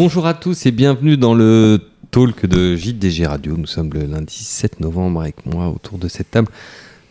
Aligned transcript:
Bonjour 0.00 0.26
à 0.26 0.34
tous 0.34 0.64
et 0.64 0.70
bienvenue 0.70 1.16
dans 1.16 1.34
le 1.34 1.80
talk 2.12 2.46
de 2.46 2.76
JDG 2.76 3.26
Radio. 3.26 3.56
Nous 3.56 3.66
sommes 3.66 3.90
le 3.92 4.04
lundi 4.04 4.44
7 4.44 4.78
novembre 4.78 5.22
avec 5.22 5.44
moi 5.44 5.70
autour 5.70 5.98
de 5.98 6.06
cette 6.06 6.30
table 6.30 6.46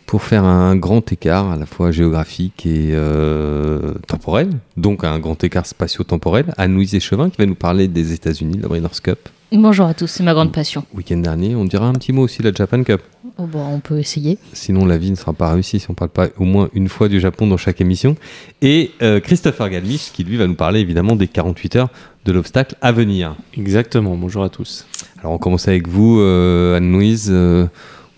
pour 0.06 0.22
faire 0.22 0.44
un 0.44 0.74
grand 0.74 1.12
écart 1.12 1.50
à 1.50 1.58
la 1.58 1.66
fois 1.66 1.90
géographique 1.90 2.64
et 2.64 2.92
euh, 2.92 3.92
temporel, 4.06 4.48
donc 4.78 5.04
un 5.04 5.18
grand 5.18 5.44
écart 5.44 5.66
spatio-temporel. 5.66 6.54
Anne-Louise 6.56 6.94
Échevin 6.94 7.28
qui 7.28 7.36
va 7.36 7.44
nous 7.44 7.54
parler 7.54 7.88
des 7.88 8.14
États-Unis, 8.14 8.58
la 8.62 8.68
Breeders' 8.68 9.02
Cup. 9.02 9.18
Bonjour 9.52 9.86
à 9.86 9.94
tous, 9.94 10.06
c'est 10.06 10.22
ma 10.22 10.32
grande 10.34 10.52
passion. 10.52 10.84
Week-end 10.94 11.18
dernier, 11.18 11.56
on 11.56 11.64
dira 11.64 11.86
un 11.86 11.94
petit 11.94 12.12
mot 12.12 12.22
aussi 12.22 12.42
de 12.42 12.48
la 12.48 12.54
Japan 12.54 12.82
Cup. 12.84 13.00
Oh, 13.38 13.46
bon, 13.46 13.66
on 13.66 13.80
peut 13.80 13.98
essayer. 13.98 14.38
Sinon, 14.52 14.84
la 14.84 14.98
vie 14.98 15.10
ne 15.10 15.16
sera 15.16 15.32
pas 15.32 15.52
réussie 15.52 15.80
si 15.80 15.88
on 15.88 15.92
ne 15.92 15.96
parle 15.96 16.10
pas 16.10 16.28
au 16.38 16.44
moins 16.44 16.68
une 16.74 16.88
fois 16.88 17.08
du 17.08 17.18
Japon 17.18 17.46
dans 17.46 17.56
chaque 17.56 17.80
émission. 17.80 18.16
Et 18.60 18.90
euh, 19.00 19.20
Christopher 19.20 19.70
Galmich 19.70 20.12
qui 20.12 20.22
lui 20.22 20.36
va 20.36 20.46
nous 20.46 20.54
parler 20.54 20.80
évidemment 20.80 21.16
des 21.16 21.28
48 21.28 21.76
heures 21.76 21.88
de 22.28 22.32
l'obstacle 22.32 22.76
à 22.82 22.92
venir. 22.92 23.34
Exactement, 23.56 24.14
bonjour 24.14 24.44
à 24.44 24.50
tous. 24.50 24.86
Alors 25.18 25.32
on 25.32 25.38
commence 25.38 25.66
avec 25.66 25.88
vous, 25.88 26.20
euh, 26.20 26.76
Anne-Louise. 26.76 27.30
Euh, 27.32 27.66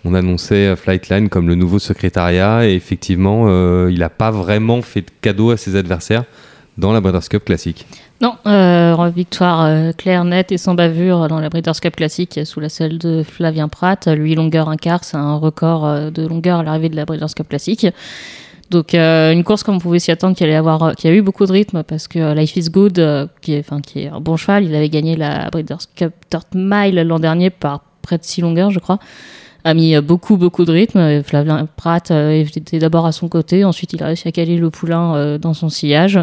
on 0.03 0.13
annonçait 0.13 0.75
Flightline 0.75 1.29
comme 1.29 1.47
le 1.47 1.55
nouveau 1.55 1.79
secrétariat 1.79 2.67
et 2.67 2.73
effectivement, 2.73 3.45
euh, 3.47 3.89
il 3.89 3.99
n'a 3.99 4.09
pas 4.09 4.29
vraiment 4.29 4.81
fait 4.81 5.01
de 5.01 5.11
cadeau 5.21 5.51
à 5.51 5.57
ses 5.57 5.77
adversaires 5.77 6.25
dans 6.77 6.91
la 6.91 6.99
Breeders' 6.99 7.29
Cup 7.29 7.45
classique. 7.45 7.85
Non, 8.21 8.35
euh, 8.45 9.09
victoire 9.15 9.65
euh, 9.65 9.91
claire, 9.93 10.23
nette 10.25 10.51
et 10.51 10.57
sans 10.57 10.75
bavure 10.75 11.27
dans 11.27 11.39
la 11.39 11.49
Breeders' 11.49 11.79
Cup 11.81 11.95
classique 11.95 12.39
sous 12.45 12.59
la 12.59 12.69
selle 12.69 12.97
de 12.97 13.23
Flavien 13.23 13.67
Pratt. 13.67 14.07
Lui, 14.07 14.35
longueur 14.35 14.69
un 14.69 14.77
quart, 14.77 15.03
c'est 15.03 15.17
un 15.17 15.35
record 15.35 15.85
euh, 15.85 16.11
de 16.11 16.27
longueur 16.27 16.59
à 16.59 16.63
l'arrivée 16.63 16.89
de 16.89 16.95
la 16.95 17.05
Breeders' 17.05 17.33
Cup 17.35 17.49
classique. 17.49 17.87
Donc 18.71 18.95
euh, 18.95 19.33
une 19.33 19.43
course 19.43 19.63
comme 19.63 19.75
on 19.75 19.79
pouvait 19.79 19.99
s'y 19.99 20.11
attendre, 20.11 20.33
qui 20.35 20.45
allait 20.45 20.55
euh, 20.55 20.61
a 20.63 21.09
eu 21.09 21.21
beaucoup 21.21 21.45
de 21.45 21.51
rythme 21.51 21.83
parce 21.83 22.07
que 22.07 22.19
euh, 22.19 22.33
Life 22.33 22.55
is 22.55 22.69
Good, 22.69 23.29
qui 23.41 23.53
est, 23.53 23.65
un 23.71 24.21
bon 24.21 24.37
cheval, 24.37 24.63
il 24.63 24.73
avait 24.73 24.87
gagné 24.87 25.17
la 25.17 25.49
Breeders' 25.49 25.87
Cup 25.93 26.13
Third 26.29 26.45
Mile 26.55 26.95
l'an 27.01 27.19
dernier 27.19 27.49
par 27.49 27.81
près 28.01 28.17
de 28.17 28.23
6 28.23 28.41
longueurs, 28.41 28.71
je 28.71 28.79
crois. 28.79 28.97
A 29.65 29.73
mis 29.73 29.99
beaucoup 29.99 30.37
beaucoup 30.37 30.63
de 30.63 30.71
rythme. 30.71 31.21
Flavien 31.21 31.67
Pratt 31.75 32.09
était 32.09 32.79
d'abord 32.79 33.05
à 33.05 33.11
son 33.11 33.27
côté, 33.27 33.65
ensuite 33.65 33.91
il 33.93 34.01
a 34.01 34.07
réussi 34.07 34.27
à 34.27 34.31
caler 34.31 34.57
le 34.57 34.69
poulain 34.69 35.37
dans 35.37 35.53
son 35.53 35.69
sillage 35.69 36.19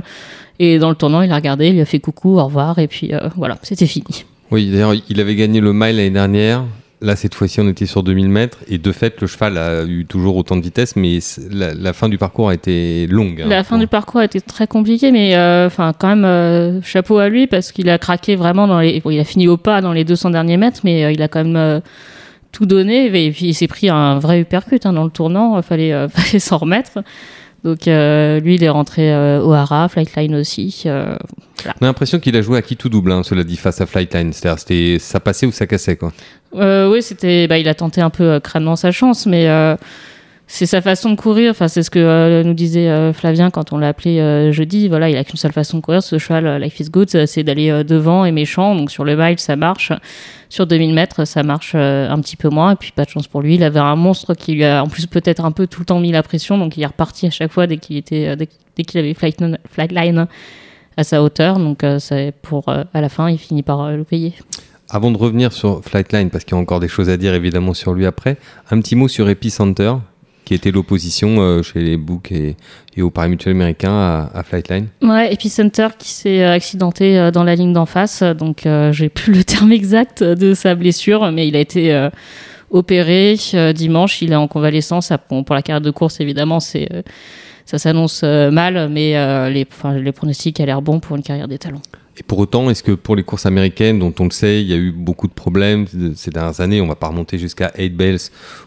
et 0.58 0.78
dans 0.78 0.88
le 0.88 0.96
tournant 0.96 1.20
il 1.22 1.30
a 1.30 1.36
regardé, 1.36 1.68
il 1.68 1.80
a 1.80 1.84
fait 1.84 2.00
coucou, 2.00 2.38
au 2.38 2.44
revoir 2.44 2.78
et 2.78 2.88
puis 2.88 3.12
voilà, 3.36 3.58
c'était 3.62 3.86
fini. 3.86 4.24
Oui, 4.50 4.70
d'ailleurs, 4.70 4.94
il 5.08 5.20
avait 5.20 5.36
gagné 5.36 5.60
le 5.60 5.74
mile 5.74 5.96
l'année 5.96 6.10
dernière. 6.10 6.64
Là, 7.00 7.14
cette 7.14 7.34
fois-ci, 7.34 7.60
on 7.60 7.68
était 7.68 7.86
sur 7.86 8.02
2000 8.02 8.28
mètres. 8.28 8.58
Et 8.66 8.78
de 8.78 8.90
fait, 8.90 9.20
le 9.20 9.28
cheval 9.28 9.56
a 9.56 9.84
eu 9.84 10.04
toujours 10.04 10.36
autant 10.36 10.56
de 10.56 10.62
vitesse, 10.62 10.96
mais 10.96 11.20
la, 11.50 11.72
la 11.72 11.92
fin 11.92 12.08
du 12.08 12.18
parcours 12.18 12.48
a 12.48 12.54
été 12.54 13.06
longue. 13.06 13.42
hein. 13.42 13.48
La 13.48 13.62
fin 13.62 13.78
du 13.78 13.86
parcours 13.86 14.20
a 14.20 14.24
été 14.24 14.40
très 14.40 14.66
compliquée, 14.66 15.12
mais 15.12 15.36
euh, 15.36 15.66
enfin 15.66 15.92
quand 15.96 16.08
même 16.08 16.24
euh, 16.24 16.82
chapeau 16.82 17.18
à 17.18 17.28
lui 17.28 17.46
parce 17.46 17.70
qu'il 17.70 17.88
a 17.88 17.98
craqué 17.98 18.34
vraiment 18.34 18.66
dans 18.66 18.80
les. 18.80 19.00
Bon, 19.00 19.10
il 19.10 19.20
a 19.20 19.24
fini 19.24 19.46
au 19.46 19.56
pas 19.56 19.80
dans 19.80 19.92
les 19.92 20.04
200 20.04 20.30
derniers 20.30 20.56
mètres, 20.56 20.80
mais 20.82 21.04
euh, 21.04 21.12
il 21.12 21.22
a 21.22 21.28
quand 21.28 21.44
même 21.44 21.80
tout 22.50 22.66
donné 22.66 23.06
et 23.06 23.30
puis 23.30 23.46
il 23.46 23.54
s'est 23.54 23.68
pris 23.68 23.88
un 23.88 24.18
vrai 24.18 24.40
uppercut 24.40 24.84
hein, 24.84 24.92
dans 24.92 25.04
le 25.04 25.10
tournant. 25.10 25.56
Il 25.56 25.62
fallait, 25.62 26.08
fallait 26.12 26.40
s'en 26.40 26.58
remettre. 26.58 26.98
Donc 27.68 27.86
euh, 27.86 28.40
lui, 28.40 28.54
il 28.54 28.64
est 28.64 28.70
rentré 28.70 29.12
euh, 29.12 29.42
au 29.42 29.52
Hara, 29.52 29.90
Flightline 29.90 30.34
aussi. 30.36 30.84
euh, 30.86 31.14
On 31.66 31.84
a 31.84 31.88
l'impression 31.88 32.18
qu'il 32.18 32.34
a 32.34 32.40
joué 32.40 32.56
à 32.56 32.62
qui 32.62 32.78
tout 32.78 32.88
double, 32.88 33.12
hein, 33.12 33.22
cela 33.22 33.44
dit, 33.44 33.56
face 33.56 33.82
à 33.82 33.84
Flightline. 33.84 34.32
C'est-à-dire, 34.32 34.58
c'était 34.58 34.96
ça 34.98 35.20
passait 35.20 35.44
ou 35.44 35.52
ça 35.52 35.66
cassait, 35.66 35.96
quoi. 35.96 36.10
Oui, 36.54 37.02
c'était. 37.02 37.46
Bah, 37.46 37.58
il 37.58 37.68
a 37.68 37.74
tenté 37.74 38.00
un 38.00 38.08
peu 38.08 38.40
crânement 38.40 38.74
sa 38.74 38.90
chance, 38.90 39.26
mais 39.26 39.46
c'est 40.50 40.64
sa 40.64 40.80
façon 40.80 41.10
de 41.10 41.16
courir. 41.16 41.50
Enfin, 41.50 41.68
c'est 41.68 41.82
ce 41.82 41.90
que 41.90 41.98
euh, 41.98 42.42
nous 42.42 42.54
disait 42.54 42.88
euh, 42.88 43.12
Flavien 43.12 43.50
quand 43.50 43.74
on 43.74 43.78
l'a 43.78 43.88
appelé 43.88 44.18
euh, 44.18 44.50
jeudi. 44.50 44.88
Voilà, 44.88 45.10
il 45.10 45.16
a 45.18 45.22
qu'une 45.22 45.36
seule 45.36 45.52
façon 45.52 45.76
de 45.76 45.82
courir. 45.82 46.02
Ce 46.02 46.16
cheval, 46.16 46.60
Life 46.60 46.80
is 46.80 46.88
Good, 46.88 47.26
c'est 47.26 47.42
d'aller 47.42 47.84
devant 47.84 48.24
et 48.24 48.32
méchant. 48.32 48.74
Donc 48.74 48.90
sur 48.90 49.04
le 49.04 49.14
mile, 49.14 49.38
ça 49.38 49.56
marche. 49.56 49.92
Sur 50.48 50.66
2000 50.66 50.94
mètres, 50.94 51.26
ça 51.26 51.42
marche 51.42 51.74
un 51.74 52.18
petit 52.20 52.36
peu 52.36 52.48
moins. 52.48 52.72
Et 52.72 52.76
puis 52.76 52.92
pas 52.92 53.04
de 53.04 53.10
chance 53.10 53.28
pour 53.28 53.42
lui. 53.42 53.56
Il 53.56 53.62
avait 53.62 53.78
un 53.78 53.94
monstre 53.94 54.32
qui 54.32 54.54
lui 54.54 54.64
a 54.64 54.82
en 54.82 54.88
plus 54.88 55.06
peut-être 55.06 55.44
un 55.44 55.52
peu 55.52 55.66
tout 55.66 55.80
le 55.80 55.86
temps 55.86 56.00
mis 56.00 56.12
la 56.12 56.22
pression. 56.22 56.56
Donc 56.56 56.78
il 56.78 56.82
est 56.82 56.86
reparti 56.86 57.26
à 57.26 57.30
chaque 57.30 57.52
fois 57.52 57.66
dès 57.66 57.76
qu'il 57.76 57.98
était, 57.98 58.34
dès, 58.34 58.84
qu'il 58.84 59.00
avait 59.00 59.12
flight, 59.12 59.44
flightline 59.70 60.26
à 60.96 61.04
sa 61.04 61.22
hauteur. 61.22 61.58
Donc 61.58 61.84
c'est 61.98 62.32
pour 62.40 62.70
à 62.70 63.00
la 63.02 63.10
fin, 63.10 63.28
il 63.28 63.38
finit 63.38 63.62
par 63.62 63.92
le 63.92 64.04
payer. 64.04 64.32
Avant 64.90 65.10
de 65.10 65.18
revenir 65.18 65.52
sur 65.52 65.84
Flightline, 65.84 66.30
parce 66.30 66.44
qu'il 66.44 66.54
y 66.54 66.58
a 66.58 66.60
encore 66.62 66.80
des 66.80 66.88
choses 66.88 67.10
à 67.10 67.18
dire 67.18 67.34
évidemment 67.34 67.74
sur 67.74 67.92
lui 67.92 68.06
après, 68.06 68.38
un 68.70 68.80
petit 68.80 68.96
mot 68.96 69.06
sur 69.06 69.28
Epicenter, 69.28 69.92
qui 70.48 70.54
était 70.54 70.70
l'opposition 70.70 71.42
euh, 71.42 71.62
chez 71.62 71.80
les 71.80 71.98
books 71.98 72.32
et, 72.32 72.56
au 73.02 73.10
Paris 73.10 73.28
Mutuel 73.28 73.54
américain 73.54 73.92
à, 74.34 74.42
Flightline. 74.42 74.86
Ouais, 75.02 75.30
Epicenter 75.30 75.88
qui 75.98 76.08
s'est 76.08 76.40
euh, 76.42 76.54
accidenté 76.54 77.18
euh, 77.18 77.30
dans 77.30 77.44
la 77.44 77.54
ligne 77.54 77.74
d'en 77.74 77.84
face. 77.84 78.22
Donc, 78.22 78.64
euh, 78.64 78.90
j'ai 78.90 79.10
plus 79.10 79.34
le 79.34 79.44
terme 79.44 79.72
exact 79.80 80.24
de 80.24 80.54
sa 80.54 80.74
blessure, 80.74 81.30
mais 81.32 81.46
il 81.46 81.54
a 81.54 81.60
été 81.60 82.08
opéré 82.70 83.36
dimanche. 83.74 84.22
Il 84.22 84.32
est 84.32 84.36
en 84.36 84.48
convalescence. 84.48 85.12
Pour 85.28 85.54
la 85.54 85.60
carrière 85.60 85.82
de 85.82 85.90
course, 85.90 86.18
évidemment, 86.18 86.60
ça 86.60 87.78
s'annonce 87.78 88.22
mal, 88.22 88.88
mais 88.88 89.50
les, 89.50 89.66
enfin, 89.70 89.98
les 89.98 90.12
pronostics 90.12 90.58
a 90.60 90.66
l'air 90.66 90.80
bon 90.80 90.98
pour 90.98 91.14
une 91.16 91.22
carrière 91.22 91.46
des 91.46 91.58
talents. 91.58 91.82
Et 92.18 92.22
pour 92.22 92.38
autant, 92.38 92.68
est-ce 92.68 92.82
que 92.82 92.92
pour 92.92 93.14
les 93.14 93.22
courses 93.22 93.46
américaines, 93.46 93.98
dont 93.98 94.12
on 94.18 94.24
le 94.24 94.30
sait, 94.30 94.60
il 94.60 94.68
y 94.68 94.72
a 94.72 94.76
eu 94.76 94.90
beaucoup 94.90 95.28
de 95.28 95.32
problèmes 95.32 95.86
ces 96.16 96.30
dernières 96.30 96.60
années, 96.60 96.80
on 96.80 96.86
va 96.86 96.96
pas 96.96 97.08
remonter 97.08 97.38
jusqu'à 97.38 97.70
8 97.78 97.90
Bells 97.90 98.18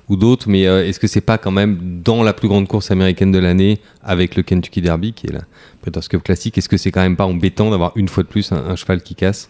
ou 0.07 0.15
d'autres, 0.15 0.47
mais 0.49 0.67
euh, 0.67 0.87
est-ce 0.87 0.99
que 0.99 1.07
c'est 1.07 1.21
pas 1.21 1.37
quand 1.37 1.51
même 1.51 2.01
dans 2.03 2.23
la 2.23 2.33
plus 2.33 2.47
grande 2.47 2.67
course 2.67 2.91
américaine 2.91 3.31
de 3.31 3.39
l'année, 3.39 3.79
avec 4.03 4.35
le 4.35 4.43
Kentucky 4.43 4.81
Derby, 4.81 5.13
qui 5.13 5.27
est 5.27 5.33
la 5.33 5.41
Breeders' 5.81 6.07
Cup 6.07 6.23
classique, 6.23 6.57
est-ce 6.57 6.69
que 6.69 6.77
c'est 6.77 6.91
quand 6.91 7.01
même 7.01 7.17
pas 7.17 7.25
embêtant 7.25 7.69
d'avoir 7.71 7.91
une 7.95 8.07
fois 8.07 8.23
de 8.23 8.29
plus 8.29 8.51
un, 8.51 8.63
un 8.69 8.75
cheval 8.75 9.01
qui 9.01 9.15
casse? 9.15 9.49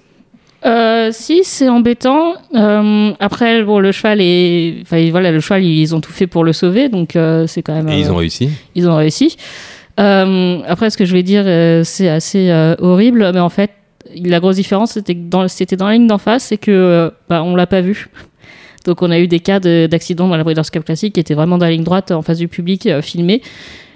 Euh, 0.66 1.10
si, 1.12 1.44
c'est 1.44 1.70
embêtant. 1.70 2.36
Euh, 2.54 3.12
après, 3.20 3.64
bon, 3.64 3.80
le 3.80 3.92
cheval 3.92 4.22
est, 4.22 4.78
enfin, 4.82 5.10
voilà, 5.10 5.32
le 5.32 5.40
cheval, 5.40 5.64
ils 5.64 5.96
ont 5.96 6.02
tout 6.02 6.12
fait 6.12 6.28
pour 6.28 6.44
le 6.44 6.54
sauver, 6.54 6.90
donc 6.90 7.16
euh, 7.16 7.48
c'est 7.48 7.64
quand 7.64 7.74
même. 7.74 7.90
Et 7.90 8.00
ils 8.00 8.12
ont 8.12 8.16
réussi 8.16 8.50
ils 8.76 8.88
ont 8.88 8.96
réussi. 8.96 9.38
Après, 9.98 10.90
ce 10.90 10.98
que 10.98 11.06
je 11.06 11.14
vais 11.14 11.24
dire, 11.24 11.44
c'est 11.86 12.10
assez 12.10 12.52
horrible, 12.80 13.32
mais 13.34 13.40
en 13.40 13.50
fait, 13.50 13.72
la 14.16 14.40
grosse 14.40 14.56
différence, 14.56 14.92
c'était 14.92 15.14
dans, 15.14 15.48
c'était 15.48 15.76
dans 15.76 15.88
la 15.88 15.94
ligne 15.94 16.08
d'en 16.08 16.18
face, 16.18 16.44
c'est 16.46 16.58
que 16.58 16.72
euh, 16.72 17.10
bah, 17.30 17.44
on 17.44 17.56
l'a 17.56 17.68
pas 17.68 17.82
vu. 17.82 18.10
Donc, 18.86 19.02
on 19.02 19.12
a 19.12 19.20
eu 19.20 19.28
des 19.28 19.40
cas 19.40 19.60
de- 19.60 19.88
d'accidents 19.90 20.28
dans 20.28 20.38
la 20.38 20.44
Breeders' 20.44 20.72
Cup 20.72 20.84
classique 20.84 21.14
qui 21.14 21.20
étaient 21.20 21.36
vraiment 21.36 21.58
dans 21.58 21.66
la 21.66 21.72
ligne 21.72 21.84
droite, 21.84 22.12
en 22.12 22.22
face 22.22 22.40
du 22.40 22.48
public, 22.48 22.88
euh, 22.88 23.02
filmés. 23.02 23.42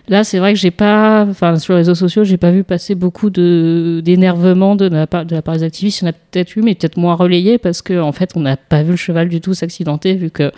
Là, 0.08 0.24
c'est 0.24 0.38
vrai 0.38 0.54
que 0.54 0.60
j'ai 0.60 0.70
pas, 0.70 1.26
enfin, 1.28 1.58
sur 1.58 1.74
les 1.74 1.80
réseaux 1.80 1.96
sociaux, 1.96 2.24
j'ai 2.24 2.38
pas 2.38 2.52
vu 2.52 2.64
passer 2.64 2.94
beaucoup 2.94 3.32
de 3.32 4.02
d'énervement 4.06 4.76
de 4.76 4.88
la 4.88 5.08
part 5.08 5.26
de 5.26 5.34
la 5.34 5.42
part 5.42 5.56
des 5.56 5.64
activistes. 5.64 6.02
Il 6.02 6.06
y 6.06 6.08
en 6.08 6.12
a 6.12 6.14
peut-être 6.14 6.56
eu, 6.56 6.62
mais 6.62 6.76
peut-être 6.76 6.98
moins 6.98 7.16
relayé 7.16 7.58
parce 7.58 7.82
que 7.82 8.00
en 8.00 8.12
fait, 8.12 8.34
on 8.36 8.42
n'a 8.42 8.56
pas 8.56 8.84
vu 8.84 8.92
le 8.92 8.98
cheval 8.98 9.30
du 9.30 9.42
tout 9.42 9.56
s'accidenter 9.56 10.14
vu 10.14 10.30
que 10.30 10.52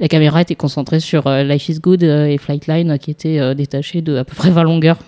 la 0.00 0.08
caméra 0.08 0.42
était 0.42 0.56
concentrée 0.56 0.98
sur 0.98 1.28
euh, 1.28 1.44
Life 1.44 1.68
is 1.68 1.78
Good 1.78 2.02
et 2.02 2.36
Flightline 2.38 2.98
qui 2.98 3.12
étaient 3.12 3.54
détachés 3.54 4.02
de 4.02 4.16
à 4.16 4.24
peu 4.24 4.34
près 4.34 4.50
20 4.50 4.64
longueurs. 4.64 4.98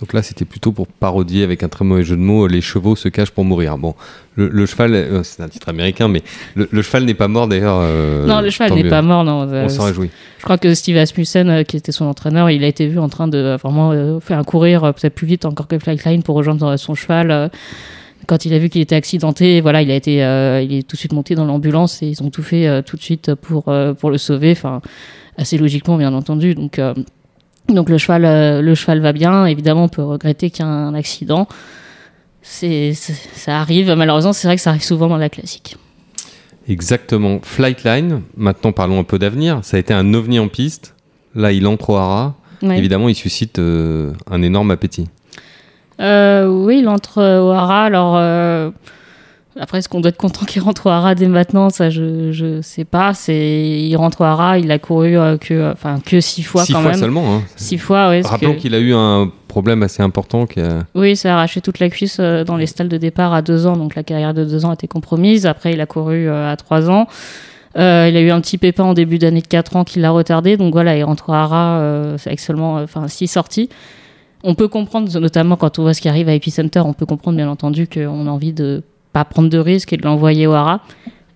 Donc 0.00 0.12
là, 0.12 0.22
c'était 0.22 0.44
plutôt 0.44 0.72
pour 0.72 0.86
parodier 0.88 1.42
avec 1.42 1.62
un 1.62 1.68
très 1.68 1.84
mauvais 1.84 2.02
jeu 2.04 2.16
de 2.16 2.20
mots, 2.20 2.46
les 2.46 2.60
chevaux 2.60 2.96
se 2.96 3.08
cachent 3.08 3.30
pour 3.30 3.44
mourir. 3.44 3.78
Bon, 3.78 3.94
le, 4.34 4.48
le 4.48 4.66
cheval, 4.66 4.94
euh, 4.94 5.22
c'est 5.22 5.42
un 5.42 5.48
titre 5.48 5.70
américain, 5.70 6.06
mais 6.08 6.22
le, 6.54 6.68
le 6.70 6.82
cheval 6.82 7.04
n'est 7.06 7.14
pas 7.14 7.28
mort 7.28 7.48
d'ailleurs. 7.48 7.78
euh, 7.80 8.26
non, 8.26 8.40
le 8.42 8.50
cheval 8.50 8.74
n'est 8.74 8.88
pas 8.90 9.00
mort. 9.00 9.24
Non, 9.24 9.48
Euh, 9.50 9.64
On 9.64 9.68
s'en 9.70 9.84
réjouit. 9.84 10.10
je 10.38 10.44
crois 10.44 10.58
que 10.58 10.74
Steve 10.74 10.98
Asmussen, 10.98 11.48
euh, 11.48 11.62
qui 11.62 11.78
était 11.78 11.92
son 11.92 12.04
entraîneur, 12.04 12.50
il 12.50 12.62
a 12.62 12.66
été 12.66 12.86
vu 12.88 12.98
en 12.98 13.08
train 13.08 13.26
de 13.26 13.38
euh, 13.38 13.56
vraiment 13.56 13.92
euh, 13.92 14.20
faire 14.20 14.38
un 14.38 14.44
courir 14.44 14.84
euh, 14.84 14.92
peut-être 14.92 15.14
plus 15.14 15.26
vite 15.26 15.46
encore 15.46 15.66
que 15.66 15.78
Flightline 15.78 16.22
pour 16.22 16.36
rejoindre 16.36 16.66
euh, 16.66 16.76
son 16.76 16.94
cheval. 16.94 17.30
euh, 17.30 17.48
quand 18.26 18.44
il 18.44 18.52
a 18.54 18.58
vu 18.58 18.68
qu'il 18.68 18.80
était 18.82 18.96
accidenté, 18.96 19.60
voilà, 19.60 19.82
il 19.82 19.90
a 19.90 19.94
été, 19.94 20.22
euh, 20.24 20.60
il 20.60 20.74
est 20.74 20.82
tout 20.82 20.96
de 20.96 20.98
suite 20.98 21.12
monté 21.12 21.34
dans 21.36 21.44
l'ambulance 21.46 22.02
et 22.02 22.06
ils 22.08 22.22
ont 22.22 22.28
tout 22.30 22.42
fait 22.42 22.66
euh, 22.66 22.82
tout 22.82 22.96
de 22.96 23.02
suite 23.02 23.34
pour 23.34 23.68
euh, 23.68 23.94
pour 23.94 24.10
le 24.10 24.18
sauver. 24.18 24.50
Enfin, 24.52 24.82
assez 25.38 25.56
logiquement, 25.58 25.96
bien 25.96 26.12
entendu. 26.12 26.54
Donc 26.54 26.78
euh, 26.78 26.92
donc 27.68 27.88
le 27.88 27.98
cheval, 27.98 28.24
euh, 28.24 28.62
le 28.62 28.74
cheval 28.74 29.00
va 29.00 29.12
bien. 29.12 29.46
Évidemment, 29.46 29.84
on 29.84 29.88
peut 29.88 30.02
regretter 30.02 30.50
qu'il 30.50 30.64
y 30.64 30.68
ait 30.68 30.70
un 30.70 30.94
accident. 30.94 31.48
C'est, 32.42 32.92
ça 32.94 33.60
arrive. 33.60 33.90
Malheureusement, 33.92 34.32
c'est 34.32 34.46
vrai 34.46 34.56
que 34.56 34.62
ça 34.62 34.70
arrive 34.70 34.84
souvent 34.84 35.08
dans 35.08 35.16
la 35.16 35.28
classique. 35.28 35.76
Exactement. 36.68 37.40
Flightline, 37.42 38.22
maintenant 38.36 38.72
parlons 38.72 39.00
un 39.00 39.04
peu 39.04 39.18
d'avenir. 39.18 39.60
Ça 39.62 39.76
a 39.76 39.80
été 39.80 39.94
un 39.94 40.14
ovni 40.14 40.38
en 40.38 40.48
piste. 40.48 40.94
Là, 41.34 41.52
il 41.52 41.66
entre 41.66 41.90
au 41.90 41.96
hara. 41.96 42.34
Ouais. 42.62 42.78
Évidemment, 42.78 43.08
il 43.08 43.14
suscite 43.14 43.58
euh, 43.58 44.12
un 44.30 44.42
énorme 44.42 44.70
appétit. 44.70 45.08
Euh, 46.00 46.46
oui, 46.46 46.80
il 46.80 46.88
entre 46.88 47.18
au 47.18 47.50
Hara. 47.50 47.84
Alors, 47.84 48.14
euh, 48.16 48.70
après, 49.58 49.78
est-ce 49.78 49.88
qu'on 49.88 50.00
doit 50.00 50.10
être 50.10 50.16
content 50.16 50.44
qu'il 50.44 50.62
rentre 50.62 50.86
au 50.86 50.90
Hara 50.90 51.14
dès 51.14 51.28
maintenant? 51.28 51.70
Ça, 51.70 51.90
je, 51.90 52.30
je 52.32 52.60
sais 52.62 52.84
pas. 52.84 53.14
C'est, 53.14 53.78
il 53.80 53.96
rentre 53.96 54.20
au 54.20 54.24
Hara, 54.24 54.58
il 54.58 54.70
a 54.70 54.78
couru 54.78 55.16
euh, 55.16 55.36
que, 55.38 55.72
enfin, 55.72 56.00
que 56.04 56.20
six 56.20 56.42
fois 56.42 56.64
Six 56.64 56.72
quand 56.72 56.82
fois 56.82 56.90
même. 56.92 57.00
seulement. 57.00 57.34
hein. 57.36 57.42
Six 57.56 57.78
fois, 57.78 58.10
oui. 58.10 58.22
Rappelons 58.22 58.54
qu'il 58.54 58.74
a 58.74 58.78
eu 58.78 58.92
un 58.94 59.30
problème 59.48 59.82
assez 59.82 60.02
important. 60.02 60.46
Qui 60.46 60.60
a... 60.60 60.80
Oui, 60.94 61.16
ça 61.16 61.30
a 61.30 61.34
arraché 61.38 61.60
toute 61.60 61.78
la 61.78 61.88
cuisse 61.88 62.18
euh, 62.20 62.44
dans 62.44 62.56
les 62.56 62.66
stalles 62.66 62.88
de 62.88 62.98
départ 62.98 63.32
à 63.32 63.42
deux 63.42 63.66
ans, 63.66 63.76
donc 63.76 63.94
la 63.94 64.02
carrière 64.02 64.34
de 64.34 64.44
deux 64.44 64.64
ans 64.64 64.70
a 64.70 64.74
été 64.74 64.88
compromise. 64.88 65.46
Après, 65.46 65.72
il 65.72 65.80
a 65.80 65.86
couru 65.86 66.28
euh, 66.28 66.50
à 66.52 66.56
trois 66.56 66.90
ans. 66.90 67.06
Euh, 67.78 68.06
il 68.10 68.16
a 68.16 68.20
eu 68.22 68.30
un 68.30 68.40
petit 68.40 68.56
pépin 68.56 68.84
en 68.84 68.94
début 68.94 69.18
d'année 69.18 69.42
de 69.42 69.46
4 69.46 69.76
ans 69.76 69.84
qui 69.84 69.98
l'a 70.00 70.10
retardé, 70.10 70.56
donc 70.56 70.72
voilà, 70.72 70.96
il 70.96 71.04
rentre 71.04 71.28
à 71.28 71.42
Hara 71.42 71.78
euh, 71.78 72.16
avec 72.24 72.40
seulement 72.40 72.78
euh, 72.78 72.84
enfin, 72.84 73.06
six 73.06 73.26
sorties. 73.28 73.68
On 74.44 74.54
peut 74.54 74.68
comprendre, 74.68 75.10
notamment 75.20 75.56
quand 75.56 75.78
on 75.78 75.82
voit 75.82 75.92
ce 75.92 76.00
qui 76.00 76.08
arrive 76.08 76.28
à 76.30 76.32
Epicenter, 76.34 76.80
on 76.80 76.94
peut 76.94 77.04
comprendre 77.04 77.36
bien 77.36 77.50
entendu 77.50 77.86
qu'on 77.86 78.26
a 78.26 78.30
envie 78.30 78.54
de 78.54 78.82
pas 79.16 79.24
prendre 79.24 79.48
de 79.48 79.56
risques 79.56 79.94
et 79.94 79.96
de 79.96 80.02
l'envoyer 80.02 80.46
au 80.46 80.52
haras. 80.52 80.80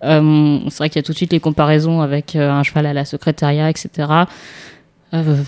Euh, 0.03 0.59
c'est 0.69 0.77
vrai 0.77 0.89
qu'il 0.89 0.97
y 0.97 0.99
a 0.99 1.03
tout 1.03 1.13
de 1.13 1.17
suite 1.17 1.33
les 1.33 1.39
comparaisons 1.39 2.01
avec 2.01 2.35
euh, 2.35 2.51
un 2.51 2.61
cheval 2.61 2.85
à 2.85 2.93
la 2.93 3.05
secrétariat, 3.05 3.71
etc. 3.71 3.89
Euh, 5.15 5.41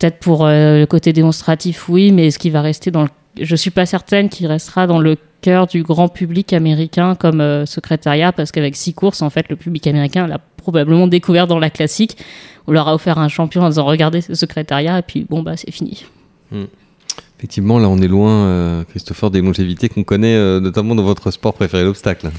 Peut-être 0.00 0.18
pour 0.18 0.46
le 0.46 0.84
côté 0.86 1.12
démonstratif, 1.12 1.88
oui, 1.88 2.10
mais 2.10 2.26
est-ce 2.26 2.40
qu'il 2.40 2.50
va 2.50 2.60
rester 2.60 2.90
dans 2.90 3.02
le... 3.02 3.08
Je 3.40 3.54
suis 3.54 3.70
pas 3.70 3.86
certaine 3.86 4.28
qu'il 4.28 4.48
restera 4.48 4.88
dans 4.88 4.98
le 4.98 5.16
cœur 5.40 5.68
du 5.68 5.84
grand 5.84 6.08
public 6.08 6.52
américain 6.52 7.14
comme 7.14 7.64
secrétariat, 7.66 8.32
parce 8.32 8.50
qu'avec 8.50 8.74
six 8.74 8.94
courses, 8.94 9.22
en 9.22 9.30
fait, 9.30 9.48
le 9.48 9.54
public 9.54 9.86
américain 9.86 10.26
l'a 10.26 10.40
probablement 10.56 11.06
découvert 11.06 11.46
dans 11.46 11.60
la 11.60 11.70
classique. 11.70 12.16
On 12.66 12.72
leur 12.72 12.88
a 12.88 12.94
offert 12.96 13.18
un 13.18 13.28
champion 13.28 13.62
en 13.62 13.68
disant 13.68 13.84
regardez 13.84 14.22
ce 14.22 14.34
secrétariat, 14.34 14.98
et 14.98 15.02
puis 15.02 15.24
bon, 15.30 15.44
bah 15.44 15.56
c'est 15.56 15.70
fini. 15.70 16.04
Effectivement, 17.42 17.80
là, 17.80 17.88
on 17.88 17.98
est 17.98 18.06
loin, 18.06 18.46
euh, 18.46 18.84
Christopher, 18.84 19.32
des 19.32 19.40
longévités 19.40 19.88
qu'on 19.88 20.04
connaît, 20.04 20.36
euh, 20.36 20.60
notamment 20.60 20.94
dans 20.94 21.02
votre 21.02 21.32
sport 21.32 21.54
préféré, 21.54 21.82
l'obstacle. 21.82 22.30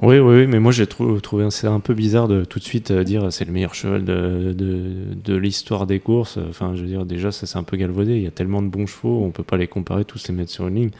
Oui, 0.00 0.20
oui, 0.20 0.36
oui, 0.36 0.46
mais 0.46 0.60
moi 0.60 0.70
j'ai 0.70 0.86
trou- 0.86 1.20
trouvé 1.20 1.50
c'est 1.50 1.66
un 1.66 1.80
peu 1.80 1.92
bizarre 1.92 2.28
de 2.28 2.44
tout 2.44 2.60
de 2.60 2.64
suite 2.64 2.92
euh, 2.92 3.02
dire 3.02 3.32
c'est 3.32 3.44
le 3.44 3.50
meilleur 3.50 3.74
cheval 3.74 4.04
de, 4.04 4.54
de, 4.54 5.34
l'histoire 5.34 5.88
des 5.88 5.98
courses. 5.98 6.38
Enfin, 6.48 6.76
je 6.76 6.82
veux 6.82 6.86
dire, 6.86 7.04
déjà, 7.04 7.32
ça 7.32 7.48
c'est 7.48 7.58
un 7.58 7.64
peu 7.64 7.76
galvaudé. 7.76 8.14
Il 8.14 8.22
y 8.22 8.28
a 8.28 8.30
tellement 8.30 8.62
de 8.62 8.68
bons 8.68 8.86
chevaux, 8.86 9.24
on 9.24 9.32
peut 9.32 9.42
pas 9.42 9.56
les 9.56 9.66
comparer, 9.66 10.04
tous 10.04 10.28
les 10.28 10.34
mettre 10.34 10.52
sur 10.52 10.68
une 10.68 10.76
ligne. 10.76 10.90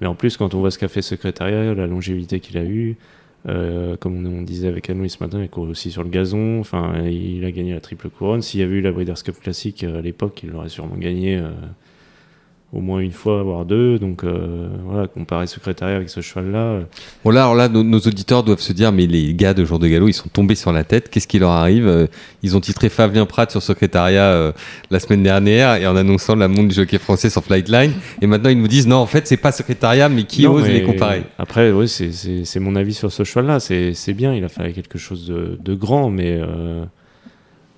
Mais 0.00 0.06
en 0.06 0.14
plus, 0.14 0.38
quand 0.38 0.54
on 0.54 0.60
voit 0.60 0.70
ce 0.70 0.78
qu'a 0.78 0.88
fait 0.88 1.02
Secrétariat, 1.02 1.74
la 1.74 1.86
longévité 1.86 2.40
qu'il 2.40 2.56
a 2.56 2.64
eue, 2.64 2.96
comme 3.44 4.26
on, 4.26 4.40
disait 4.40 4.68
avec 4.68 4.88
Anouilh 4.88 5.10
ce 5.10 5.22
matin, 5.22 5.42
il 5.42 5.50
court 5.50 5.68
aussi 5.68 5.90
sur 5.90 6.02
le 6.02 6.08
gazon. 6.08 6.60
Enfin, 6.60 6.94
il 7.04 7.44
a 7.44 7.50
gagné 7.50 7.74
la 7.74 7.80
triple 7.82 8.08
couronne. 8.08 8.40
S'il 8.40 8.60
y 8.60 8.62
avait 8.62 8.76
eu 8.76 8.80
la 8.80 8.90
Breeders' 8.90 9.22
Cup 9.22 9.38
classique 9.38 9.84
à 9.84 10.00
l'époque, 10.00 10.40
il 10.44 10.50
l'aurait 10.52 10.70
sûrement 10.70 10.96
gagné 10.96 11.42
au 12.72 12.80
moins 12.80 12.98
une 13.00 13.12
fois, 13.12 13.42
voire 13.42 13.64
deux. 13.64 13.98
Donc 13.98 14.24
euh, 14.24 14.68
voilà, 14.84 15.06
comparer 15.06 15.46
Secrétariat 15.46 15.96
avec 15.96 16.10
ce 16.10 16.20
cheval-là. 16.20 16.58
euh, 16.58 16.82
Bon, 17.24 17.30
là, 17.30 17.42
alors 17.42 17.54
là, 17.54 17.68
nos, 17.68 17.82
nos 17.82 17.98
auditeurs 18.00 18.42
doivent 18.42 18.60
se 18.60 18.72
dire, 18.72 18.92
mais 18.92 19.06
les 19.06 19.32
gars 19.34 19.54
de 19.54 19.64
Jour 19.64 19.78
de 19.78 19.86
Galop, 19.88 20.08
ils 20.08 20.12
sont 20.12 20.28
tombés 20.28 20.54
sur 20.56 20.72
la 20.72 20.84
tête. 20.84 21.08
Qu'est-ce 21.08 21.28
qui 21.28 21.38
leur 21.38 21.50
arrive 21.50 21.86
Euh, 21.86 22.06
Ils 22.42 22.56
ont 22.56 22.60
titré 22.60 22.88
Fabien 22.88 23.24
Pratt 23.24 23.50
sur 23.50 23.62
Secrétariat 23.62 24.24
euh, 24.32 24.52
la 24.90 25.00
semaine 25.00 25.22
dernière 25.22 25.76
et 25.76 25.86
en 25.86 25.96
annonçant 25.96 26.34
la 26.36 26.48
montre 26.48 26.68
du 26.68 26.74
jockey 26.74 26.98
français 26.98 27.30
sur 27.30 27.42
Flightline. 27.44 27.92
Et 28.20 28.26
maintenant, 28.26 28.50
ils 28.50 28.60
nous 28.60 28.68
disent, 28.68 28.86
non, 28.86 28.96
en 28.96 29.06
fait, 29.06 29.26
c'est 29.26 29.36
pas 29.36 29.52
Secrétariat, 29.52 30.08
mais 30.08 30.24
qui 30.24 30.42
Non, 30.42 30.52
ose 30.54 30.64
mais 30.64 30.72
les 30.74 30.82
comparer? 30.82 31.22
Après, 31.38 31.70
oui, 31.72 31.88
c'est- 31.88 32.60
mon 32.60 32.74
avis 32.76 32.94
sur 32.94 33.12
ce 33.12 33.22
cheval-là. 33.24 33.60
C'est 33.60 33.94
c'est 33.94 34.12
bien, 34.12 34.34
il 34.34 34.42
a 34.44 34.48
fait 34.48 34.72
quelque 34.72 34.98
chose 34.98 35.26
de, 35.26 35.58
de 35.62 35.74
grand, 35.74 36.10
mais, 36.10 36.38
euh, 36.40 36.84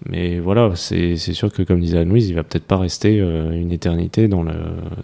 mais 0.06 0.39
voilà, 0.39 0.73
c'est 0.77 1.17
sûr 1.17 1.53
que, 1.53 1.62
comme 1.62 1.81
disait 1.81 1.99
Anne-Louise, 1.99 2.29
il 2.29 2.35
va 2.35 2.45
peut-être 2.45 2.65
pas 2.65 2.77
rester 2.77 3.21
euh, 3.21 3.50
une 3.50 3.73
éternité 3.73 4.29
dans, 4.29 4.43
le, 4.43 4.53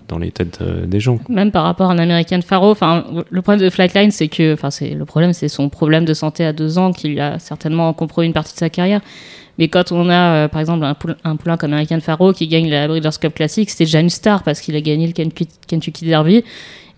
dans 0.09 0.19
les 0.19 0.31
têtes 0.31 0.61
euh, 0.63 0.87
des 0.87 1.01
gens. 1.01 1.19
Même 1.29 1.51
par 1.51 1.65
rapport 1.65 1.91
à 1.91 1.95
un 1.95 1.99
American 1.99 2.41
Pharaoh, 2.43 2.71
enfin, 2.71 3.05
le 3.29 3.43
problème 3.43 3.65
de 3.65 3.71
Flightline, 3.71 4.13
c'est 4.13 4.29
que, 4.29 4.55
le 4.55 5.05
problème, 5.05 5.33
c'est 5.33 5.49
son 5.49 5.69
problème 5.69 6.05
de 6.05 6.15
santé 6.15 6.45
à 6.45 6.53
deux 6.53 6.79
ans 6.79 6.93
qui 6.93 7.19
a 7.19 7.39
certainement 7.41 7.93
compromis 7.93 8.29
une 8.29 8.33
partie 8.33 8.55
de 8.55 8.59
sa 8.59 8.71
carrière. 8.71 9.01
Mais 9.59 9.69
quand 9.69 9.93
on 9.93 10.09
a, 10.09 10.45
euh, 10.45 10.49
par 10.49 10.61
exemple, 10.61 10.85
un 10.85 11.37
poulain, 11.37 11.57
comme 11.57 11.73
American 11.73 12.01
Pharaoh 12.01 12.33
qui 12.33 12.49
gagne 12.49 12.69
la 12.69 12.89
Breeders' 12.89 13.19
Cup 13.21 13.35
classique, 13.35 13.71
c'était 13.71 13.85
déjà 13.85 14.01
une 14.01 14.11
star 14.11 14.43
parce 14.43 14.61
qu'il 14.61 14.77
a 14.77 14.81
gagné 14.81 15.07
le 15.07 15.13
Kentucky 15.13 16.07
Derby. 16.07 16.45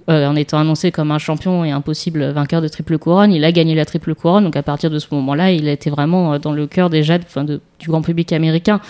Euh, 0.08 0.26
en 0.28 0.36
étant 0.36 0.58
annoncé 0.58 0.92
comme 0.92 1.10
un 1.10 1.18
champion 1.18 1.64
et 1.64 1.72
un 1.72 1.80
possible 1.80 2.30
vainqueur 2.30 2.62
de 2.62 2.68
triple 2.68 2.96
couronne, 2.96 3.32
il 3.32 3.44
a 3.44 3.50
gagné 3.50 3.74
la 3.74 3.84
triple 3.84 4.14
couronne. 4.14 4.44
Donc 4.44 4.54
à 4.54 4.62
partir 4.62 4.88
de 4.88 5.00
ce 5.00 5.08
moment-là, 5.10 5.50
il 5.50 5.68
a 5.68 5.72
été 5.72 5.90
vraiment 5.90 6.34
euh, 6.34 6.38
dans 6.38 6.52
le 6.52 6.68
cœur 6.68 6.90
déjà, 6.90 7.16
enfin, 7.16 7.44
du 7.44 7.60
grand 7.88 8.02
public 8.02 8.32
américain. 8.32 8.80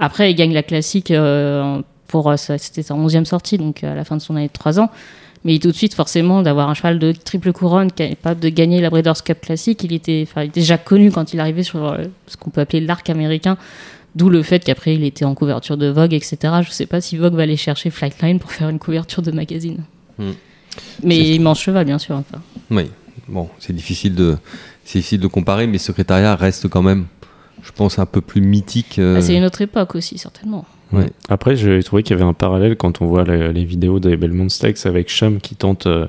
Après, 0.00 0.30
il 0.30 0.34
gagne 0.34 0.52
la 0.52 0.64
classique 0.64 1.12
euh, 1.12 1.80
pour 2.08 2.32
c'était 2.36 2.82
sa 2.82 2.94
11e 2.94 3.24
sortie, 3.24 3.58
donc 3.58 3.84
à 3.84 3.94
la 3.94 4.04
fin 4.04 4.16
de 4.16 4.22
son 4.22 4.34
année 4.34 4.48
de 4.48 4.52
3 4.52 4.80
ans. 4.80 4.90
Mais 5.44 5.58
tout 5.60 5.68
de 5.68 5.76
suite, 5.76 5.94
forcément, 5.94 6.42
d'avoir 6.42 6.68
un 6.68 6.74
cheval 6.74 6.98
de 6.98 7.12
triple 7.12 7.52
couronne 7.52 7.92
capable 7.92 8.40
de 8.40 8.48
gagner 8.48 8.80
la 8.80 8.90
Breeders' 8.90 9.22
Cup 9.22 9.40
classique, 9.40 9.84
il 9.84 9.92
était, 9.92 10.26
déjà 10.52 10.78
connu 10.78 11.12
quand 11.12 11.32
il 11.32 11.38
arrivait 11.38 11.62
sur 11.62 11.96
ce 12.26 12.36
qu'on 12.36 12.50
peut 12.50 12.62
appeler 12.62 12.80
l'arc 12.80 13.08
américain. 13.08 13.56
D'où 14.16 14.28
le 14.28 14.42
fait 14.42 14.64
qu'après, 14.64 14.94
il 14.94 15.04
était 15.04 15.24
en 15.24 15.34
couverture 15.34 15.76
de 15.76 15.86
Vogue, 15.86 16.14
etc. 16.14 16.38
Je 16.62 16.70
sais 16.70 16.86
pas 16.86 17.00
si 17.00 17.16
Vogue 17.16 17.34
va 17.34 17.44
aller 17.44 17.56
chercher 17.56 17.90
Flightline 17.90 18.40
pour 18.40 18.50
faire 18.50 18.68
une 18.68 18.80
couverture 18.80 19.22
de 19.22 19.30
magazine. 19.30 19.84
Hmm. 20.18 20.32
Mais 21.02 21.18
immense 21.18 21.60
cheval, 21.60 21.84
bien 21.86 21.98
sûr. 21.98 22.16
Enfin. 22.16 22.40
Oui, 22.70 22.84
bon, 23.28 23.48
c'est 23.58 23.72
difficile 23.74 24.14
de, 24.14 24.36
c'est 24.84 24.98
difficile 24.98 25.20
de 25.20 25.26
comparer, 25.28 25.66
mais 25.66 25.78
Secrétariat 25.78 26.34
reste 26.36 26.68
quand 26.68 26.82
même, 26.82 27.06
je 27.62 27.70
pense, 27.72 27.98
un 27.98 28.06
peu 28.06 28.20
plus 28.20 28.40
mythique. 28.40 28.98
euh, 28.98 29.16
Ah, 29.18 29.22
c'est 29.22 29.36
une 29.36 29.44
autre 29.44 29.60
époque 29.62 29.94
aussi, 29.94 30.18
certainement. 30.18 30.64
Ouais. 30.92 31.06
Après, 31.28 31.56
j'ai 31.56 31.82
trouvé 31.82 32.02
qu'il 32.02 32.16
y 32.16 32.20
avait 32.20 32.28
un 32.28 32.32
parallèle 32.32 32.76
quand 32.76 33.02
on 33.02 33.06
voit 33.06 33.24
les, 33.24 33.52
les 33.52 33.64
vidéos 33.64 33.98
des 33.98 34.16
Belmont 34.16 34.48
Stakes 34.48 34.86
avec 34.86 35.08
Cham 35.08 35.40
qui 35.40 35.56
tente 35.56 35.86
euh, 35.86 36.06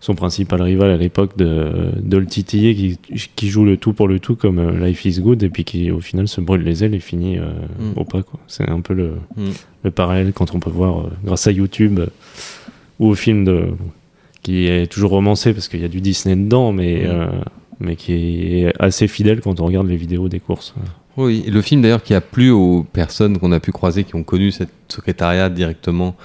son 0.00 0.14
principal 0.16 0.60
rival 0.62 0.90
à 0.90 0.96
l'époque 0.96 1.36
de, 1.36 1.92
de 2.00 2.16
le 2.16 2.26
titiller, 2.26 2.74
qui, 2.74 2.98
qui 3.36 3.48
joue 3.48 3.64
le 3.64 3.76
tout 3.76 3.92
pour 3.92 4.08
le 4.08 4.18
tout 4.18 4.34
comme 4.34 4.58
euh, 4.58 4.86
Life 4.86 5.04
is 5.04 5.20
Good, 5.20 5.42
et 5.44 5.48
puis 5.48 5.62
qui 5.64 5.90
au 5.92 6.00
final 6.00 6.26
se 6.26 6.40
brûle 6.40 6.62
les 6.62 6.82
ailes 6.84 6.94
et 6.94 7.00
finit 7.00 7.38
euh, 7.38 7.46
Mm. 7.78 7.92
au 7.96 8.04
pas. 8.04 8.22
quoi. 8.22 8.40
C'est 8.48 8.68
un 8.68 8.80
peu 8.80 8.94
le, 8.94 9.14
Mm. 9.36 9.50
le 9.84 9.90
parallèle 9.92 10.32
quand 10.32 10.52
on 10.54 10.58
peut 10.60 10.70
voir 10.70 10.98
euh, 11.00 11.10
grâce 11.24 11.46
à 11.46 11.52
YouTube 11.52 12.00
euh, 12.00 12.06
ou 12.98 13.08
au 13.10 13.14
film 13.14 13.44
de, 13.44 13.68
qui 14.48 14.66
est 14.66 14.86
toujours 14.90 15.10
romancé 15.10 15.52
parce 15.52 15.68
qu'il 15.68 15.80
y 15.82 15.84
a 15.84 15.88
du 15.88 16.00
Disney 16.00 16.34
dedans, 16.36 16.72
mais, 16.72 17.02
Mm. 17.04 17.10
euh, 17.10 17.26
mais 17.80 17.96
qui 17.96 18.12
est 18.62 18.72
assez 18.78 19.06
fidèle 19.08 19.42
quand 19.42 19.60
on 19.60 19.66
regarde 19.66 19.86
les 19.88 19.96
vidéos 19.98 20.28
des 20.30 20.40
courses. 20.40 20.72
Oui, 21.18 21.44
et 21.46 21.50
le 21.50 21.60
film 21.60 21.82
d'ailleurs 21.82 22.02
qui 22.02 22.14
a 22.14 22.22
plu 22.22 22.50
aux 22.50 22.82
personnes 22.90 23.36
qu'on 23.38 23.52
a 23.52 23.60
pu 23.60 23.72
croiser 23.72 24.04
qui 24.04 24.14
ont 24.14 24.22
connu 24.22 24.50
cette 24.50 24.70
secrétariat 24.88 25.50
directement 25.50 26.16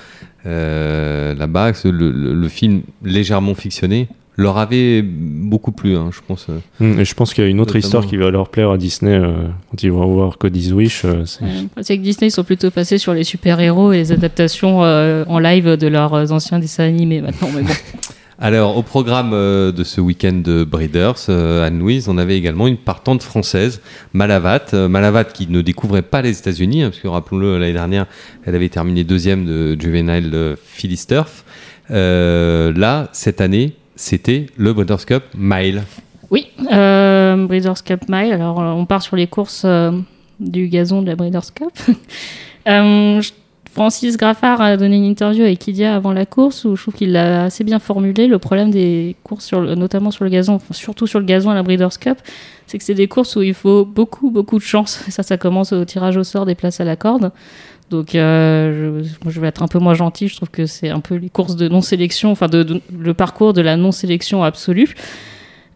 euh, 0.45 1.33
là-bas, 1.35 1.73
c'est 1.73 1.91
le, 1.91 2.11
le- 2.11 2.33
le 2.33 2.47
film 2.47 2.83
légèrement 3.03 3.55
fictionné 3.55 4.07
leur 4.35 4.57
avait 4.57 5.01
beaucoup 5.03 5.71
plu, 5.71 5.95
hein, 5.95 6.09
je 6.11 6.19
pense. 6.27 6.47
euh. 6.49 6.59
Mm, 6.79 6.99
Et 7.01 7.05
je 7.05 7.13
pense 7.13 7.33
qu'il 7.33 7.43
y 7.43 7.47
a 7.47 7.49
une 7.49 7.59
autre 7.59 7.73
Notamment. 7.75 7.85
histoire 7.85 8.07
qui 8.07 8.17
va 8.17 8.31
leur 8.31 8.49
plaire 8.49 8.71
à 8.71 8.77
Disney 8.77 9.11
euh, 9.13 9.33
quand 9.69 9.83
ils 9.83 9.91
vont 9.91 10.05
voir 10.07 10.37
Cody's 10.37 10.71
Wish. 10.71 11.05
euh, 11.05 11.25
c'est- 11.25 11.43
Ouais. 11.43 11.67
Que 11.97 12.01
Disney 12.01 12.27
ils 12.29 12.31
sont 12.31 12.43
plutôt 12.43 12.71
passés 12.71 12.97
sur 12.97 13.13
les 13.13 13.23
super-héros 13.23 13.91
et 13.93 13.97
les 13.97 14.11
adaptations 14.11 14.83
euh, 14.83 15.23
en 15.27 15.37
live 15.39 15.77
de 15.77 15.87
leurs 15.87 16.31
anciens 16.31 16.57
dessins 16.59 16.85
animés 16.85 17.21
maintenant. 17.21 17.49
Mais 17.55 17.61
bon. 17.61 17.69
Alors, 18.39 18.75
au 18.75 18.81
programme 18.81 19.29
euh, 19.33 19.71
de 19.71 19.83
ce 19.83 20.01
week-end 20.01 20.33
de 20.43 20.63
Breeders, 20.65 21.13
euh, 21.29 21.65
Anne-Louise, 21.65 22.09
on 22.09 22.17
avait 22.17 22.35
également 22.35 22.67
une 22.67 22.77
partante 22.77 23.21
française, 23.21 23.79
Malavat. 24.11 24.65
Euh, 24.73 24.89
Malavat 24.89 25.25
qui 25.25 25.47
ne 25.47 25.61
découvrait 25.61 26.01
pas 26.01 26.21
les 26.23 26.37
États-Unis, 26.39 26.81
hein, 26.81 26.89
parce 26.89 26.99
que 26.99 27.07
rappelons-le, 27.07 27.59
l'année 27.59 27.71
dernière, 27.73 28.07
elle 28.45 28.55
avait 28.55 28.67
terminé 28.69 29.03
deuxième 29.03 29.45
de 29.45 29.79
Juvenile. 29.79 30.31
Euh, 31.91 32.73
là, 32.75 33.09
cette 33.13 33.39
année, 33.39 33.73
c'était 33.95 34.47
le 34.57 34.73
Breeders' 34.73 35.05
Cup 35.05 35.23
Mile. 35.35 35.83
Oui, 36.31 36.47
euh, 36.71 37.45
Breeders' 37.47 37.83
Cup 37.83 38.05
Mile. 38.09 38.33
Alors, 38.33 38.59
euh, 38.61 38.71
on 38.71 38.85
part 38.85 39.01
sur 39.01 39.15
les 39.15 39.27
courses 39.27 39.63
euh, 39.65 39.91
du 40.39 40.67
gazon 40.67 41.01
de 41.01 41.07
la 41.07 41.15
Breeders' 41.15 41.53
Cup. 41.53 41.71
Euh, 42.65 43.19
je- 43.19 43.31
Francis 43.73 44.17
Graffard 44.17 44.61
a 44.61 44.77
donné 44.77 44.97
une 44.97 45.03
interview 45.05 45.43
avec 45.43 45.67
Idia 45.67 45.95
avant 45.95 46.13
la 46.13 46.27
course 46.27 46.63
où 46.63 46.75
je 46.75 46.81
trouve 46.83 46.93
qu'il 46.93 47.11
l'a 47.11 47.45
assez 47.45 47.63
bien 47.63 47.79
formulé. 47.79 48.27
Le 48.27 48.37
problème 48.37 48.69
des 48.69 49.15
courses, 49.23 49.45
sur 49.45 49.61
le- 49.61 49.73
notamment 49.73 50.11
sur 50.11 50.23
le 50.25 50.29
gazon, 50.29 50.53
enfin, 50.53 50.75
surtout 50.75 51.07
sur 51.07 51.19
le 51.19 51.25
gazon 51.25 51.49
à 51.49 51.55
la 51.55 51.63
Breeders' 51.63 51.97
Cup, 51.99 52.19
c'est 52.67 52.77
que 52.77 52.83
c'est 52.83 52.93
des 52.93 53.07
courses 53.07 53.35
où 53.35 53.41
il 53.41 53.55
faut 53.55 53.83
beaucoup, 53.83 54.29
beaucoup 54.29 54.59
de 54.59 54.63
chance. 54.63 55.03
Ça, 55.09 55.23
ça 55.23 55.37
commence 55.37 55.73
au 55.73 55.83
tirage 55.85 56.17
au 56.17 56.23
sort 56.23 56.45
des 56.45 56.53
places 56.53 56.81
à 56.81 56.83
la 56.83 56.95
corde. 56.95 57.31
Donc, 57.89 58.13
euh, 58.13 59.01
je, 59.25 59.29
je 59.31 59.39
vais 59.39 59.47
être 59.47 59.63
un 59.63 59.67
peu 59.67 59.79
moins 59.79 59.95
gentil. 59.95 60.27
Je 60.27 60.35
trouve 60.35 60.51
que 60.51 60.67
c'est 60.67 60.89
un 60.89 60.99
peu 60.99 61.15
les 61.15 61.29
courses 61.29 61.55
de 61.55 61.67
non-sélection, 61.67 62.29
enfin, 62.31 62.47
de, 62.47 62.61
de- 62.61 62.81
le 62.95 63.13
parcours 63.15 63.53
de 63.53 63.61
la 63.61 63.75
non-sélection 63.75 64.43
absolue. 64.43 64.93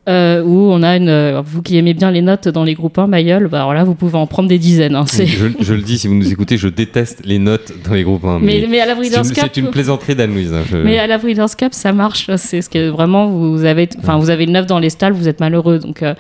Euh, 0.08 0.42
où 0.44 0.72
on 0.72 0.84
a 0.84 0.96
une. 0.96 1.10
euh, 1.10 1.42
vous 1.46 1.62
qui 1.62 1.78
aimez 1.78 1.94
bien 1.94 2.12
les 2.12 2.22
notes 2.22 2.48
dans 2.48 2.64
les 2.64 2.74
groupes 2.76 2.98
1, 2.98 3.08
Mayol, 3.08 3.48
bah 3.50 3.58
alors 3.60 3.74
là, 3.74 3.84
vous 3.84 3.96
pouvez 3.96 4.16
en 4.18 4.26
prendre 4.28 4.48
des 4.48 4.58
dizaines. 4.58 4.96
hein, 4.96 5.06
Je, 5.14 5.48
je 5.60 5.74
le 5.74 5.82
dis, 5.82 5.98
si 5.98 6.08
vous 6.08 6.16
nous 6.16 6.32
écoutez, 6.32 6.58
je 6.58 6.68
déteste 6.70 7.26
les 7.26 7.40
notes 7.40 7.74
dans 7.88 7.94
les 7.94 8.04
groupes 8.04 8.24
1. 8.26 8.40
mais, 8.40 8.66
mais 8.70 8.80
à 8.80 8.86
la 8.86 8.94
c'est 8.94 9.00
Breeders' 9.00 9.24
une, 9.26 9.32
Cup. 9.34 9.44
c'est 9.54 9.60
une 9.60 9.70
plaisanterie 9.70 10.16
d'Anne-Louise. 10.16 10.54
hein, 10.54 10.64
je- 10.70 10.78
Mais 10.78 10.98
à 10.98 11.08
la 11.08 11.18
Breeders' 11.18 11.56
Cup, 11.58 11.74
ça 11.74 11.92
marche. 11.94 12.30
C'est 12.38 12.62
ce 12.62 12.70
que 12.70 12.90
vraiment 12.90 13.28
vous 13.28 13.66
avez. 13.66 13.90
Enfin, 14.00 14.18
vous 14.18 14.30
avez 14.30 14.46
le 14.46 14.52
neuf 14.54 14.66
dans 14.66 14.80
les 14.80 14.90
stalles, 14.90 15.14
vous 15.14 15.28
êtes 15.28 15.40
malheureux. 15.40 15.80
Donc, 15.80 16.04
euh, 16.04 16.14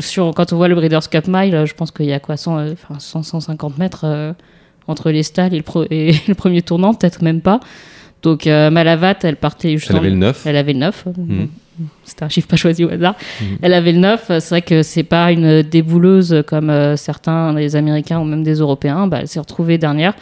sur, 0.00 0.32
quand 0.34 0.52
on 0.52 0.56
voit 0.56 0.68
le 0.68 0.74
Breeders' 0.74 1.08
Cup 1.10 1.24
Mile, 1.28 1.64
je 1.66 1.74
pense 1.74 1.90
qu'il 1.90 2.06
y 2.06 2.12
a 2.12 2.20
quoi 2.20 2.36
100, 2.36 2.58
euh, 2.58 2.72
enfin, 2.74 2.98
100, 3.00 3.22
150 3.22 3.78
mètres 3.78 4.02
euh, 4.04 4.32
entre 4.86 5.10
les 5.10 5.22
stalles 5.22 5.54
et 5.54 5.56
le, 5.58 5.62
pro- 5.62 5.86
et 5.90 6.12
le 6.28 6.34
premier 6.34 6.62
tournant, 6.62 6.94
peut-être 6.94 7.22
même 7.22 7.40
pas. 7.40 7.58
Donc, 8.22 8.46
euh, 8.46 8.70
Malavat, 8.70 9.14
elle 9.22 9.36
partait 9.36 9.72
Elle 9.72 9.78
justement. 9.78 9.98
avait 10.00 10.10
le 10.10 10.16
9. 10.16 10.42
Elle 10.46 10.56
avait 10.56 10.72
le 10.72 10.78
9. 10.80 11.04
Mhm. 11.16 11.48
C'était 12.04 12.24
un 12.24 12.28
chiffre 12.28 12.48
pas 12.48 12.56
choisi 12.56 12.84
au 12.84 12.90
hasard. 12.90 13.14
Mhm. 13.40 13.58
Elle 13.62 13.74
avait 13.74 13.92
le 13.92 13.98
9. 13.98 14.24
C'est 14.28 14.48
vrai 14.48 14.62
que 14.62 14.82
c'est 14.82 15.02
pas 15.02 15.32
une 15.32 15.62
débouleuse 15.62 16.42
comme 16.46 16.70
euh, 16.70 16.96
certains 16.96 17.54
des 17.54 17.76
Américains 17.76 18.18
ou 18.18 18.24
même 18.24 18.42
des 18.42 18.54
Européens. 18.54 19.06
Bah, 19.06 19.18
elle 19.20 19.28
s'est 19.28 19.40
retrouvée 19.40 19.78
dernière. 19.78 20.14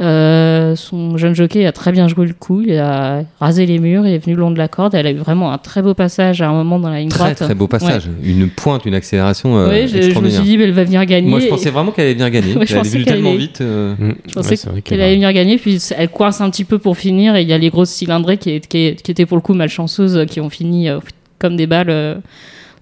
Euh, 0.00 0.76
son 0.76 1.16
jeune 1.16 1.34
jockey 1.34 1.66
a 1.66 1.72
très 1.72 1.90
bien 1.90 2.06
joué 2.06 2.26
le 2.26 2.32
coup. 2.32 2.60
Il 2.64 2.72
a 2.78 3.24
rasé 3.40 3.66
les 3.66 3.78
murs. 3.80 4.06
Il 4.06 4.12
est 4.12 4.18
venu 4.18 4.34
le 4.36 4.40
long 4.40 4.50
de 4.52 4.58
la 4.58 4.68
corde. 4.68 4.94
Elle 4.94 5.06
a 5.08 5.10
eu 5.10 5.16
vraiment 5.16 5.52
un 5.52 5.58
très 5.58 5.82
beau 5.82 5.94
passage 5.94 6.40
à 6.40 6.48
un 6.48 6.52
moment 6.52 6.78
dans 6.78 6.88
la 6.90 7.00
ligne 7.00 7.08
Très 7.08 7.18
droite. 7.18 7.36
très 7.38 7.54
beau 7.54 7.66
passage. 7.66 8.08
Une 8.22 8.48
pointe, 8.48 8.84
une 8.86 8.94
accélération 8.94 9.56
euh, 9.58 9.68
oui, 9.70 9.88
je, 9.88 10.10
je 10.12 10.18
me 10.20 10.28
suis 10.28 10.42
dit, 10.44 10.56
mais 10.56 10.64
elle 10.64 10.72
va 10.72 10.84
venir 10.84 11.04
gagner. 11.04 11.28
Moi, 11.28 11.40
je 11.40 11.48
pensais 11.48 11.70
vraiment 11.70 11.90
qu'elle 11.90 12.06
allait 12.06 12.14
bien 12.14 12.30
gagner. 12.30 12.54
Ouais, 12.58 12.66
je 12.66 12.76
elle 12.76 12.86
est 12.86 12.88
venue 12.90 13.04
tellement 13.04 13.30
allait- 13.30 13.38
vite. 13.38 13.60
euh, 13.60 13.94
Mm. 13.98 14.12
Je 14.28 14.34
pensais 14.34 14.68
Ouais, 14.70 14.82
qu'elle 14.82 15.00
allait 15.00 15.14
venir 15.14 15.32
gagner, 15.32 15.56
puis 15.58 15.78
elle 15.96 16.08
coince 16.10 16.40
un 16.40 16.50
petit 16.50 16.64
peu 16.64 16.78
pour 16.78 16.96
finir, 16.96 17.34
et 17.36 17.42
il 17.42 17.48
y 17.48 17.52
a 17.52 17.58
les 17.58 17.70
grosses 17.70 17.90
cylindrées 17.90 18.36
qui, 18.36 18.60
qui, 18.60 18.94
qui 18.94 19.10
étaient 19.10 19.26
pour 19.26 19.36
le 19.36 19.40
coup 19.40 19.54
malchanceuses, 19.54 20.26
qui 20.30 20.40
ont 20.40 20.50
fini 20.50 20.88
euh, 20.88 20.98
comme 21.38 21.56
des 21.56 21.66
balles 21.66 21.90
euh, 21.90 22.14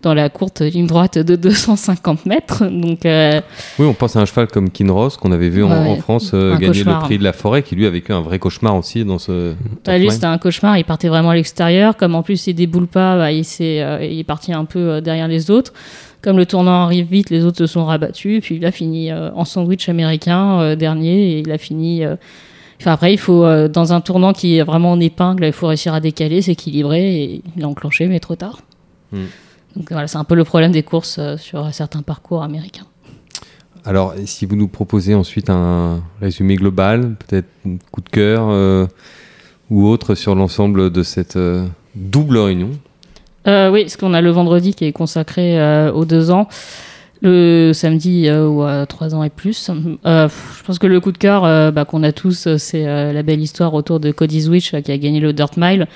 dans 0.02 0.14
la 0.14 0.28
courte 0.28 0.60
ligne 0.60 0.86
droite 0.86 1.18
de 1.18 1.36
250 1.36 2.26
mètres. 2.26 2.64
Donc, 2.66 3.04
euh, 3.06 3.40
Oui, 3.78 3.86
on 3.86 3.94
pense 3.94 4.16
à 4.16 4.20
un 4.20 4.24
cheval 4.24 4.46
comme 4.48 4.70
Kinross 4.70 5.16
qu'on 5.16 5.32
avait 5.32 5.48
vu 5.48 5.64
en, 5.64 5.70
Ouais, 5.70 5.90
en 5.90 5.96
France 5.96 6.32
euh, 6.34 6.52
gagner 6.52 6.68
cauchemar. 6.68 7.00
le 7.00 7.04
prix 7.06 7.18
de 7.18 7.24
la 7.24 7.32
forêt, 7.32 7.62
qui 7.62 7.76
lui 7.76 7.86
a 7.86 7.90
vécu 7.90 8.12
un 8.12 8.20
vrai 8.20 8.38
cauchemar 8.38 8.76
aussi 8.76 9.04
dans 9.04 9.18
ce. 9.18 9.54
bah, 9.84 9.98
lui, 9.98 10.10
c'était 10.10 10.26
un 10.26 10.38
cauchemar. 10.38 10.78
Il 10.78 10.84
partait 10.84 11.08
vraiment 11.08 11.30
à 11.30 11.34
l'extérieur. 11.34 11.96
Comme 11.96 12.14
en 12.14 12.22
plus, 12.22 12.46
il 12.46 12.54
déboule 12.54 12.86
pas, 12.86 13.16
bah, 13.16 13.32
il, 13.32 13.44
s'est, 13.44 13.82
euh, 13.82 14.04
il 14.04 14.18
est 14.18 14.24
parti 14.24 14.52
un 14.52 14.64
peu 14.64 15.00
derrière 15.00 15.28
les 15.28 15.50
autres. 15.50 15.72
Comme 16.22 16.38
le 16.38 16.46
tournant 16.46 16.84
arrive 16.84 17.06
vite, 17.06 17.30
les 17.30 17.44
autres 17.44 17.58
se 17.58 17.66
sont 17.66 17.84
rabattus. 17.84 18.40
Puis 18.42 18.56
il 18.56 18.64
a 18.66 18.72
fini 18.72 19.12
en 19.12 19.44
sandwich 19.44 19.88
américain, 19.88 20.74
dernier. 20.74 21.32
Et 21.32 21.38
il 21.40 21.52
a 21.52 21.58
fini. 21.58 22.04
Enfin, 22.80 22.92
après, 22.92 23.12
il 23.12 23.18
faut, 23.18 23.44
euh, 23.44 23.68
dans 23.68 23.92
un 23.92 24.00
tournant 24.00 24.32
qui 24.32 24.56
est 24.58 24.62
vraiment 24.62 24.92
en 24.92 25.00
épingle, 25.00 25.44
il 25.44 25.52
faut 25.52 25.66
réussir 25.66 25.94
à 25.94 26.00
décaler, 26.00 26.42
s'équilibrer. 26.42 27.22
Et 27.22 27.42
il 27.56 27.64
a 27.64 27.68
enclenché, 27.68 28.06
mais 28.06 28.20
trop 28.20 28.36
tard. 28.36 28.60
Hmm. 29.12 29.24
Donc 29.76 29.90
voilà, 29.90 30.08
c'est 30.08 30.18
un 30.18 30.24
peu 30.24 30.34
le 30.34 30.44
problème 30.44 30.72
des 30.72 30.82
courses 30.82 31.18
euh, 31.18 31.36
sur 31.36 31.72
certains 31.72 32.02
parcours 32.02 32.42
américains. 32.42 32.86
Alors, 33.86 34.14
si 34.24 34.46
vous 34.46 34.56
nous 34.56 34.66
proposez 34.66 35.14
ensuite 35.14 35.48
un 35.48 36.02
résumé 36.20 36.56
global, 36.56 37.14
peut-être 37.14 37.46
un 37.64 37.76
coup 37.92 38.00
de 38.00 38.08
cœur 38.08 38.48
euh, 38.50 38.86
ou 39.70 39.86
autre 39.86 40.16
sur 40.16 40.34
l'ensemble 40.34 40.90
de 40.90 41.04
cette 41.04 41.36
euh, 41.36 41.64
double 41.94 42.38
réunion? 42.38 42.70
Euh, 43.46 43.70
oui, 43.70 43.82
parce 43.82 43.96
qu'on 43.96 44.12
a 44.12 44.20
le 44.20 44.30
vendredi 44.30 44.74
qui 44.74 44.86
est 44.86 44.92
consacré 44.92 45.56
aux 45.92 46.04
deux 46.04 46.32
ans, 46.32 46.48
le 47.22 47.70
samedi 47.72 48.28
ou 48.28 48.64
à 48.64 48.86
trois 48.86 49.14
ans 49.14 49.22
et 49.22 49.30
plus. 49.30 49.70
Je 50.04 50.62
pense 50.64 50.80
que 50.80 50.88
le 50.88 50.98
coup 50.98 51.12
de 51.12 51.18
cœur 51.18 51.42
bah, 51.72 51.84
qu'on 51.84 52.02
a 52.02 52.10
tous, 52.10 52.48
c'est 52.56 53.12
la 53.12 53.22
belle 53.22 53.40
histoire 53.40 53.72
autour 53.72 54.00
de 54.00 54.10
Cody 54.10 54.42
Switch 54.42 54.72
qui 54.72 54.90
a 54.90 54.98
gagné 54.98 55.20
le 55.20 55.32
Dirt 55.32 55.56
Mile. 55.56 55.86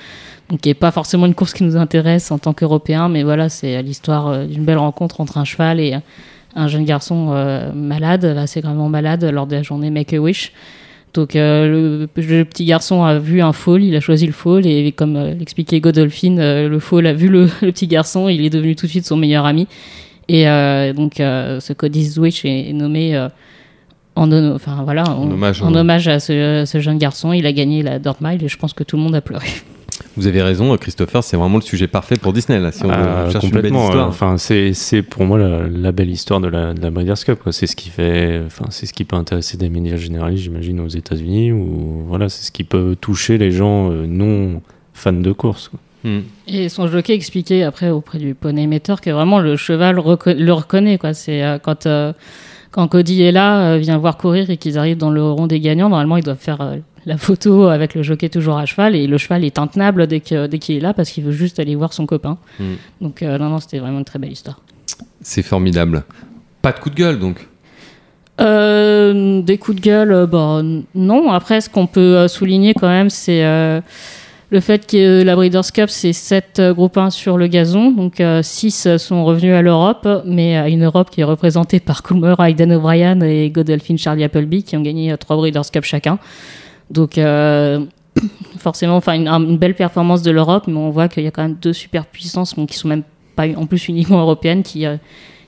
Donc, 0.51 0.59
qui 0.61 0.69
n'est 0.69 0.73
pas 0.75 0.91
forcément 0.91 1.25
une 1.25 1.33
course 1.33 1.53
qui 1.53 1.63
nous 1.63 1.77
intéresse 1.77 2.29
en 2.29 2.37
tant 2.37 2.53
qu'Européens, 2.53 3.07
mais 3.09 3.23
voilà, 3.23 3.47
c'est 3.49 3.81
l'histoire 3.81 4.27
euh, 4.27 4.45
d'une 4.45 4.65
belle 4.65 4.77
rencontre 4.77 5.19
entre 5.21 5.37
un 5.39 5.45
cheval 5.45 5.79
et 5.79 5.95
un 6.55 6.67
jeune 6.67 6.83
garçon 6.85 7.29
euh, 7.31 7.71
malade, 7.73 8.25
assez 8.25 8.59
gravement 8.61 8.89
malade, 8.89 9.23
lors 9.23 9.47
de 9.47 9.55
la 9.55 9.63
journée 9.63 9.89
Make 9.89 10.11
a 10.13 10.19
Wish. 10.19 10.51
Donc 11.13 11.35
euh, 11.35 11.67
le, 11.67 12.21
le 12.21 12.43
petit 12.45 12.65
garçon 12.65 13.03
a 13.03 13.17
vu 13.17 13.41
un 13.41 13.53
fall, 13.53 13.81
il 13.83 13.95
a 13.95 13.99
choisi 14.01 14.25
le 14.25 14.31
fall 14.33 14.65
et 14.67 14.91
comme 14.91 15.15
euh, 15.15 15.33
l'expliquait 15.33 15.79
Godolphin, 15.79 16.35
le 16.37 16.79
fall 16.79 17.07
a 17.07 17.13
vu 17.13 17.27
le, 17.29 17.45
le 17.61 17.71
petit 17.71 17.87
garçon, 17.87 18.27
il 18.29 18.45
est 18.45 18.49
devenu 18.49 18.75
tout 18.75 18.85
de 18.85 18.91
suite 18.91 19.05
son 19.05 19.15
meilleur 19.17 19.45
ami. 19.45 19.67
Et 20.29 20.43
donc 20.93 21.15
ce 21.17 21.73
Cody 21.73 22.05
Switch 22.09 22.45
est, 22.45 22.69
est 22.69 22.73
nommé 22.73 23.17
en, 24.15 24.31
hon- 24.31 24.55
enfin, 24.55 24.81
voilà, 24.85 25.03
en, 25.09 25.29
hommage 25.29 25.61
en 25.61 25.73
au- 25.73 25.77
hommage 25.77 26.07
à 26.07 26.19
ce, 26.21 26.63
ce 26.65 26.79
jeune 26.79 26.97
garçon. 26.97 27.33
Il 27.33 27.45
a 27.45 27.51
gagné 27.51 27.83
la 27.83 27.99
Dirt 27.99 28.21
Mile 28.21 28.41
et 28.43 28.47
je 28.47 28.57
pense 28.57 28.71
que 28.73 28.83
tout 28.85 28.95
le 28.95 29.03
monde 29.03 29.15
a 29.15 29.21
pleuré. 29.21 29.47
Vous 30.17 30.27
avez 30.27 30.41
raison, 30.41 30.75
Christopher, 30.77 31.23
c'est 31.23 31.37
vraiment 31.37 31.55
le 31.57 31.61
sujet 31.63 31.87
parfait 31.87 32.17
pour 32.17 32.33
Disney. 32.33 32.59
Là, 32.59 32.71
si 32.71 32.83
on 32.83 32.89
Ah, 32.89 33.27
une 33.27 33.31
belle 33.31 33.41
complètement. 33.41 33.85
histoire. 33.85 34.05
euh, 34.07 34.09
Enfin, 34.09 34.37
c'est 34.37 34.73
c'est 34.73 35.01
pour 35.01 35.23
moi 35.23 35.37
la, 35.39 35.67
la 35.67 35.91
belle 35.91 36.09
histoire 36.09 36.39
de 36.41 36.47
la, 36.49 36.73
de 36.73 36.81
la 36.81 36.91
Breeders' 36.91 37.23
Cup. 37.23 37.39
quoi. 37.41 37.51
C'est 37.53 37.65
ce 37.67 37.75
qui 37.77 37.89
fait, 37.89 38.41
enfin, 38.45 38.65
c'est 38.69 38.85
ce 38.85 38.93
qui 38.93 39.05
peut 39.05 39.15
intéresser 39.15 39.55
des 39.57 39.69
médias 39.69 39.95
généralistes, 39.95 40.43
j'imagine, 40.43 40.79
aux 40.81 40.87
États-Unis, 40.89 41.53
ou 41.53 42.03
voilà, 42.07 42.27
c'est 42.27 42.43
ce 42.45 42.51
qui 42.51 42.63
peut 42.65 42.95
toucher 42.99 43.37
les 43.37 43.51
gens 43.51 43.89
euh, 43.91 44.05
non 44.05 44.61
fans 44.93 45.13
de 45.13 45.31
course. 45.31 45.69
quoi. 45.69 45.79
Hmm. 46.03 46.21
Et 46.47 46.67
son 46.67 46.87
jockey 46.87 47.13
expliquait 47.13 47.61
après 47.63 47.89
auprès 47.91 48.17
du 48.17 48.33
poney 48.33 48.63
émetteur 48.63 49.01
que 49.01 49.11
vraiment 49.11 49.39
le 49.39 49.55
cheval 49.55 49.97
reco- 49.99 50.35
le 50.35 50.51
reconnaît. 50.51 50.97
Quoi. 50.97 51.13
C'est 51.13 51.43
euh, 51.43 51.57
quand, 51.59 51.85
euh, 51.85 52.11
quand 52.71 52.87
Cody 52.87 53.21
est 53.21 53.31
là, 53.31 53.73
euh, 53.73 53.77
vient 53.77 53.97
voir 53.97 54.17
courir 54.17 54.49
et 54.49 54.57
qu'ils 54.57 54.77
arrivent 54.77 54.97
dans 54.97 55.11
le 55.11 55.23
rond 55.23 55.47
des 55.47 55.59
gagnants, 55.59 55.89
normalement 55.89 56.17
ils 56.17 56.23
doivent 56.23 56.37
faire 56.37 56.61
euh, 56.61 56.77
la 57.05 57.17
photo 57.17 57.67
avec 57.67 57.95
le 57.95 58.03
jockey 58.03 58.29
toujours 58.29 58.57
à 58.57 58.65
cheval 58.65 58.95
et 58.95 59.07
le 59.07 59.17
cheval 59.17 59.43
est 59.43 59.59
intenable 59.59 60.07
dès 60.07 60.19
qu'il 60.19 60.37
est 60.37 60.79
là 60.79 60.93
parce 60.93 61.09
qu'il 61.09 61.23
veut 61.23 61.31
juste 61.31 61.59
aller 61.59 61.75
voir 61.75 61.93
son 61.93 62.05
copain. 62.05 62.37
Hmm. 62.59 62.73
Donc 63.01 63.21
euh, 63.21 63.37
non, 63.37 63.49
non, 63.49 63.59
c'était 63.59 63.79
vraiment 63.79 63.99
une 63.99 64.05
très 64.05 64.19
belle 64.19 64.31
histoire. 64.31 64.59
C'est 65.21 65.43
formidable. 65.43 66.03
Pas 66.61 66.71
de 66.71 66.79
coup 66.79 66.89
de 66.89 66.95
gueule, 66.95 67.19
donc. 67.19 67.47
Euh, 68.39 69.41
des 69.41 69.57
coups 69.57 69.77
de 69.77 69.81
gueule, 69.81 70.11
euh, 70.11 70.25
bah, 70.25 70.61
non. 70.95 71.31
Après, 71.31 71.61
ce 71.61 71.69
qu'on 71.69 71.87
peut 71.87 72.27
souligner 72.27 72.73
quand 72.73 72.87
même, 72.87 73.09
c'est 73.09 73.43
euh, 73.45 73.81
le 74.51 74.59
fait 74.59 74.85
que 74.85 75.23
la 75.23 75.35
Breeders' 75.35 75.71
Cup, 75.73 75.89
c'est 75.89 76.13
7 76.13 76.61
groupes 76.75 76.97
1 76.97 77.09
sur 77.09 77.37
le 77.37 77.47
gazon. 77.47 77.91
Donc 77.91 78.21
6 78.43 78.97
sont 78.97 79.25
revenus 79.25 79.53
à 79.53 79.61
l'Europe, 79.61 80.07
mais 80.25 80.57
à 80.57 80.67
une 80.67 80.83
Europe 80.83 81.09
qui 81.09 81.21
est 81.21 81.25
représentée 81.25 81.79
par 81.79 82.03
Coolmer, 82.03 82.35
Aidan 82.39 82.69
O'Brien 82.71 83.19
et 83.21 83.49
Godolphin 83.49 83.95
Charlie 83.97 84.23
Appleby, 84.23 84.63
qui 84.63 84.75
ont 84.77 84.81
gagné 84.81 85.15
3 85.17 85.37
Breeders' 85.37 85.71
Cup 85.71 85.85
chacun. 85.85 86.19
Donc 86.91 87.17
euh, 87.17 87.85
forcément, 88.57 88.97
enfin 88.97 89.13
une, 89.13 89.57
belle 89.57 89.75
performance 89.75 90.21
de 90.21 90.31
l'Europe, 90.31 90.65
mais 90.67 90.77
on 90.77 90.89
voit 90.89 91.07
qu'il 91.07 91.23
y 91.23 91.27
a 91.27 91.31
quand 91.31 91.43
même 91.43 91.57
deux 91.59 91.73
superpuissances 91.73 92.55
bon, 92.55 92.65
qui 92.65 92.77
sont 92.77 92.87
même 92.87 93.03
pas 93.35 93.47
en 93.55 93.65
plus 93.65 93.87
uniquement 93.87 94.19
européennes, 94.19 94.61
qui, 94.61 94.85
euh, 94.85 94.97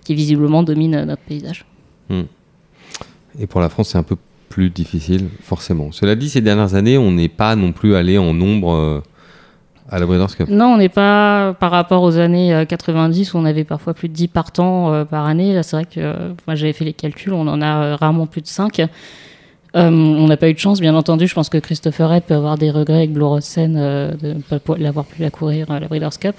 visiblement 0.10 0.64
dominent 0.64 0.96
euh, 0.96 1.06
notre 1.06 1.22
paysage. 1.24 1.66
Et 3.40 3.48
pour 3.48 3.62
la 3.62 3.70
France, 3.70 3.90
c'est 3.90 3.98
un 3.98 4.04
peu 4.04 4.16
plus 4.54 4.70
difficile, 4.70 5.30
forcément. 5.42 5.92
Cela 5.92 6.14
dit, 6.14 6.30
ces 6.30 6.40
dernières 6.40 6.76
années, 6.76 7.00
on 7.00 7.12
n'est 7.12 7.28
pas 7.28 7.56
non 7.56 7.72
plus 7.72 7.96
allé 7.96 8.20
en 8.20 8.36
nombre 8.36 8.72
euh, 8.76 9.02
à 9.90 9.98
la 9.98 10.06
Breeders' 10.06 10.38
Cup. 10.38 10.48
Non, 10.48 10.76
on 10.76 10.78
n'est 10.78 10.90
pas 10.90 11.56
par 11.60 11.72
rapport 11.72 12.04
aux 12.04 12.20
années 12.20 12.54
euh, 12.54 12.64
90 12.64 13.34
où 13.34 13.38
on 13.40 13.46
avait 13.46 13.64
parfois 13.64 13.96
plus 13.96 14.10
de 14.10 14.14
10 14.14 14.28
partants 14.28 14.94
euh, 14.94 15.06
par 15.06 15.26
année. 15.26 15.56
Là, 15.56 15.64
c'est 15.64 15.76
vrai 15.76 15.86
que 15.86 16.00
euh, 16.00 16.30
moi 16.46 16.54
j'avais 16.54 16.74
fait 16.74 16.86
les 16.86 16.94
calculs, 16.94 17.34
on 17.34 17.48
en 17.48 17.64
a 17.64 17.66
euh, 17.66 17.96
rarement 17.96 18.28
plus 18.28 18.42
de 18.42 18.48
5. 18.48 18.80
Euh, 18.80 18.88
on 19.76 20.28
n'a 20.28 20.38
pas 20.38 20.50
eu 20.50 20.54
de 20.54 20.60
chance, 20.60 20.80
bien 20.80 20.94
entendu. 20.94 21.26
Je 21.26 21.34
pense 21.34 21.50
que 21.50 21.58
Christopher 21.58 22.14
Head 22.14 22.26
peut 22.26 22.36
avoir 22.36 22.60
des 22.60 22.70
regrets 22.70 22.98
avec 22.98 23.12
Blue 23.12 23.24
Rosen 23.24 23.76
euh, 23.76 24.12
de 24.12 24.34
ne 24.34 24.60
pas 24.60 24.78
l'avoir 24.78 25.06
pu 25.06 25.24
la 25.24 25.32
courir 25.32 25.72
à 25.72 25.80
la 25.80 25.88
Breeders' 25.88 26.20
Cup. 26.20 26.36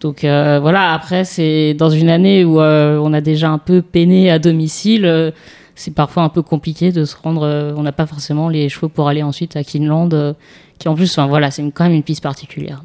Donc 0.00 0.22
euh, 0.22 0.60
voilà, 0.62 0.92
après, 0.92 1.24
c'est 1.24 1.74
dans 1.74 1.90
une 1.90 2.08
année 2.08 2.44
où 2.44 2.60
euh, 2.60 3.00
on 3.02 3.12
a 3.12 3.20
déjà 3.20 3.50
un 3.50 3.58
peu 3.58 3.82
peiné 3.82 4.30
à 4.30 4.38
domicile. 4.38 5.32
C'est 5.76 5.94
parfois 5.94 6.24
un 6.24 6.28
peu 6.28 6.42
compliqué 6.42 6.90
de 6.90 7.04
se 7.04 7.14
rendre. 7.22 7.42
euh, 7.44 7.72
on 7.76 7.82
n'a 7.82 7.92
pas 7.92 8.06
forcément 8.06 8.48
les 8.48 8.68
chevaux 8.68 8.88
pour 8.88 9.08
aller 9.08 9.22
ensuite 9.22 9.54
à 9.56 9.62
Kinland, 9.62 10.12
euh, 10.12 10.32
qui 10.78 10.88
en 10.88 10.94
plus, 10.94 11.12
enfin 11.12 11.28
voilà, 11.28 11.50
c'est 11.50 11.62
quand 11.70 11.84
même 11.84 11.92
une 11.92 12.02
piste 12.02 12.22
particulière. 12.22 12.82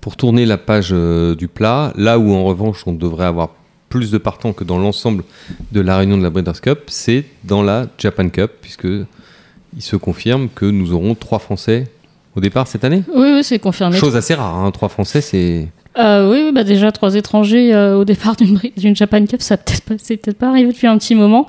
Pour 0.00 0.16
tourner 0.16 0.46
la 0.46 0.58
page 0.58 0.90
euh, 0.92 1.34
du 1.34 1.48
plat, 1.48 1.92
là 1.96 2.18
où 2.18 2.32
en 2.32 2.44
revanche 2.44 2.84
on 2.86 2.92
devrait 2.92 3.26
avoir 3.26 3.50
plus 3.88 4.10
de 4.10 4.18
partants 4.18 4.52
que 4.52 4.64
dans 4.64 4.78
l'ensemble 4.78 5.24
de 5.72 5.80
la 5.80 5.96
réunion 5.96 6.18
de 6.18 6.22
la 6.22 6.30
Breeders' 6.30 6.60
Cup, 6.60 6.80
c'est 6.88 7.24
dans 7.44 7.62
la 7.62 7.86
Japan 7.96 8.28
Cup, 8.28 8.52
puisque 8.60 8.86
il 8.86 9.82
se 9.82 9.96
confirme 9.96 10.48
que 10.54 10.66
nous 10.66 10.92
aurons 10.92 11.14
trois 11.14 11.38
Français 11.38 11.90
au 12.36 12.40
départ 12.40 12.68
cette 12.68 12.84
année. 12.84 13.02
Oui, 13.14 13.32
oui, 13.34 13.44
c'est 13.44 13.58
confirmé. 13.58 13.96
Chose 13.96 14.14
assez 14.14 14.34
rare, 14.34 14.54
hein, 14.56 14.70
trois 14.72 14.90
Français, 14.90 15.22
c'est 15.22 15.68
Euh, 15.98 16.30
oui, 16.30 16.52
bah 16.52 16.62
déjà 16.62 16.92
trois 16.92 17.16
étrangers 17.16 17.74
euh, 17.74 17.98
au 17.98 18.04
départ 18.04 18.36
d'une 18.36 18.94
Japan 18.94 19.24
Cup, 19.26 19.42
ça 19.42 19.56
peut-être 19.56 19.82
pas, 19.82 19.94
c'est 19.98 20.16
peut-être 20.16 20.38
pas 20.38 20.50
arrivé 20.50 20.72
depuis 20.72 20.86
un 20.86 20.96
petit 20.96 21.16
moment. 21.16 21.48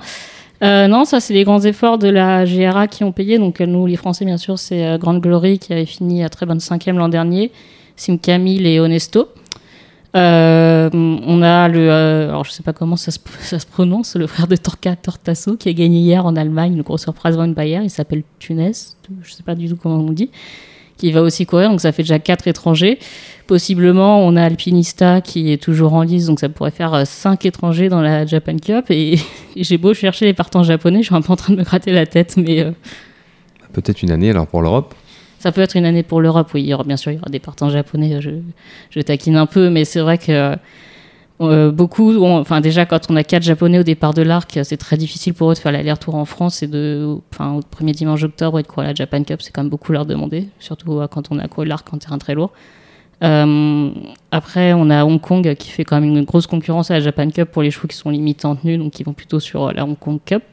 Euh, 0.64 0.88
non, 0.88 1.06
ça 1.06 1.20
c'est 1.20 1.34
les 1.34 1.44
grands 1.44 1.62
efforts 1.62 2.00
de 2.00 2.10
la 2.10 2.46
GRA 2.46 2.88
qui 2.88 3.04
ont 3.04 3.12
payé. 3.12 3.38
Donc 3.38 3.60
nous, 3.60 3.86
les 3.86 3.96
Français, 3.96 4.26
bien 4.26 4.38
sûr, 4.38 4.58
c'est 4.58 4.98
Grande 4.98 5.22
Glory 5.22 5.60
qui 5.60 5.72
avait 5.72 5.86
fini 5.86 6.24
à 6.24 6.30
très 6.30 6.46
bonne 6.46 6.60
cinquième 6.60 6.98
l'an 6.98 7.10
dernier, 7.10 7.52
Sim 7.96 8.18
Camille 8.18 8.66
et 8.66 8.80
Honesto. 8.80 9.30
On 10.16 11.42
a 11.44 11.68
le, 11.68 11.92
alors 11.92 12.44
je 12.44 12.52
sais 12.52 12.64
pas 12.64 12.74
comment 12.74 12.96
ça 12.96 13.12
se, 13.12 13.66
prononce, 13.68 14.16
le 14.16 14.26
frère 14.26 14.48
de 14.48 14.56
Torca 14.56 14.96
Tortasso 14.96 15.56
qui 15.58 15.70
a 15.70 15.74
gagné 15.74 16.00
hier 16.00 16.26
en 16.26 16.36
Allemagne, 16.36 16.74
une 16.74 16.82
grosse 16.82 17.04
surprise 17.04 17.36
Van 17.36 17.48
Bayer. 17.48 17.82
Il 17.84 17.92
s'appelle 17.92 18.24
Tunes, 18.40 18.72
je 19.22 19.32
sais 19.32 19.44
pas 19.44 19.54
du 19.54 19.70
tout 19.70 19.78
comment 19.78 19.98
on 19.98 20.12
dit, 20.12 20.32
qui 21.00 21.12
va 21.12 21.22
aussi 21.24 21.46
courir. 21.46 21.70
Donc 21.70 21.82
ça 21.82 21.92
fait 21.92 22.04
déjà 22.04 22.20
quatre 22.20 22.48
étrangers. 22.48 23.00
Possiblement, 23.48 24.24
on 24.24 24.36
a 24.36 24.44
Alpinista 24.44 25.22
qui 25.22 25.52
est 25.52 25.58
toujours 25.58 25.94
en 25.94 26.04
lice, 26.04 26.28
donc 26.28 26.40
ça 26.40 26.50
pourrait 26.50 26.70
faire 26.70 26.94
euh, 26.94 27.06
cinq 27.06 27.46
étrangers 27.46 27.90
dans 27.90 28.02
la 28.02 28.26
Japan 28.28 28.58
Cup. 28.58 28.86
Et, 28.92 29.18
j'ai 29.56 29.78
beau 29.78 29.96
chercher 29.96 30.26
les 30.26 30.34
partants 30.34 30.64
japonais, 30.64 31.00
je 31.00 31.08
suis 31.08 31.16
un 31.16 31.22
peu 31.22 31.34
en 31.34 31.36
train 31.36 31.54
de 31.54 31.58
me 31.58 31.64
gratter 31.64 31.92
la 31.92 32.06
tête, 32.06 32.36
mais 32.38 32.60
euh, 32.60 32.72
peut-être 33.74 34.04
une 34.04 34.12
année 34.12 34.30
alors 34.30 34.46
pour 34.46 34.62
l'Europe? 34.62 34.94
ça 35.40 35.54
peut 35.54 35.62
être 35.62 35.78
une 35.78 35.86
année 35.86 36.04
pour 36.04 36.20
l'Europe. 36.20 36.50
Oui, 36.54 36.64
il 36.64 36.68
y 36.68 36.74
aura 36.74 36.84
bien 36.84 36.98
sûr 36.98 37.14
il 37.14 37.16
y 37.16 37.18
aura 37.18 37.30
des 37.30 37.40
partants 37.40 37.70
japonais. 37.70 38.20
Je, 38.20 38.32
je 38.90 39.00
taquine 39.00 39.38
un 39.38 39.46
peu, 39.46 39.70
mais 39.70 39.86
c'est 39.86 40.02
vrai 40.02 40.18
que 40.18 40.58
euh, 41.42 41.72
beaucoup, 41.72 42.12
ont- 42.18 42.38
enfin 42.40 42.60
déjà 42.62 42.86
quand 42.86 43.10
on 43.10 43.16
a 43.16 43.24
quatre 43.24 43.44
japonais 43.44 43.80
au 43.80 43.84
départ 43.84 44.14
de 44.14 44.22
l'arc, 44.22 44.60
c'est 44.64 44.78
très 44.78 44.98
difficile 44.98 45.34
pour 45.34 45.50
eux 45.52 45.54
de 45.54 45.60
faire 45.60 45.72
l'aller-retour 45.72 46.16
en 46.16 46.26
France 46.26 46.62
et 46.64 46.68
de, 46.68 47.16
enfin 47.34 47.54
au 47.54 47.62
premier 47.62 47.94
dimanche 47.94 48.22
d'octobre 48.22 48.60
et 48.60 48.64
de 48.64 48.68
courir 48.68 48.90
la 48.90 48.96
Japan 48.96 49.24
Cup, 49.24 49.42
c'est 49.42 49.52
quand 49.52 49.62
même 49.62 49.70
beaucoup 49.70 49.92
leur 49.94 50.06
demander, 50.06 50.50
surtout 50.60 51.00
euh, 51.00 51.08
quand 51.08 51.28
on 51.32 51.40
a 51.40 51.48
couru 51.48 51.66
l'arc 51.68 51.92
en 51.94 51.98
terrain 51.98 52.18
très 52.18 52.36
lourd. 52.36 52.52
Euh, 53.24 53.90
après, 54.32 54.74
on 54.74 54.90
a 54.90 55.04
Hong 55.04 55.20
Kong 55.20 55.54
qui 55.56 55.70
fait 55.70 55.84
quand 55.84 56.00
même 56.00 56.10
une 56.10 56.24
grosse 56.24 56.48
concurrence 56.48 56.90
à 56.92 56.96
la 56.96 57.00
Japan 57.02 57.30
Cup 57.30 57.50
pour 57.52 57.62
les 57.62 57.72
chevaux 57.72 57.88
qui 57.88 57.98
sont 57.98 58.10
limite 58.10 58.46
en 58.46 58.56
tenue, 58.56 58.78
donc 58.78 58.92
qui 58.94 59.04
vont 59.04 59.14
plutôt 59.14 59.40
sur 59.40 59.72
la 59.74 59.84
Hong 59.86 59.98
Kong 60.00 60.20
Cup. 60.26 60.44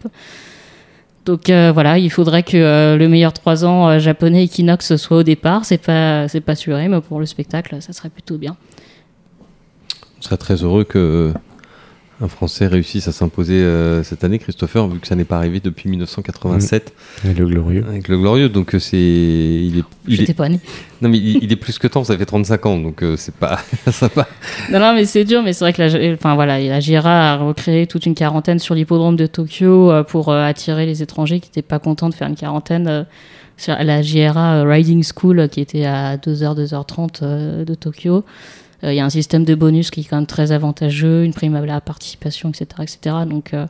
Donc 1.24 1.48
voilà, 1.48 1.98
il 1.98 2.10
faudrait 2.10 2.42
que 2.44 2.96
le 2.96 3.08
meilleur 3.08 3.32
3 3.32 3.64
ans 3.64 3.98
japonais 3.98 4.44
Equinox 4.44 4.94
soit 4.96 5.18
au 5.18 5.22
départ. 5.24 5.64
C'est 5.64 5.78
pas, 5.78 6.28
c'est 6.28 6.40
pas 6.40 6.52
assuré, 6.52 6.86
mais 6.88 7.00
pour 7.00 7.18
le 7.20 7.26
spectacle, 7.26 7.76
ça 7.80 7.92
serait 7.92 8.10
plutôt 8.10 8.36
bien. 8.38 8.56
On 10.18 10.22
serait 10.22 10.36
très 10.36 10.54
heureux 10.62 10.84
que 10.84 11.32
un 12.22 12.28
Français 12.28 12.66
réussisse 12.66 13.06
à 13.08 13.12
s'imposer 13.12 13.60
euh, 13.60 14.02
cette 14.02 14.24
année, 14.24 14.38
Christopher, 14.38 14.88
vu 14.88 15.00
que 15.00 15.06
ça 15.06 15.14
n'est 15.14 15.26
pas 15.26 15.36
arrivé 15.36 15.60
depuis 15.60 15.90
1987 15.90 16.94
Et 17.26 17.34
le 17.34 17.44
glorieux. 17.46 17.84
avec 17.86 18.08
le 18.08 18.16
Glorieux. 18.16 18.48
Donc 18.48 18.74
euh, 18.74 18.78
c'est, 18.78 18.96
il 18.96 19.80
est, 19.80 19.84
il 20.08 20.16
J'étais 20.16 20.32
est, 20.32 20.34
pas 20.34 20.48
née. 20.48 20.58
non 21.02 21.10
mais 21.10 21.18
il, 21.18 21.44
il 21.44 21.52
est 21.52 21.56
plus 21.56 21.78
que 21.78 21.86
temps. 21.86 22.04
Ça 22.04 22.16
fait 22.16 22.24
35 22.24 22.64
ans, 22.66 22.78
donc 22.78 23.02
euh, 23.02 23.16
c'est 23.18 23.34
pas, 23.34 23.58
ça 23.90 24.08
va. 24.14 24.26
Non, 24.72 24.78
non, 24.80 24.94
mais 24.94 25.04
c'est 25.04 25.24
dur, 25.24 25.42
mais 25.42 25.52
c'est 25.52 25.62
vrai 25.66 25.74
que 25.74 25.82
la, 25.82 26.14
enfin, 26.14 26.34
voilà, 26.36 26.58
la 26.58 26.80
JRA 26.80 27.32
a 27.32 27.36
recréé 27.36 27.86
toute 27.86 28.06
une 28.06 28.14
quarantaine 28.14 28.60
sur 28.60 28.74
l'hippodrome 28.74 29.16
de 29.16 29.26
Tokyo 29.26 29.90
euh, 29.90 30.02
pour 30.02 30.30
euh, 30.30 30.42
attirer 30.42 30.86
les 30.86 31.02
étrangers 31.02 31.40
qui 31.40 31.50
n'étaient 31.50 31.60
pas 31.60 31.78
contents 31.80 32.08
de 32.08 32.14
faire 32.14 32.28
une 32.28 32.36
quarantaine 32.36 32.88
euh, 32.88 33.04
sur 33.58 33.74
la 33.78 34.00
JRA 34.00 34.54
euh, 34.56 34.64
Riding 34.64 35.04
School 35.04 35.38
euh, 35.40 35.48
qui 35.48 35.60
était 35.60 35.84
à 35.84 36.16
2h, 36.16 36.56
2h30 36.66 37.18
euh, 37.22 37.64
de 37.66 37.74
Tokyo. 37.74 38.24
Euh, 38.86 38.92
Il 38.92 38.96
y 38.96 39.00
a 39.00 39.04
un 39.04 39.10
système 39.10 39.44
de 39.44 39.54
bonus 39.54 39.90
qui 39.90 40.00
est 40.00 40.04
quand 40.04 40.16
même 40.16 40.26
très 40.26 40.52
avantageux, 40.52 41.24
une 41.24 41.34
prime 41.34 41.54
à 41.56 41.60
la 41.66 41.80
participation, 41.80 42.48
etc. 42.50 42.66
etc. 42.82 43.16
Donc, 43.28 43.52
euh, 43.52 43.66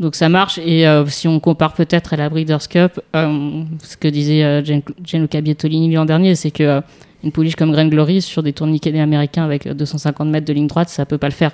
donc 0.00 0.14
ça 0.14 0.28
marche. 0.28 0.58
Et 0.58 0.86
euh, 0.86 1.06
si 1.06 1.26
on 1.28 1.40
compare 1.40 1.72
peut-être 1.74 2.12
à 2.12 2.16
la 2.16 2.28
Breeders' 2.28 2.68
Cup, 2.68 3.00
euh, 3.16 3.62
ce 3.82 3.96
que 3.96 4.08
disait 4.08 4.44
euh, 4.44 4.62
Gian- 4.64 4.82
Gianluca 5.02 5.40
Bietolini 5.40 5.92
l'an 5.94 6.04
dernier, 6.04 6.34
c'est 6.34 6.50
que 6.50 6.62
euh, 6.62 6.80
une 7.22 7.32
pouliche 7.32 7.56
comme 7.56 7.72
Grand 7.72 7.86
Glory 7.88 8.20
sur 8.20 8.42
des 8.42 8.52
tourniquets 8.52 8.98
américains 9.00 9.44
avec 9.44 9.66
250 9.66 10.28
mètres 10.28 10.46
de 10.46 10.52
ligne 10.52 10.66
droite, 10.66 10.90
ça 10.90 11.06
peut 11.06 11.16
pas 11.18 11.28
le 11.28 11.32
faire. 11.32 11.52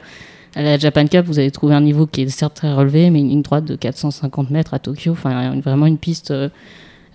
À 0.57 0.63
la 0.63 0.77
Japan 0.79 1.07
Cup, 1.07 1.27
vous 1.27 1.39
avez 1.39 1.53
trouvé 1.53 1.77
un 1.77 1.81
niveau 1.81 2.07
qui 2.09 2.23
est 2.23 2.29
certes 2.29 2.55
très 2.57 2.73
relevé, 2.73 3.09
mais 3.11 3.21
une 3.21 3.29
ligne 3.29 3.43
droite 3.43 3.67
de 3.67 3.77
450 3.77 4.51
mètres 4.51 4.75
à 4.75 4.81
Tokyo, 4.81 5.13
enfin 5.13 5.55
vraiment 5.61 5.87
une 5.87 5.97
piste 5.99 6.33
euh, 6.33 6.49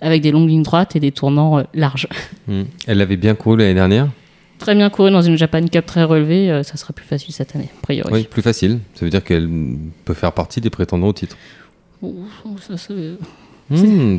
avec 0.00 0.22
des 0.22 0.30
longues 0.30 0.48
lignes 0.48 0.62
droites 0.62 0.96
et 0.96 1.00
des 1.00 1.12
tournants 1.12 1.58
euh, 1.58 1.62
larges. 1.74 2.08
Hmm. 2.48 2.62
Elle 2.86 3.02
avait 3.02 3.18
bien 3.18 3.34
couru 3.34 3.58
l'année 3.58 3.74
dernière? 3.74 4.08
Très 4.58 4.74
bien 4.74 4.88
couru 4.90 5.10
dans 5.10 5.22
une 5.22 5.36
Japan 5.36 5.64
Cup 5.66 5.84
très 5.86 6.04
relevée, 6.04 6.50
euh, 6.50 6.62
ça 6.62 6.76
sera 6.76 6.92
plus 6.92 7.04
facile 7.04 7.32
cette 7.34 7.54
année, 7.54 7.68
a 7.78 7.82
priori. 7.82 8.10
Oui, 8.12 8.24
plus 8.30 8.42
facile. 8.42 8.78
Ça 8.94 9.04
veut 9.04 9.10
dire 9.10 9.22
qu'elle 9.22 9.48
peut 10.04 10.14
faire 10.14 10.32
partie 10.32 10.60
des 10.60 10.70
prétendants 10.70 11.08
au 11.08 11.12
titre. 11.12 11.36
Ça, 12.60 12.76
Hmm, 13.68 14.18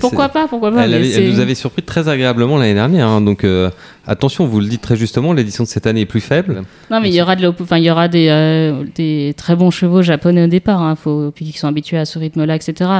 Pourquoi 0.00 0.28
pas, 0.30 0.48
pourquoi 0.48 0.72
pas 0.72 0.84
Elle, 0.84 0.94
avait- 0.94 1.10
elle 1.12 1.30
nous 1.30 1.38
avait 1.38 1.54
surpris 1.54 1.82
très 1.82 2.08
agréablement 2.08 2.58
l'année 2.58 2.74
dernière. 2.74 3.06
hein. 3.06 3.20
donc 3.20 3.44
euh, 3.44 3.70
attention, 4.04 4.46
vous 4.46 4.58
le 4.58 4.66
dites 4.66 4.82
très 4.82 4.96
justement, 4.96 5.32
l'édition 5.32 5.62
de 5.62 5.68
cette 5.68 5.86
année 5.86 6.00
est 6.00 6.06
plus 6.06 6.20
faible. 6.20 6.64
Non, 6.90 7.00
mais 7.00 7.08
il 7.08 7.14
y 7.14 7.22
aura 7.22 7.36
de 7.36 7.46
enfin, 7.46 7.78
il 7.78 7.84
y 7.84 7.90
aura 7.92 8.08
des, 8.08 8.26
euh, 8.30 8.82
des 8.96 9.32
très 9.36 9.54
bons 9.54 9.70
chevaux 9.70 10.02
japonais 10.02 10.42
au 10.42 10.48
départ, 10.48 10.82
hein, 10.82 10.96
faut, 10.96 11.30
puis 11.32 11.52
sont 11.52 11.68
habitués 11.68 11.98
à 11.98 12.04
ce 12.04 12.18
rythme-là, 12.18 12.56
etc. 12.56 12.90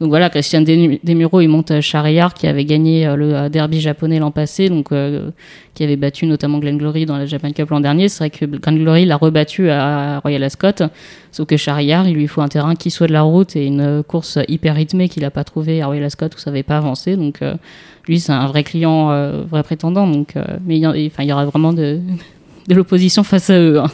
Donc 0.00 0.08
voilà, 0.08 0.28
Christian 0.28 0.62
Demuro, 0.62 1.40
il 1.40 1.48
monte 1.48 1.80
Charriard, 1.80 2.34
qui 2.34 2.48
avait 2.48 2.64
gagné 2.64 3.06
euh, 3.06 3.14
le 3.14 3.34
euh, 3.34 3.48
derby 3.48 3.80
japonais 3.80 4.18
l'an 4.18 4.32
passé, 4.32 4.68
donc 4.68 4.90
euh, 4.90 5.30
qui 5.74 5.84
avait 5.84 5.96
battu 5.96 6.26
notamment 6.26 6.58
Glen 6.58 6.78
Glory 6.78 7.06
dans 7.06 7.16
la 7.16 7.26
Japan 7.26 7.52
Cup 7.52 7.70
l'an 7.70 7.78
dernier. 7.78 8.08
C'est 8.08 8.18
vrai 8.18 8.30
que 8.30 8.44
Glen 8.44 8.78
Glory 8.78 9.04
l'a 9.04 9.16
rebattu 9.16 9.70
à 9.70 10.18
Royal 10.18 10.42
Ascot, 10.42 10.86
sauf 11.30 11.46
que 11.46 11.56
Charriard, 11.56 12.08
il 12.08 12.14
lui 12.14 12.26
faut 12.26 12.40
un 12.40 12.48
terrain 12.48 12.74
qui 12.74 12.90
soit 12.90 13.06
de 13.06 13.12
la 13.12 13.22
route 13.22 13.54
et 13.54 13.66
une 13.66 14.02
course 14.02 14.38
hyper 14.48 14.74
rythmée 14.74 15.08
qu'il 15.08 15.22
n'a 15.22 15.30
pas 15.30 15.44
trouvé 15.44 15.80
à 15.80 15.86
Royal 15.86 16.04
Ascot 16.04 16.26
où 16.26 16.38
ça 16.38 16.50
n'avait 16.50 16.64
pas 16.64 16.78
avancé. 16.78 17.16
Donc 17.16 17.40
lui, 18.08 18.18
c'est 18.18 18.32
un 18.32 18.48
vrai 18.48 18.64
client, 18.64 19.12
euh, 19.12 19.44
vrai 19.48 19.62
prétendant. 19.62 20.08
Donc, 20.08 20.34
mais 20.66 20.76
il 20.78 20.82
y, 20.82 21.32
aura 21.32 21.46
vraiment 21.46 21.72
de, 21.72 22.00
de 22.68 22.74
l'opposition 22.74 23.22
face 23.22 23.50
à 23.50 23.58
eux. 23.58 23.78
hein. 23.80 23.90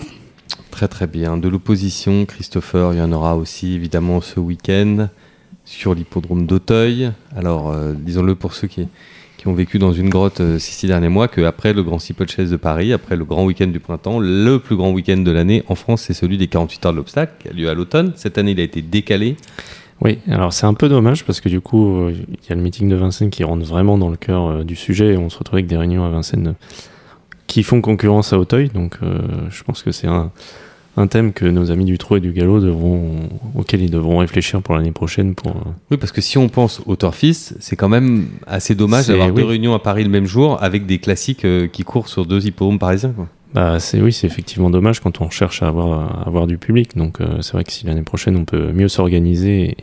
Très 0.71 0.89
très 0.89 1.07
bien. 1.07 1.37
De 1.37 1.49
l'opposition, 1.49 2.25
Christopher, 2.25 2.95
il 2.95 3.01
y 3.01 3.03
en 3.03 3.13
aura 3.13 3.37
aussi 3.37 3.75
évidemment 3.75 4.21
ce 4.21 4.41
week-end 4.41 5.09
sur 5.71 5.95
l'hippodrome 5.95 6.47
d'Auteuil. 6.47 7.13
Alors, 7.37 7.71
euh, 7.71 7.93
disons-le 7.97 8.35
pour 8.35 8.55
ceux 8.55 8.67
qui, 8.67 8.89
ont 9.47 9.55
vécu 9.55 9.79
dans 9.79 9.93
une 9.93 10.11
grotte 10.11 10.41
euh, 10.41 10.59
ces 10.59 10.73
six 10.73 10.87
derniers 10.89 11.09
mois, 11.09 11.29
qu'après 11.29 11.73
le 11.73 11.85
grand 11.85 12.01
steeplechase 12.01 12.51
de 12.51 12.57
Paris, 12.57 12.93
après 12.93 13.17
le 13.17 13.25
grand 13.25 13.45
week-end 13.45 13.69
du 13.69 13.79
printemps, 13.79 14.19
le 14.19 14.59
plus 14.59 14.75
grand 14.75 14.91
week-end 14.91 15.19
de 15.19 15.31
l'année 15.31 15.63
en 15.69 15.77
France, 15.77 16.03
c'est 16.03 16.13
celui 16.13 16.39
des 16.39 16.49
48 16.49 16.87
heures 16.87 16.93
de 16.93 16.97
l'obstacle, 16.97 17.35
qui 17.39 17.49
a 17.49 17.53
lieu 17.53 17.71
à 17.71 17.75
l'automne. 17.75 18.13
Cette 18.17 18.37
année, 18.37 18.51
il 18.51 18.61
a 18.61 18.65
été 18.65 18.83
décalé. 18.83 19.37
Oui, 20.03 20.19
alors 20.29 20.53
c'est 20.53 20.67
un 20.67 20.75
peu 20.75 20.89
dommage 20.89 21.25
parce 21.25 21.41
que 21.41 21.49
du 21.49 21.61
coup, 21.61 22.09
il 22.09 22.49
y 22.49 22.53
a 22.53 22.57
le 22.57 22.63
meeting 22.63 22.89
de 22.89 22.97
Vincennes 22.97 23.31
qui 23.31 23.45
rentre 23.45 23.65
vraiment 23.65 23.97
dans 23.97 24.11
le 24.11 24.17
cœur 24.17 24.49
euh, 24.49 24.65
du 24.65 24.75
sujet 24.75 25.15
et 25.15 25.17
on 25.17 25.31
se 25.31 25.39
retrouve 25.39 25.59
avec 25.59 25.69
des 25.69 25.77
réunions 25.77 26.05
à 26.05 26.09
Vincennes 26.09 26.55
qui 27.47 27.63
font 27.63 27.81
concurrence 27.81 28.33
à 28.33 28.39
Auteuil. 28.39 28.71
Donc 28.71 28.99
je 29.51 29.63
pense 29.65 29.83
que 29.83 29.91
c'est 29.91 30.07
un, 30.07 30.31
un 30.97 31.07
thème 31.07 31.33
que 31.33 31.45
nos 31.47 31.71
amis 31.71 31.85
du 31.85 31.99
Trot 31.99 32.17
et 32.17 32.21
du 32.21 32.33
Galop 32.33 32.61
devront, 32.61 33.29
auquel 33.55 33.81
ils 33.83 33.91
devront 33.91 34.19
réfléchir 34.19 34.61
pour 34.61 34.75
l'année 34.77 34.91
prochaine. 34.93 35.35
Pour, 35.35 35.53
euh, 35.53 35.71
Oui, 35.91 35.97
parce 35.97 36.13
que 36.13 36.21
si 36.21 36.37
on 36.37 36.49
pense 36.49 36.83
au 36.87 36.97
Turfist, 36.97 37.55
c'est 37.61 37.77
quand 37.77 37.89
même 37.89 38.27
assez 38.47 38.75
dommage 38.75 39.07
d'avoir 39.07 39.29
oui. 39.29 39.35
deux 39.35 39.45
réunions 39.45 39.75
à 39.75 39.79
Paris 39.79 40.03
le 40.05 40.11
même 40.11 40.27
jour 40.27 40.63
avec 40.63 40.87
des 40.87 40.99
classiques 40.99 41.45
euh, 41.45 41.69
qui 41.69 41.85
courent 41.85 42.09
sur 42.09 42.27
deux 42.27 42.45
hippodromes 42.47 42.79
parisiens. 42.79 43.13
Quoi. 43.13 43.29
Bah, 43.55 43.81
c'est 43.81 44.01
oui, 44.01 44.13
c'est 44.13 44.27
effectivement 44.27 44.69
dommage 44.71 45.01
quand 45.01 45.21
on 45.21 45.31
cherche 45.31 45.63
à 45.63 45.69
avoir, 45.69 46.21
à 46.21 46.27
avoir 46.27 46.47
du 46.47 46.59
public. 46.59 46.97
Donc 46.97 47.21
euh, 47.21 47.41
c'est 47.41 47.53
vrai 47.53 47.65
que 47.65 47.73
si 47.73 47.87
l'année 47.87 48.03
prochaine 48.03 48.37
on 48.37 48.45
peut 48.45 48.73
mieux 48.73 48.89
s'organiser 48.89 49.77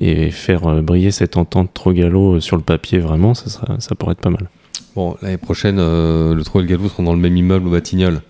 et, 0.00 0.26
et 0.26 0.30
faire 0.30 0.82
briller 0.82 1.10
cette 1.10 1.36
entente 1.36 1.70
trop 1.74 1.92
galop 1.92 2.40
sur 2.40 2.56
le 2.56 2.62
papier, 2.62 2.98
vraiment, 2.98 3.34
ça, 3.34 3.48
sera- 3.50 3.80
ça 3.80 3.94
pourrait 3.94 4.12
être 4.12 4.20
pas 4.20 4.30
mal. 4.30 4.48
Bon, 4.94 5.16
l'année 5.22 5.38
prochaine, 5.38 5.78
euh, 5.78 6.34
le 6.34 6.42
Trot 6.42 6.58
et 6.60 6.62
le 6.62 6.68
Galop 6.68 6.88
seront 6.88 7.04
dans 7.04 7.12
le 7.14 7.20
même 7.20 7.36
immeuble 7.36 7.68
au 7.68 7.70
Batignolles. 7.70 8.20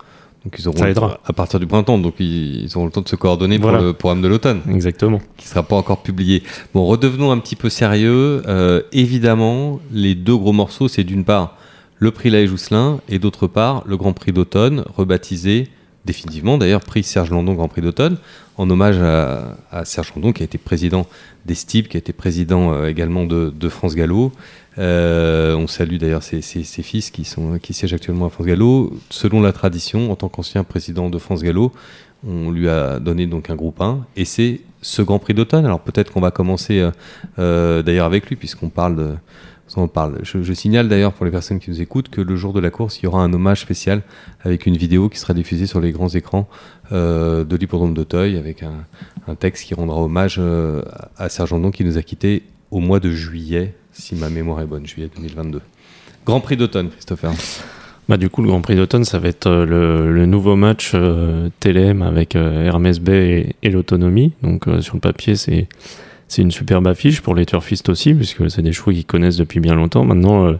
Donc 0.48 0.58
ils 0.58 0.66
auront 0.66 0.78
Ça 0.78 0.84
le 0.86 0.90
aidera. 0.92 1.08
temps- 1.10 1.20
à 1.26 1.32
partir 1.34 1.60
du 1.60 1.66
printemps, 1.66 1.98
donc 1.98 2.14
ils, 2.20 2.64
ils 2.64 2.76
auront 2.76 2.86
le 2.86 2.90
temps 2.90 3.02
de 3.02 3.08
se 3.08 3.16
coordonner 3.16 3.58
Voilà. 3.58 3.78
pour 3.78 3.86
le 3.86 3.92
programme 3.92 4.22
de 4.22 4.28
l'automne, 4.28 4.62
Exactement. 4.70 5.20
qui 5.36 5.46
sera 5.46 5.62
pas 5.62 5.76
encore 5.76 6.02
publié. 6.02 6.42
Bon, 6.72 6.86
redevenons 6.86 7.30
un 7.32 7.38
petit 7.38 7.54
peu 7.56 7.68
sérieux. 7.68 8.42
Euh, 8.46 8.80
évidemment, 8.92 9.78
les 9.92 10.14
deux 10.14 10.36
gros 10.36 10.52
morceaux, 10.54 10.88
c'est 10.88 11.04
d'une 11.04 11.24
part 11.24 11.56
le 11.98 12.10
prix 12.12 12.30
Laë 12.30 12.46
Jousselin 12.46 13.00
et 13.10 13.18
d'autre 13.18 13.46
part 13.46 13.82
le 13.86 13.98
Grand 13.98 14.14
Prix 14.14 14.32
d'automne, 14.32 14.84
rebaptisé 14.96 15.68
définitivement 16.04 16.56
d'ailleurs 16.56 16.80
prix 16.80 17.02
Serge 17.02 17.30
Landon 17.30 17.52
Grand 17.52 17.68
Prix 17.68 17.82
d'automne, 17.82 18.16
en 18.56 18.70
hommage 18.70 18.96
à, 18.98 19.56
à 19.70 19.84
Serge 19.84 20.12
Landon 20.16 20.32
qui 20.32 20.42
a 20.42 20.44
été 20.44 20.56
président 20.56 21.06
des 21.44 21.54
STIP, 21.54 21.88
qui 21.88 21.96
a 21.96 22.00
été 22.00 22.14
président 22.14 22.72
euh, 22.72 22.88
également 22.88 23.24
de, 23.24 23.52
de 23.54 23.68
France 23.68 23.94
Gallo. 23.94 24.32
Euh, 24.78 25.56
on 25.56 25.66
salue 25.66 25.96
d'ailleurs 25.96 26.22
ses, 26.22 26.40
fils 26.40 27.10
qui, 27.10 27.24
sont, 27.24 27.58
siègent 27.70 27.94
actuellement 27.94 28.26
à 28.26 28.30
France 28.30 28.46
Gallo. 28.46 28.92
Selon 29.10 29.40
la 29.40 29.52
tradition, 29.52 30.12
en 30.12 30.16
tant 30.16 30.28
qu'ancien 30.28 30.64
président 30.64 31.10
de 31.10 31.18
France 31.18 31.42
Gallo, 31.42 31.72
on 32.26 32.50
lui 32.50 32.68
a 32.68 32.98
donné 32.98 33.26
donc 33.26 33.50
un 33.50 33.54
groupe 33.54 33.80
1 33.80 34.06
et 34.16 34.24
c'est 34.24 34.60
ce 34.82 35.02
Grand 35.02 35.18
Prix 35.18 35.34
d'automne. 35.34 35.64
Alors 35.64 35.80
peut-être 35.80 36.12
qu'on 36.12 36.20
va 36.20 36.30
commencer 36.30 36.80
euh, 36.80 36.90
euh, 37.38 37.82
d'ailleurs 37.82 38.06
avec 38.06 38.28
lui 38.28 38.36
puisqu'on 38.36 38.68
parle 38.68 38.96
de, 38.96 39.14
on 39.76 39.88
parle. 39.88 40.18
Je, 40.22 40.52
signale 40.52 40.88
d'ailleurs 40.88 41.12
pour 41.12 41.24
les 41.26 41.30
personnes 41.30 41.58
qui 41.58 41.70
nous 41.70 41.80
écoutent 41.80 42.08
que 42.08 42.20
le 42.20 42.36
jour 42.36 42.52
de 42.52 42.60
la 42.60 42.70
course, 42.70 43.00
il 43.00 43.04
y 43.04 43.06
aura 43.06 43.22
un 43.22 43.32
hommage 43.32 43.60
spécial 43.60 44.02
avec 44.42 44.66
une 44.66 44.76
vidéo 44.76 45.08
qui 45.08 45.18
sera 45.18 45.34
diffusée 45.34 45.66
sur 45.66 45.80
les 45.80 45.92
grands 45.92 46.08
écrans 46.08 46.48
euh, 46.92 47.44
de 47.44 47.56
l'hippodrome 47.56 47.94
d'Auteuil 47.94 48.36
avec 48.36 48.62
un, 48.62 48.86
texte 49.34 49.66
qui 49.66 49.74
rendra 49.74 50.00
hommage 50.00 50.40
à 51.18 51.28
Serge 51.28 51.50
Landon 51.50 51.70
qui 51.70 51.84
nous 51.84 51.98
a 51.98 52.02
quittés 52.02 52.44
au 52.70 52.80
mois 52.80 52.98
de 52.98 53.10
juillet, 53.10 53.74
si 53.98 54.14
ma 54.14 54.28
mémoire 54.30 54.60
est 54.60 54.66
bonne, 54.66 54.86
juillet 54.86 55.10
2022. 55.14 55.60
Grand 56.24 56.40
Prix 56.40 56.56
d'automne, 56.56 56.88
Christopher. 56.90 57.32
Bah, 58.08 58.16
du 58.16 58.30
coup, 58.30 58.42
le 58.42 58.48
Grand 58.48 58.60
Prix 58.60 58.76
d'automne, 58.76 59.04
ça 59.04 59.18
va 59.18 59.28
être 59.28 59.46
euh, 59.48 59.66
le, 59.66 60.12
le 60.12 60.26
nouveau 60.26 60.56
match 60.56 60.92
euh, 60.94 61.48
TLM 61.60 62.02
avec 62.02 62.36
euh, 62.36 62.64
Hermès 62.66 63.00
Bay 63.00 63.54
et, 63.62 63.68
et 63.68 63.70
l'autonomie. 63.70 64.32
Donc, 64.42 64.66
euh, 64.68 64.80
sur 64.80 64.94
le 64.94 65.00
papier, 65.00 65.36
c'est 65.36 65.66
c'est 66.30 66.42
une 66.42 66.50
superbe 66.50 66.86
affiche 66.86 67.22
pour 67.22 67.34
les 67.34 67.46
turfistes 67.46 67.88
aussi, 67.88 68.12
puisque 68.12 68.50
c'est 68.50 68.60
des 68.60 68.72
chevaux 68.72 68.92
qu'ils 68.92 69.06
connaissent 69.06 69.38
depuis 69.38 69.60
bien 69.60 69.74
longtemps. 69.74 70.04
Maintenant, 70.04 70.46
euh, 70.46 70.52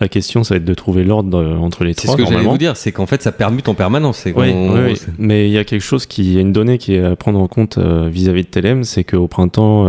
la 0.00 0.06
question, 0.08 0.44
ça 0.44 0.54
va 0.54 0.58
être 0.58 0.64
de 0.64 0.74
trouver 0.74 1.02
l'ordre 1.02 1.42
entre 1.60 1.82
les 1.82 1.92
C'est 1.92 2.02
trois. 2.06 2.16
ce 2.16 2.22
que 2.22 2.28
j'allais 2.28 2.44
vous 2.46 2.56
dire, 2.58 2.76
c'est 2.76 2.92
qu'en 2.92 3.06
fait 3.06 3.20
ça 3.20 3.32
permute 3.32 3.68
en 3.68 3.74
permanence. 3.74 4.18
c'est 4.18 4.32
Oui, 4.32 4.52
qu'on- 4.52 4.74
oui, 4.74 4.80
oui. 4.90 4.96
c'est- 4.96 5.10
mais 5.18 5.48
il 5.48 5.52
y 5.52 5.58
a 5.58 5.64
quelque 5.64 5.82
chose 5.82 6.06
qui, 6.06 6.22
il 6.22 6.32
y 6.34 6.38
a 6.38 6.40
une 6.40 6.52
donnée 6.52 6.78
qui 6.78 6.94
est 6.94 7.02
à 7.04 7.16
prendre 7.16 7.40
en 7.40 7.48
compte 7.48 7.78
vis-à-vis 7.78 8.42
de 8.44 8.46
TLM, 8.48 8.84
c'est 8.84 9.02
qu'au 9.02 9.26
printemps, 9.26 9.88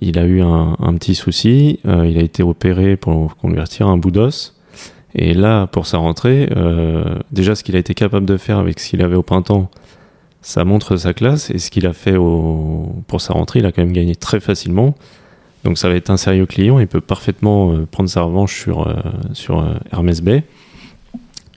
il 0.00 0.18
a 0.18 0.24
eu 0.24 0.42
un, 0.42 0.94
petit 0.94 1.14
souci, 1.14 1.80
euh, 1.86 2.06
il 2.06 2.18
a 2.18 2.22
été 2.22 2.42
opéré 2.42 2.96
pour 2.96 3.36
qu'on 3.36 3.50
lui 3.50 3.60
retire 3.60 3.88
un 3.88 3.96
bout 3.96 4.10
d'os. 4.10 4.54
Et 5.14 5.34
là, 5.34 5.66
pour 5.66 5.86
sa 5.86 5.98
rentrée, 5.98 6.48
euh, 6.56 7.18
déjà 7.32 7.54
ce 7.54 7.64
qu'il 7.64 7.74
a 7.74 7.78
été 7.78 7.94
capable 7.94 8.26
de 8.26 8.36
faire 8.36 8.58
avec 8.58 8.78
ce 8.78 8.90
qu'il 8.90 9.02
avait 9.02 9.16
au 9.16 9.22
printemps, 9.22 9.70
ça 10.40 10.64
montre 10.64 10.96
sa 10.96 11.14
classe. 11.14 11.50
Et 11.50 11.58
ce 11.58 11.70
qu'il 11.70 11.86
a 11.86 11.92
fait 11.92 12.14
pour 12.14 13.20
sa 13.20 13.32
rentrée, 13.32 13.58
il 13.58 13.66
a 13.66 13.72
quand 13.72 13.82
même 13.82 13.92
gagné 13.92 14.14
très 14.14 14.38
facilement. 14.38 14.94
Donc 15.64 15.78
ça 15.78 15.88
va 15.88 15.96
être 15.96 16.10
un 16.10 16.16
sérieux 16.16 16.46
client. 16.46 16.78
Il 16.78 16.86
peut 16.86 17.00
parfaitement 17.00 17.72
euh, 17.72 17.86
prendre 17.90 18.08
sa 18.08 18.22
revanche 18.22 18.60
sur, 18.60 18.94
sur 19.32 19.66
Hermès 19.92 20.20
Bay. 20.20 20.44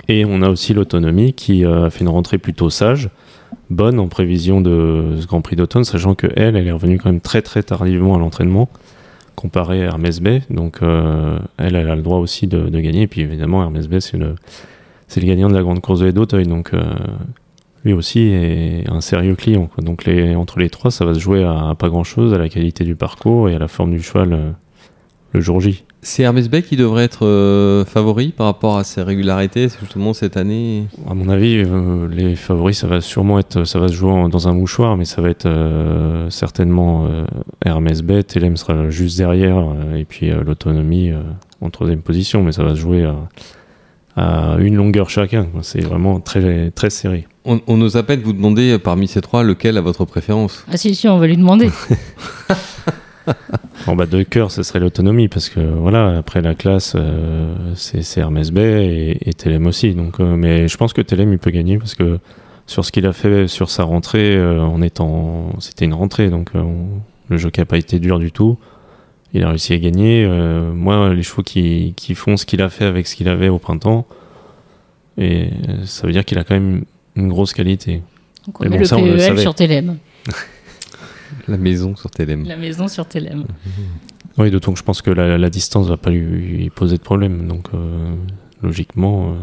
Et 0.07 0.25
on 0.25 0.41
a 0.41 0.49
aussi 0.49 0.73
l'autonomie 0.73 1.33
qui 1.33 1.63
a 1.63 1.91
fait 1.91 2.01
une 2.01 2.09
rentrée 2.09 2.39
plutôt 2.39 2.71
sage, 2.71 3.09
bonne 3.69 3.99
en 3.99 4.07
prévision 4.07 4.61
de 4.61 5.15
ce 5.19 5.27
Grand 5.27 5.41
Prix 5.41 5.55
d'automne, 5.55 5.83
sachant 5.83 6.15
que 6.15 6.27
elle, 6.35 6.55
elle 6.55 6.67
est 6.67 6.71
revenue 6.71 6.97
quand 6.97 7.09
même 7.09 7.21
très 7.21 7.41
très 7.41 7.63
tardivement 7.63 8.15
à 8.15 8.19
l'entraînement 8.19 8.69
comparé 9.35 9.81
à 9.81 9.85
Hermès 9.85 10.21
Bay. 10.21 10.43
Donc 10.49 10.81
euh, 10.81 11.39
elle, 11.57 11.75
elle 11.75 11.89
a 11.89 11.95
le 11.95 12.01
droit 12.01 12.19
aussi 12.19 12.47
de, 12.47 12.69
gagner. 12.79 13.03
Et 13.03 13.07
puis 13.07 13.21
évidemment, 13.21 13.63
Hermès 13.63 13.87
Bay, 13.87 14.01
c'est 14.01 14.17
le, 14.17 14.35
gagnant 15.17 15.49
de 15.49 15.55
la 15.55 15.63
grande 15.63 15.81
course 15.81 15.99
de 15.99 16.11
d'Auteuil. 16.11 16.45
Donc 16.45 16.73
euh, 16.73 16.83
lui 17.83 17.93
aussi 17.93 18.19
est 18.19 18.89
un 18.89 19.01
sérieux 19.01 19.35
client. 19.35 19.69
Donc 19.79 20.07
entre 20.35 20.59
les 20.59 20.69
trois, 20.69 20.91
ça 20.91 21.05
va 21.05 21.13
se 21.13 21.19
jouer 21.19 21.43
à, 21.43 21.69
à 21.69 21.75
pas 21.75 21.89
grand 21.89 22.03
chose, 22.03 22.33
à 22.33 22.37
la 22.37 22.49
qualité 22.49 22.83
du 22.83 22.95
parcours 22.95 23.49
et 23.49 23.55
à 23.55 23.59
la 23.59 23.67
forme 23.67 23.91
du 23.91 24.01
cheval 24.01 24.33
euh, 24.33 24.51
le 25.33 25.41
jour 25.41 25.61
J. 25.61 25.83
C'est 26.01 26.23
Hermès 26.23 26.49
Bay 26.49 26.61
qui 26.63 26.75
devrait 26.75 27.03
être 27.03 27.25
euh, 27.27 27.85
favori 27.85 28.29
par 28.29 28.47
rapport 28.47 28.77
à 28.77 28.83
ses 28.83 29.01
régularités, 29.03 29.67
justement 29.79 30.13
cette 30.13 30.35
année? 30.35 30.87
À 31.09 31.13
mon 31.13 31.29
avis, 31.29 31.57
euh, 31.65 32.07
les 32.09 32.35
favoris, 32.35 32.79
ça 32.79 32.87
va 32.87 33.01
sûrement 33.01 33.37
être, 33.39 33.63
ça 33.63 33.77
va 33.79 33.87
se 33.87 33.93
jouer 33.93 34.11
en- 34.11 34.27
dans 34.27 34.47
un 34.47 34.53
mouchoir, 34.53 34.97
mais 34.97 35.05
ça 35.05 35.21
va 35.21 35.29
être 35.29 35.45
euh, 35.45 36.29
certainement 36.31 37.05
euh, 37.05 37.25
Hermès 37.63 38.01
Bay. 38.01 38.23
Telem 38.23 38.57
sera 38.57 38.89
juste 38.89 39.17
derrière, 39.17 39.63
et 39.95 40.05
puis 40.05 40.31
euh, 40.31 40.43
l'autonomie 40.43 41.11
euh, 41.11 41.21
en 41.61 41.69
troisième 41.69 42.01
position, 42.01 42.43
mais 42.43 42.51
ça 42.51 42.63
va 42.63 42.71
se 42.71 42.79
jouer 42.79 43.03
à, 43.05 43.15
à 44.15 44.57
une 44.59 44.75
longueur 44.75 45.09
chacun. 45.11 45.47
C'est 45.61 45.81
vraiment 45.81 46.19
très, 46.19 46.71
très 46.71 46.89
serré. 46.89 47.27
on, 47.45 47.61
on 47.67 47.79
à 47.95 48.03
peine 48.03 48.21
vous 48.21 48.33
demander 48.33 48.79
parmi 48.79 49.07
ces 49.07 49.21
trois 49.21 49.43
lequel 49.43 49.77
a 49.77 49.81
votre 49.81 50.03
préférence? 50.05 50.65
Ah 50.71 50.77
si, 50.77 50.95
si, 50.95 51.07
on 51.07 51.19
va 51.19 51.27
lui 51.27 51.37
demander. 51.37 51.69
En 53.87 53.95
bas 53.95 54.05
de 54.05 54.23
cœur, 54.23 54.51
ce 54.51 54.63
serait 54.63 54.79
l'autonomie, 54.79 55.27
parce 55.27 55.49
que 55.49 55.59
voilà, 55.59 56.17
après 56.17 56.41
la 56.41 56.53
classe, 56.55 56.93
euh, 56.95 57.55
c'est 57.75 58.17
Hermès 58.19 58.51
Bay 58.51 58.85
et, 58.85 59.29
et 59.29 59.33
Telem 59.33 59.65
aussi. 59.67 59.93
Donc, 59.93 60.19
euh, 60.19 60.35
mais 60.35 60.67
je 60.67 60.77
pense 60.77 60.93
que 60.93 61.01
Telem, 61.01 61.31
il 61.33 61.39
peut 61.39 61.51
gagner, 61.51 61.77
parce 61.77 61.95
que 61.95 62.19
sur 62.67 62.85
ce 62.85 62.91
qu'il 62.91 63.05
a 63.05 63.13
fait 63.13 63.47
sur 63.47 63.69
sa 63.69 63.83
rentrée, 63.83 64.35
euh, 64.35 64.61
en 64.61 64.81
étant, 64.81 65.51
c'était 65.59 65.85
une 65.85 65.93
rentrée, 65.93 66.29
donc 66.29 66.49
on- 66.53 66.99
le 67.29 67.37
jockey 67.37 67.61
n'a 67.61 67.65
pas 67.65 67.77
été 67.77 67.99
dur 67.99 68.19
du 68.19 68.31
tout. 68.31 68.57
Il 69.33 69.43
a 69.43 69.49
réussi 69.49 69.71
à 69.73 69.77
gagner. 69.77 70.27
Moi, 70.73 71.13
les 71.13 71.23
chevaux 71.23 71.41
qui, 71.43 71.93
qui 71.95 72.13
font 72.15 72.35
ce 72.35 72.45
qu'il 72.45 72.61
a 72.61 72.67
fait 72.67 72.83
avec 72.83 73.07
ce 73.07 73.15
qu'il 73.15 73.29
avait 73.29 73.47
au 73.47 73.57
printemps, 73.59 74.05
et 75.17 75.47
ça 75.85 76.05
veut 76.05 76.11
dire 76.11 76.25
qu'il 76.25 76.37
a 76.37 76.43
quand 76.43 76.55
même 76.55 76.83
une 77.15 77.29
grosse 77.29 77.53
qualité. 77.53 78.01
Donc 78.45 78.59
on 78.59 78.63
met 78.65 78.69
bon, 78.71 78.79
le 78.79 78.83
ça, 78.85 78.97
on 78.97 79.05
le 79.05 79.15
PEL 79.15 79.39
sur 79.39 79.55
Telem. 79.55 79.97
La 81.47 81.57
maison 81.57 81.95
sur 81.95 82.09
Telem. 82.11 82.43
La 82.45 82.57
maison 82.57 82.87
sur 82.87 83.05
Telem. 83.07 83.45
Oui, 84.37 84.49
d'autant 84.51 84.71
que 84.73 84.79
je 84.79 84.83
pense 84.83 85.01
que 85.01 85.11
la, 85.11 85.37
la 85.37 85.49
distance 85.49 85.87
va 85.87 85.97
pas 85.97 86.09
lui, 86.09 86.69
poser 86.69 86.97
de 86.97 87.01
problème. 87.01 87.47
Donc, 87.47 87.67
euh, 87.73 88.13
logiquement, 88.61 89.31
euh, 89.31 89.35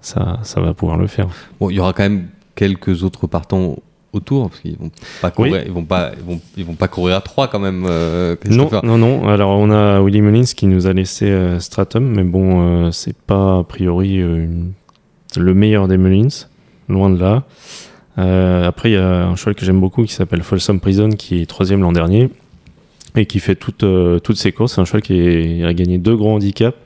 ça, 0.00 0.38
ça 0.42 0.60
va 0.60 0.74
pouvoir 0.74 0.96
le 0.98 1.06
faire. 1.06 1.28
Bon, 1.60 1.70
il 1.70 1.76
y 1.76 1.80
aura 1.80 1.92
quand 1.92 2.02
même 2.04 2.28
quelques 2.54 3.02
autres 3.02 3.26
partants 3.26 3.76
autour, 4.12 4.48
parce 4.48 4.62
qu'ils 4.62 4.76
vont 4.78 4.90
pas 5.20 5.30
courir, 5.30 5.52
Oui. 5.52 5.58
ils 5.66 5.72
vont 5.72 5.84
pas, 5.84 6.12
ils 6.16 6.24
vont, 6.24 6.40
ils 6.56 6.64
vont 6.64 6.74
pas 6.74 6.88
courir 6.88 7.16
à 7.16 7.20
trois 7.20 7.46
quand 7.48 7.58
même. 7.58 7.84
euh, 7.86 8.36
Non, 8.48 8.70
non, 8.82 8.96
non. 8.96 9.28
Alors, 9.28 9.50
on 9.50 9.70
a 9.70 10.00
Willy 10.00 10.22
Mullins 10.22 10.44
qui 10.56 10.66
nous 10.66 10.86
a 10.86 10.92
laissé 10.94 11.26
euh, 11.30 11.60
Stratum, 11.60 12.04
mais 12.16 12.24
bon, 12.24 12.86
euh, 12.86 12.90
c'est 12.90 13.16
pas 13.16 13.58
a 13.58 13.64
priori 13.64 14.18
euh, 14.20 14.44
une- 14.44 14.72
le 15.36 15.52
meilleur 15.52 15.88
des 15.88 15.98
Mullins, 15.98 16.28
loin 16.88 17.10
de 17.10 17.20
là. 17.20 17.44
Euh, 18.18 18.66
après, 18.66 18.90
il 18.90 18.94
y 18.94 18.96
a 18.96 19.26
un 19.26 19.36
cheval 19.36 19.54
que 19.54 19.64
j'aime 19.64 19.80
beaucoup 19.80 20.04
qui 20.04 20.12
s'appelle 20.12 20.42
Folsom 20.42 20.80
Prison, 20.80 21.10
qui 21.10 21.42
est 21.42 21.46
troisième 21.46 21.80
l'an 21.80 21.92
dernier 21.92 22.30
et 23.16 23.26
qui 23.26 23.40
fait 23.40 23.54
toutes, 23.54 23.84
euh, 23.84 24.18
toutes 24.18 24.36
ses 24.36 24.52
courses. 24.52 24.74
C'est 24.74 24.80
un 24.80 24.84
cheval 24.84 25.02
qui 25.02 25.62
a 25.64 25.72
gagné 25.72 25.98
deux 25.98 26.16
grands 26.16 26.34
handicaps, 26.34 26.76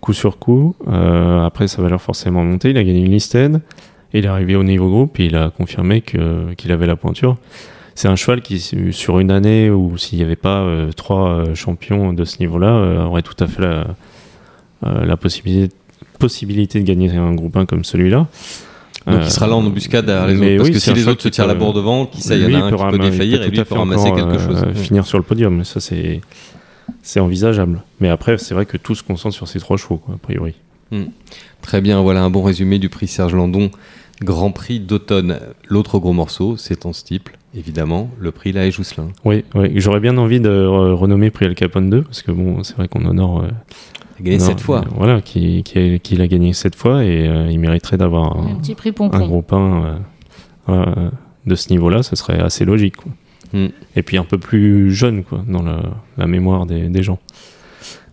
coup 0.00 0.12
sur 0.12 0.38
coup. 0.38 0.76
Euh, 0.88 1.44
après, 1.44 1.68
sa 1.68 1.82
valeur 1.82 2.00
forcément 2.00 2.44
montée. 2.44 2.70
Il 2.70 2.78
a 2.78 2.84
gagné 2.84 3.00
une 3.00 3.12
listed. 3.12 3.60
Il 4.12 4.24
est 4.24 4.28
arrivé 4.28 4.56
au 4.56 4.64
niveau 4.64 4.88
groupe 4.88 5.18
et 5.20 5.26
il 5.26 5.36
a 5.36 5.50
confirmé 5.50 6.00
qu'il 6.00 6.72
avait 6.72 6.86
la 6.86 6.96
pointure. 6.96 7.36
C'est 7.94 8.08
un 8.08 8.16
cheval 8.16 8.42
qui, 8.42 8.60
sur 8.92 9.18
une 9.18 9.30
année 9.30 9.70
où 9.70 9.98
s'il 9.98 10.18
n'y 10.18 10.24
avait 10.24 10.36
pas 10.36 10.60
euh, 10.60 10.92
trois 10.92 11.52
champions 11.54 12.12
de 12.12 12.24
ce 12.24 12.38
niveau-là, 12.38 13.06
aurait 13.06 13.22
tout 13.22 13.36
à 13.40 13.46
fait 13.46 13.60
la, 13.60 13.86
la 14.82 15.16
possibilité, 15.16 15.74
possibilité 16.18 16.80
de 16.80 16.84
gagner 16.84 17.10
un 17.10 17.34
groupe 17.34 17.56
1 17.56 17.66
comme 17.66 17.84
celui-là. 17.84 18.28
Donc 19.10 19.20
Euh, 19.20 19.24
il 19.24 19.30
sera 19.30 19.46
là 19.46 19.56
en 19.56 19.64
embuscade 19.64 20.06
derrière 20.06 20.26
les 20.26 20.36
autres, 20.36 20.56
parce 20.56 20.68
oui, 20.68 20.74
que 20.74 20.78
si 20.80 20.92
les 20.92 21.08
autres 21.08 21.22
se 21.22 21.28
tirent 21.28 21.46
la 21.46 21.54
bourre 21.54 21.72
devant, 21.72 22.06
qui 22.06 22.20
sait, 22.20 22.38
il 22.38 22.50
y 22.50 22.56
en 22.56 22.60
a 22.60 22.64
un 22.66 22.70
peut 22.70 22.76
qui 22.76 22.82
peut 22.82 22.88
ram- 22.90 22.98
défaillir 23.10 23.42
et 23.42 23.48
lui 23.50 23.58
à 23.58 23.62
il 23.62 23.66
peut 23.66 23.74
ramasser 23.74 24.10
quelque 24.12 24.38
chose. 24.38 24.62
euh, 24.66 24.74
finir 24.74 25.06
sur 25.06 25.18
le 25.18 25.24
podium, 25.24 25.64
ça 25.64 25.80
c'est 25.80 26.20
c'est 27.02 27.20
envisageable. 27.20 27.82
Mais 28.00 28.08
après, 28.08 28.38
c'est 28.38 28.54
vrai 28.54 28.66
que 28.66 28.76
tout 28.76 28.94
se 28.94 29.02
concentre 29.02 29.34
sur 29.34 29.48
ces 29.48 29.60
trois 29.60 29.76
chevaux, 29.76 29.96
quoi, 29.98 30.14
a 30.14 30.18
priori. 30.18 30.54
Très 31.62 31.80
bien, 31.80 32.00
voilà 32.00 32.22
un 32.22 32.30
bon 32.30 32.42
résumé 32.42 32.78
du 32.78 32.88
prix 32.88 33.08
Serge 33.08 33.34
Landon, 33.34 33.70
Grand 34.22 34.50
Prix 34.52 34.80
d'automne. 34.80 35.38
L'autre 35.68 35.98
gros 35.98 36.12
morceau, 36.12 36.56
c'est 36.56 36.86
en 36.86 36.92
steeple, 36.92 37.36
évidemment, 37.54 38.10
le 38.18 38.30
prix 38.32 38.52
La 38.52 38.68
Jousselin. 38.70 39.08
Oui, 39.24 39.44
oui. 39.54 39.70
j'aurais 39.76 40.00
bien 40.00 40.16
envie 40.16 40.40
de 40.40 40.48
re- 40.48 40.92
renommer 40.94 41.30
prix 41.30 41.46
Al 41.46 41.54
Capone 41.54 41.90
2, 41.90 42.02
parce 42.02 42.22
que 42.22 42.30
bon, 42.32 42.62
c'est 42.62 42.76
vrai 42.76 42.88
qu'on 42.88 43.04
honore. 43.04 43.42
euh, 43.44 43.48
a 44.20 44.22
gagné 44.24 44.38
non, 44.38 44.44
sept 44.44 44.60
fois. 44.60 44.84
voilà, 44.96 45.20
qui, 45.20 45.62
qui, 45.62 45.78
a, 45.78 45.98
qui 45.98 46.16
l'a 46.16 46.26
gagné 46.26 46.52
sept 46.52 46.74
fois 46.74 47.04
et 47.04 47.28
euh, 47.28 47.50
il 47.50 47.58
mériterait 47.58 47.96
d'avoir 47.96 48.36
Un 48.36 48.52
un, 48.52 48.54
petit 48.56 48.74
prix 48.74 48.90
un 48.90 48.92
pompon. 48.92 49.16
1 49.50 49.84
euh, 49.84 49.96
voilà, 50.66 50.88
euh, 50.98 51.10
de 51.46 51.54
ce 51.54 51.70
niveau-là, 51.70 52.02
ce 52.02 52.16
serait 52.16 52.40
assez 52.40 52.64
logique. 52.64 52.96
quoi. 52.96 53.12
Mm. 53.52 53.68
Et 53.96 54.02
puis 54.02 54.18
un 54.18 54.24
peu 54.24 54.38
plus 54.38 54.92
jeune 54.92 55.24
quoi, 55.24 55.42
dans 55.48 55.62
la, 55.62 55.80
la 56.16 56.26
mémoire 56.26 56.66
des, 56.66 56.88
des 56.88 57.02
gens. 57.02 57.18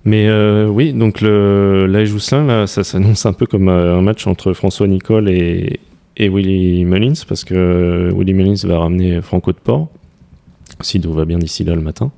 Mais 0.06 0.28
euh, 0.28 0.68
oui, 0.68 0.94
donc 0.94 1.20
le, 1.22 1.88
la 1.88 2.06
Jousselin, 2.06 2.46
là, 2.46 2.68
ça 2.68 2.84
s'annonce 2.84 3.26
un 3.26 3.34
peu 3.34 3.48
comme 3.48 3.70
un 3.70 4.02
match 4.02 4.28
entre 4.28 4.54
François 4.54 4.88
Nicole 4.88 5.30
et, 5.30 5.80
et 6.16 6.30
Willy 6.30 6.86
Mullins, 6.86 7.14
parce 7.28 7.44
que 7.44 8.12
Willy 8.16 8.36
Mullins 8.36 8.68
va 8.68 8.78
ramener 8.80 9.20
Franco 9.22 9.52
de 9.52 9.58
Port, 9.58 9.88
si 10.82 11.02
tout 11.02 11.12
va 11.12 11.26
bien 11.26 11.40
d'ici 11.40 11.64
là 11.64 11.74
le 11.74 11.82
matin. 11.82 12.12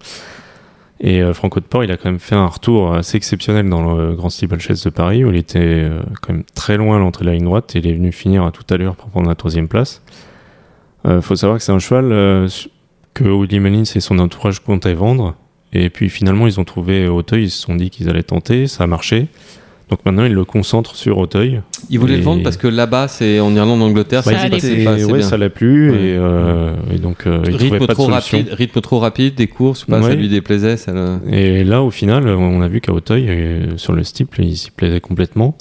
Et 0.99 1.21
euh, 1.21 1.33
Franco 1.33 1.59
de 1.59 1.65
Port, 1.65 1.83
il 1.83 1.91
a 1.91 1.97
quand 1.97 2.09
même 2.09 2.19
fait 2.19 2.35
un 2.35 2.47
retour 2.47 2.93
assez 2.93 3.17
exceptionnel 3.17 3.69
dans 3.69 3.95
le 3.95 4.15
Grand 4.15 4.29
Steeplechase 4.29 4.83
de 4.83 4.89
Paris, 4.89 5.23
où 5.23 5.29
il 5.29 5.37
était 5.37 5.59
euh, 5.59 6.01
quand 6.21 6.33
même 6.33 6.43
très 6.55 6.77
loin 6.77 6.95
à 6.95 6.99
l'entrée 6.99 7.23
de 7.23 7.29
la 7.29 7.35
ligne 7.35 7.45
droite, 7.45 7.75
et 7.75 7.79
il 7.79 7.87
est 7.87 7.93
venu 7.93 8.11
finir 8.11 8.43
à 8.43 8.51
toute 8.51 8.71
allure 8.71 8.95
pour 8.95 9.09
prendre 9.09 9.27
la 9.27 9.35
troisième 9.35 9.67
place. 9.67 10.01
Il 11.09 11.21
faut 11.21 11.37
savoir 11.37 11.59
que 11.59 11.63
c'est 11.63 11.71
un 11.71 11.79
cheval 11.79 12.11
euh, 12.11 12.49
que 13.13 13.23
Willy 13.23 13.61
Mullins 13.61 13.83
et 13.95 13.99
son 14.01 14.19
entourage 14.19 14.59
comptaient 14.59 14.93
vendre, 14.93 15.35
et 15.71 15.89
puis 15.89 16.09
finalement 16.09 16.47
ils 16.47 16.59
ont 16.59 16.65
trouvé 16.65 17.07
Auteuil, 17.07 17.45
ils 17.45 17.49
se 17.49 17.61
sont 17.61 17.75
dit 17.75 17.89
qu'ils 17.89 18.09
allaient 18.09 18.23
tenter, 18.23 18.67
ça 18.67 18.83
a 18.83 18.87
marché. 18.87 19.27
Donc 19.89 19.99
maintenant 20.05 20.25
ils 20.25 20.33
le 20.33 20.43
concentrent 20.43 20.95
sur 20.95 21.17
Auteuil. 21.17 21.61
Il 21.89 21.99
voulait 21.99 22.15
Et- 22.15 22.17
le 22.17 22.23
vendre 22.23 22.43
parce 22.43 22.57
que 22.57 22.67
là-bas, 22.67 23.07
c'est 23.07 23.39
en 23.39 23.55
Irlande, 23.55 23.81
en 23.81 23.85
Angleterre, 23.85 24.21
Bah, 24.25 24.33
ça 24.33 24.45
il 24.47 24.83
pas 24.83 24.95
ouais, 25.05 25.21
ça 25.21 25.37
l'a 25.37 25.49
plu, 25.49 25.91
Ouais. 25.91 25.95
et, 25.97 26.17
euh, 26.17 26.73
et 26.93 26.97
donc 26.97 27.25
euh, 27.25 27.41
ils 27.47 27.55
rythme 27.55 27.85
pas 27.85 27.93
trop 27.93 28.07
rapide, 28.07 28.49
rythme 28.51 28.81
trop 28.81 28.99
rapide 28.99 29.35
des 29.35 29.47
courses, 29.47 29.85
pas, 29.85 30.01
ça 30.01 30.09
Ouais. 30.09 30.15
lui 30.17 30.27
déplaisait. 30.27 30.75
Ça 30.75 30.91
le- 30.91 31.19
Et 31.33 31.63
là, 31.63 31.81
au 31.83 31.91
final, 31.91 32.27
on 32.27 32.61
a 32.61 32.67
vu 32.67 32.81
qu'à 32.81 32.91
Auteuil, 32.91 33.27
euh, 33.29 33.77
sur 33.77 33.93
le 33.93 34.03
steeple, 34.03 34.43
ils 34.43 34.57
s'y 34.57 34.71
plaisaient 34.71 34.99
complètement. 34.99 35.55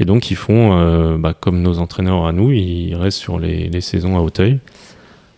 Et 0.00 0.04
donc, 0.04 0.30
ils 0.32 0.36
font, 0.36 0.72
euh, 0.72 1.16
bah, 1.18 1.34
comme 1.38 1.62
nos 1.62 1.78
entraîneurs 1.78 2.26
à 2.26 2.32
nous, 2.32 2.50
ils 2.50 2.94
restent 2.96 3.18
sur 3.18 3.38
les, 3.38 3.68
les 3.68 3.80
saisons 3.82 4.16
à 4.16 4.20
Auteuil. 4.20 4.58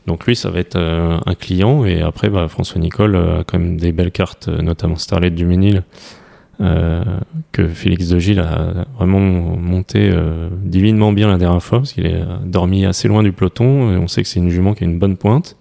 Donc, 0.06 0.24
lui, 0.26 0.36
ça 0.36 0.50
va 0.50 0.58
être 0.60 0.76
un 0.78 1.34
client. 1.34 1.84
Et 1.84 2.00
après, 2.00 2.30
bah, 2.30 2.46
François 2.48 2.80
Nicole 2.80 3.14
a 3.16 3.42
quand 3.46 3.58
même 3.58 3.76
des 3.76 3.92
belles 3.92 4.10
cartes, 4.12 4.48
notamment 4.48 4.96
Starlet 4.96 5.30
du 5.30 5.44
Ménil, 5.44 5.82
que 7.52 7.66
Félix 7.68 8.08
de 8.08 8.18
Gilles 8.18 8.38
a 8.40 8.86
vraiment 8.96 9.20
monté 9.20 10.10
euh, 10.12 10.48
divinement 10.62 11.12
bien 11.12 11.28
la 11.28 11.38
dernière 11.38 11.62
fois, 11.62 11.78
parce 11.80 11.92
qu'il 11.92 12.06
est 12.06 12.14
euh, 12.22 12.36
dormi 12.44 12.84
assez 12.86 13.08
loin 13.08 13.22
du 13.22 13.32
peloton. 13.32 13.92
Et 13.92 13.96
on 13.96 14.06
sait 14.08 14.22
que 14.22 14.28
c'est 14.28 14.38
une 14.40 14.50
jument 14.50 14.74
qui 14.74 14.84
a 14.84 14.86
une 14.86 14.98
bonne 14.98 15.16
pointe. 15.16 15.56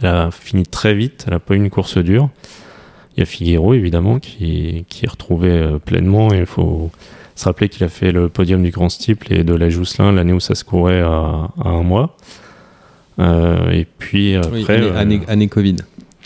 Elle 0.00 0.08
a 0.08 0.30
fini 0.30 0.64
très 0.64 0.94
vite, 0.94 1.24
elle 1.26 1.34
n'a 1.34 1.40
pas 1.40 1.54
eu 1.54 1.56
une 1.58 1.70
course 1.70 1.98
dure. 1.98 2.28
Il 3.16 3.20
y 3.20 3.22
a 3.22 3.26
Figuero, 3.26 3.74
évidemment, 3.74 4.18
qui, 4.18 4.84
qui 4.88 5.04
est 5.06 5.08
retrouvé 5.10 5.50
euh, 5.50 5.78
pleinement. 5.78 6.32
Et 6.32 6.38
il 6.38 6.46
faut 6.46 6.90
se 7.36 7.44
rappeler 7.46 7.68
qu'il 7.68 7.84
a 7.84 7.88
fait 7.88 8.12
le 8.12 8.28
podium 8.28 8.62
du 8.62 8.70
Grand 8.70 8.88
Steeple 8.88 9.32
et 9.32 9.44
de 9.44 9.54
la 9.54 9.68
Jousselin 9.70 10.12
l'année 10.12 10.32
où 10.32 10.40
ça 10.40 10.54
se 10.54 10.64
courait 10.64 11.00
à, 11.00 11.48
à 11.64 11.68
un 11.68 11.82
mois. 11.82 12.16
Euh, 13.20 13.70
et 13.70 13.86
puis 13.98 14.36
Oui, 14.52 14.62
après, 14.62 14.76
année, 14.76 14.86
euh, 14.86 14.96
année- 14.98 15.20
année 15.28 15.48
Covid. 15.48 15.76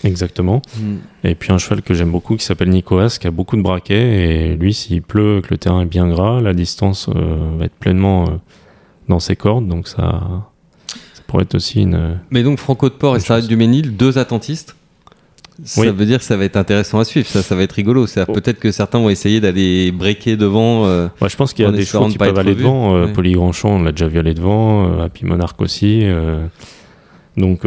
Exactement. 0.05 0.63
Mm. 0.79 0.97
Et 1.25 1.35
puis 1.35 1.53
un 1.53 1.59
cheval 1.59 1.83
que 1.83 1.95
j'aime 1.95 2.11
beaucoup 2.11 2.37
qui 2.37 2.45
s'appelle 2.45 2.71
Nicoas, 2.71 3.17
qui 3.21 3.27
a 3.27 3.31
beaucoup 3.31 3.57
de 3.57 3.63
braquets. 3.63 4.51
Et 4.53 4.57
lui, 4.57 4.73
s'il 4.75 5.03
pleut, 5.03 5.41
que 5.43 5.49
le 5.51 5.59
terrain 5.59 5.83
est 5.83 5.87
bien 5.87 6.09
gras, 6.09 6.41
la 6.41 6.55
distance 6.55 7.09
euh, 7.15 7.37
va 7.59 7.65
être 7.67 7.75
pleinement 7.79 8.25
euh, 8.25 8.33
dans 9.09 9.19
ses 9.21 9.37
cordes. 9.37 9.67
Donc 9.69 9.89
ça, 9.89 10.21
ça 10.87 11.23
pourrait 11.27 11.45
être 11.45 11.55
aussi 11.55 11.83
une. 11.83 12.19
Mais 12.31 12.43
donc 12.43 12.59
Franco 12.59 12.89
de 12.89 12.95
Port 12.95 13.17
et 13.17 13.21
Sarah. 13.21 13.41
Duménil, 13.41 13.97
deux 13.97 14.19
attentistes. 14.19 14.75
Ça 15.65 15.81
Oui. 15.81 15.89
veut 15.91 16.07
dire 16.07 16.19
que 16.19 16.25
ça 16.25 16.37
va 16.37 16.45
être 16.45 16.57
intéressant 16.57 17.01
à 17.01 17.05
suivre, 17.05 17.27
ça, 17.27 17.43
ça 17.43 17.57
va 17.57 17.65
être 17.65 17.73
rigolo. 17.73 18.07
Oh. 18.07 18.33
Peut-être 18.33 18.61
que 18.61 18.71
certains 18.71 19.01
vont 19.01 19.11
essayer 19.11 19.41
d'aller 19.41 19.91
breaker 19.91 20.37
devant. 20.37 20.87
euh, 20.87 21.09
Ouais, 21.21 21.29
je 21.29 21.37
pense 21.37 21.53
qu'il 21.53 21.65
y 21.65 21.69
a 21.69 21.73
des 21.73 21.85
chevaux 21.85 22.07
qui 22.07 22.17
pas 22.17 22.27
peuvent 22.27 22.39
aller 22.39 22.55
devant. 22.55 22.95
Euh, 22.95 23.07
Ouais. 23.07 23.13
Poly 23.13 23.33
Grandchamp, 23.33 23.71
on 23.71 23.83
l'a 23.83 23.91
déjà 23.91 24.07
vu 24.07 24.21
aller 24.21 24.35
devant. 24.35 24.87
Euh, 25.01 25.05
Happy 25.05 25.25
Monarch 25.25 25.61
aussi. 25.61 26.03
euh, 26.05 26.47
donc 27.37 27.63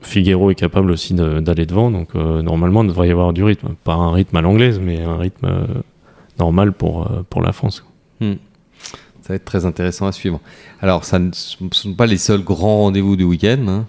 euh, 0.00 0.04
Figuero 0.04 0.50
est 0.50 0.54
capable 0.54 0.90
aussi 0.90 1.14
de- 1.14 1.40
d'aller 1.40 1.66
devant. 1.66 1.90
Donc 1.90 2.08
euh, 2.14 2.42
normalement, 2.42 2.82
il 2.82 2.88
devrait 2.88 3.08
y 3.08 3.12
avoir 3.12 3.32
du 3.32 3.42
rythme. 3.44 3.68
Pas 3.84 3.94
un 3.94 4.12
rythme 4.12 4.36
à 4.36 4.40
l'anglaise, 4.42 4.80
mais 4.82 5.02
un 5.02 5.16
rythme 5.16 5.46
euh, 5.46 5.66
normal 6.38 6.72
pour, 6.72 7.02
euh, 7.10 7.22
pour 7.28 7.42
la 7.42 7.52
France. 7.52 7.84
Ça 8.20 9.34
va 9.34 9.36
être 9.36 9.44
très 9.44 9.66
intéressant 9.66 10.06
à 10.06 10.12
suivre. 10.12 10.40
Alors, 10.80 11.04
ça 11.04 11.18
ne 11.18 11.28
ce 11.32 11.62
ne 11.62 11.68
sont 11.72 11.92
pas 11.92 12.06
les 12.06 12.16
seuls 12.16 12.42
grands 12.42 12.78
rendez-vous 12.84 13.14
du 13.14 13.24
week-end. 13.24 13.58
hein. 13.68 13.84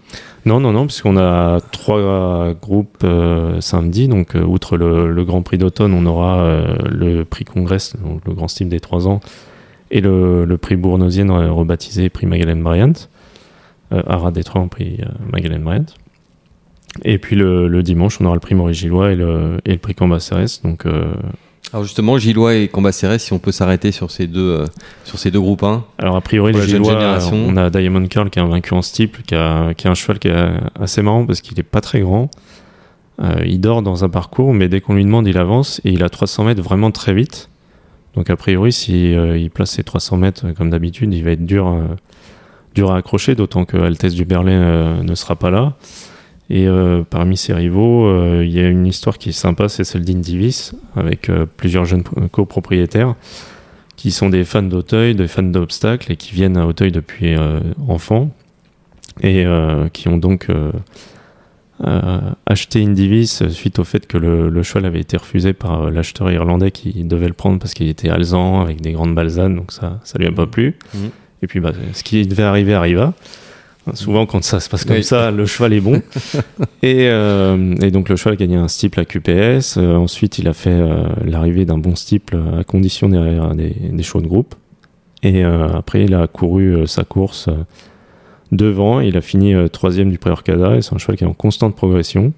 Non, 0.46 0.60
non, 0.60 0.74
non, 0.74 0.86
puisqu'on 0.86 1.16
a 1.16 1.60
trois 1.72 2.54
groupes 2.62 2.98
euh, 3.06 3.62
samedi. 3.62 4.10
Donc, 4.10 4.36
euh, 4.36 4.44
outre 4.44 4.76
le, 4.76 5.10
le 5.14 5.24
Grand 5.24 5.42
Prix 5.42 5.58
d'automne, 5.58 5.94
on 5.94 6.06
aura 6.06 6.42
euh, 6.42 6.76
le 6.90 7.24
Prix 7.24 7.46
Congress, 7.46 7.96
donc 8.04 8.22
le 8.26 8.34
Grand 8.34 8.50
Style 8.50 8.68
des 8.68 8.82
3 8.82 9.08
ans, 9.08 9.22
et 9.92 10.02
le, 10.02 10.44
le 10.44 10.58
Prix 10.58 10.76
Bournosienne 10.76 11.32
euh, 11.32 11.52
rebaptisé 11.54 12.10
Prix 12.10 12.26
Magalhães 12.26 12.62
Bryant, 12.62 12.94
Arras 13.92 14.32
Détroit 14.32 14.62
en 14.62 14.68
Prix 14.68 14.98
euh, 15.02 15.06
Magalhães 15.32 15.60
Bryant. 15.60 15.86
Et 17.04 17.18
puis 17.18 17.36
le, 17.36 17.68
le 17.68 17.84
dimanche, 17.84 18.20
on 18.20 18.26
aura 18.26 18.36
le 18.36 18.40
prix 18.40 18.56
Maurice 18.56 18.78
Gillois 18.78 19.12
et 19.12 19.16
le, 19.16 19.60
et 19.66 19.72
le 19.72 19.78
prix 19.78 19.94
Cambacérès. 19.94 20.62
Donc, 20.64 20.86
euh, 20.86 21.14
Alors 21.72 21.84
justement, 21.84 22.18
Gillois 22.18 22.56
et 22.56 22.68
Cambacérès, 22.68 23.22
si 23.22 23.34
on 23.34 23.40
peut 23.40 23.52
s'arrêter 23.52 23.92
sur 23.92 24.12
ces 24.12 24.28
deux, 24.28 24.50
euh, 24.50 24.66
sur 25.04 25.20
ces 25.20 25.32
deux 25.32 25.40
groupes 25.40 25.64
1. 25.64 25.86
alors 25.98 26.16
a 26.16 26.22
priori, 26.22 26.54
les 26.54 26.68
Gillois, 26.68 27.20
on 27.32 27.58
a 27.58 27.70
Diamond 27.70 28.06
Curl 28.08 28.30
qui 28.30 28.40
est 28.40 28.42
un 28.42 28.48
vaincu 28.48 28.74
en 28.74 28.82
steeple, 28.82 29.22
qui 29.22 29.36
a, 29.36 29.74
qui 29.74 29.88
a 29.88 29.92
un 29.92 29.96
cheval 29.96 30.20
qui 30.20 30.30
est 30.30 30.46
assez 30.80 31.02
marrant 31.02 31.26
parce 31.26 31.42
qu'il 31.42 31.60
est 31.60 31.64
pas 31.64 31.82
très 31.82 32.02
grand. 32.02 32.30
Euh, 33.22 33.44
il 33.46 33.60
dort 33.60 33.82
dans 33.82 34.06
un 34.06 34.10
parcours, 34.10 34.54
mais 34.54 34.70
dès 34.70 34.80
qu'on 34.80 34.96
lui 34.96 35.04
demande, 35.04 35.28
il 35.28 35.38
avance 35.38 35.82
et 35.84 35.92
il 35.92 36.04
a 36.04 36.10
300 36.10 36.46
mètres 36.46 36.62
vraiment 36.62 36.90
très 36.92 37.14
vite. 37.14 37.50
Donc 38.16 38.30
a 38.30 38.36
priori, 38.36 38.74
si 38.74 39.12
il 39.12 39.52
place 39.52 39.72
ses 39.72 39.84
300 39.84 40.18
mètres 40.18 40.52
comme 40.58 40.72
d'habitude, 40.72 41.14
il 41.14 41.24
va 41.24 41.32
être 41.32 41.46
dur, 41.46 41.80
dur 42.80 42.92
à 42.92 42.98
accrocher, 42.98 43.36
d'autant 43.36 43.66
que 43.66 43.76
Altesse 43.76 44.14
du 44.14 44.24
Berlin 44.24 44.52
euh, 44.52 45.04
ne 45.04 45.14
sera 45.16 45.36
pas 45.36 45.50
là. 45.50 45.74
Et 46.50 46.68
euh, 46.68 47.04
parmi 47.08 47.36
ses 47.36 47.54
rivaux, 47.54 48.08
euh, 48.08 48.44
il 48.46 48.52
y 48.52 48.60
a 48.60 48.70
une 48.70 48.88
histoire 48.88 49.18
qui 49.18 49.30
est 49.30 49.34
sympa, 49.34 49.68
c'est 49.68 49.84
celle 49.84 50.06
d'Indivis, 50.06 50.72
avec 50.96 51.30
plusieurs 51.58 51.86
jeunes 51.86 52.04
copropriétaires 52.32 53.16
qui 53.98 54.12
sont 54.12 54.30
des 54.30 54.46
fans 54.46 54.64
d'Auteuil, 54.64 55.14
des 55.14 55.28
fans 55.28 55.44
d'obstacles 55.44 56.14
et 56.14 56.16
qui 56.16 56.34
viennent 56.34 56.56
à 56.56 56.66
Auteuil 56.66 56.94
depuis 56.94 57.36
enfant 57.90 58.32
et 59.22 59.46
qui 59.92 60.08
ont 60.08 60.18
donc 60.18 60.48
acheté 62.46 62.82
Indivis 62.82 63.44
suite 63.50 63.78
au 63.78 63.84
fait 63.84 64.08
que 64.08 64.18
le, 64.18 64.50
le 64.50 64.64
cheval 64.64 64.86
avait 64.86 65.02
été 65.02 65.18
refusé 65.18 65.52
par 65.52 65.92
l'acheteur 65.92 66.32
irlandais 66.32 66.72
qui 66.72 67.04
devait 67.04 67.28
le 67.28 67.34
prendre 67.34 67.60
parce 67.60 67.74
qu'il 67.74 67.90
était 67.90 68.08
alezan 68.08 68.62
avec 68.62 68.80
des 68.80 68.94
grandes 68.94 69.14
balsanes, 69.14 69.58
donc 69.58 69.74
ça, 69.74 70.00
ça 70.06 70.18
lui 70.18 70.28
a 70.28 70.32
pas 70.32 70.48
plu. 70.48 70.78
Mhm. 70.94 71.10
Et 71.42 71.48
puis 71.48 71.60
bah, 71.60 71.72
ce 71.94 72.04
qui 72.04 72.26
devait 72.28 72.44
arriver 72.44 72.74
arriva. 72.74 73.14
Souvent, 73.96 74.28
quand 74.28 74.44
ça 74.44 74.60
se 74.60 74.70
passe 74.70 74.86
comme 74.86 74.98
Oui. 74.98 75.04
ça, 75.04 75.32
le 75.32 75.46
cheval 75.48 75.74
est 75.74 75.80
bon. 75.80 76.00
et, 76.84 77.08
euh, 77.10 77.74
et 77.82 77.90
donc, 77.90 78.10
le 78.10 78.16
cheval 78.18 78.34
a 78.34 78.36
gagné 78.36 78.56
un 78.56 78.68
steeple 78.68 79.00
à 79.00 79.06
QPS. 79.06 79.78
Euh, 79.78 79.96
ensuite, 79.96 80.38
il 80.38 80.48
a 80.48 80.54
fait 80.54 80.70
euh, 80.70 81.08
l'arrivée 81.26 81.66
d'un 81.66 81.80
bon 81.80 81.96
steeple 81.96 82.38
à 82.60 82.64
condition 82.64 83.10
derrière 83.10 83.56
des, 83.56 83.70
des 83.92 84.04
chevaux 84.04 84.22
de 84.22 84.28
groupe. 84.28 84.54
Et 85.24 85.44
après, 85.44 86.04
il 86.06 86.14
a 86.14 86.28
couru 86.28 86.86
sa 86.88 87.04
course 87.04 87.50
devant. 88.52 89.00
Il 89.02 89.18
a 89.18 89.22
fini 89.22 89.54
troisième 89.72 90.12
du 90.12 90.18
pré-Orcada. 90.18 90.76
Et 90.78 90.82
c'est 90.82 90.94
un 90.94 90.98
cheval 90.98 91.18
qui 91.18 91.24
est 91.24 91.28
en 91.28 91.34
constante 91.34 91.76
progression, 91.76 92.32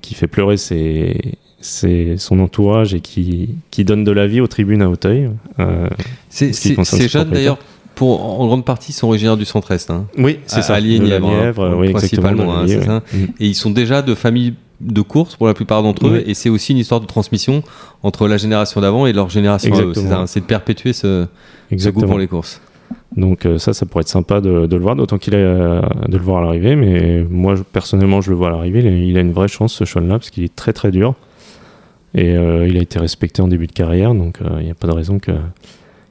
qui 0.00 0.14
fait 0.14 0.28
pleurer 0.28 0.56
ses, 0.56 1.18
ses- 1.60 2.16
son 2.16 2.40
entourage 2.40 2.94
et 2.94 3.00
qui, 3.00 3.56
qui 3.70 3.84
donne 3.84 4.04
de 4.04 4.12
la 4.12 4.26
vie 4.26 4.40
aux 4.40 4.46
tribunes 4.46 4.80
à 4.82 4.88
Auteuil. 4.88 5.30
Euh, 5.58 5.88
C'est 6.30 6.52
ce 6.54 6.82
c'est- 6.84 7.08
jeunes 7.08 7.30
d'ailleurs, 7.30 7.58
pour 7.98 8.40
en 8.40 8.46
grande 8.46 8.64
partie, 8.64 8.92
sont 8.92 9.08
originaires 9.08 9.36
du 9.36 9.44
centre-est. 9.44 9.90
hein. 9.90 10.06
oui, 10.16 10.38
c'est 10.46 10.62
ça. 10.62 10.74
à 10.74 10.76
a 10.76 10.80
Nièvre, 10.80 11.64
un- 11.64 11.74
oui, 11.74 11.90
principalement, 11.90 12.56
hein, 12.56 12.66
ça. 12.68 13.02
oui. 13.12 13.20
Mm. 13.22 13.24
Et 13.40 13.46
ils 13.48 13.54
sont 13.56 13.70
déjà 13.70 14.02
de 14.02 14.14
familles 14.14 14.54
de 14.80 15.00
course 15.00 15.34
pour 15.34 15.48
la 15.48 15.54
plupart 15.54 15.82
d'entre 15.82 16.06
eux. 16.06 16.12
Oui. 16.24 16.30
Et 16.30 16.34
c'est 16.34 16.48
aussi 16.48 16.70
une 16.72 16.78
histoire 16.78 17.00
de 17.00 17.06
transmission 17.06 17.64
entre 18.04 18.28
la 18.28 18.36
génération 18.36 18.80
d'avant 18.80 19.06
et 19.06 19.12
leur 19.12 19.28
génération. 19.28 19.74
C'est 20.26 20.40
de 20.40 20.44
perpétuer 20.44 20.92
ce, 20.92 21.26
ce 21.76 21.88
goût 21.88 22.02
pour 22.02 22.18
les 22.18 22.28
courses. 22.28 22.60
Donc 23.16 23.44
euh, 23.46 23.58
ça, 23.58 23.74
ça 23.74 23.84
pourrait 23.84 24.02
être 24.02 24.08
sympa 24.08 24.40
de, 24.40 24.66
de 24.66 24.76
le 24.76 24.82
voir, 24.82 24.94
d'autant 24.94 25.18
qu'il 25.18 25.34
a 25.34 25.38
euh, 25.38 25.82
de 26.08 26.16
le 26.16 26.22
voir 26.22 26.38
à 26.42 26.44
l'arrivée. 26.44 26.76
Mais 26.76 27.24
moi, 27.28 27.56
je- 27.56 27.62
personnellement, 27.64 28.20
je 28.20 28.30
le 28.30 28.36
vois 28.36 28.48
à 28.48 28.50
l'arrivée. 28.52 28.78
Il, 28.80 28.86
a- 28.86 28.90
il 28.90 29.16
a 29.18 29.20
une 29.20 29.32
vraie 29.32 29.48
chance 29.48 29.72
ce 29.72 29.84
cheval-là 29.84 30.18
parce 30.20 30.30
qu'il 30.30 30.44
est 30.44 30.54
très 30.54 30.72
très 30.72 30.92
dur 30.92 31.14
et 32.14 32.36
euh, 32.36 32.66
il 32.68 32.76
a 32.78 32.80
été 32.80 32.98
respecté 33.00 33.42
en 33.42 33.48
début 33.48 33.66
de 33.66 33.72
carrière, 33.72 34.14
donc 34.14 34.40
euh, 34.40 34.46
il 34.60 34.64
n'y 34.66 34.70
a 34.70 34.74
pas 34.74 34.86
de 34.86 34.92
raison 34.94 35.18
que 35.18 35.32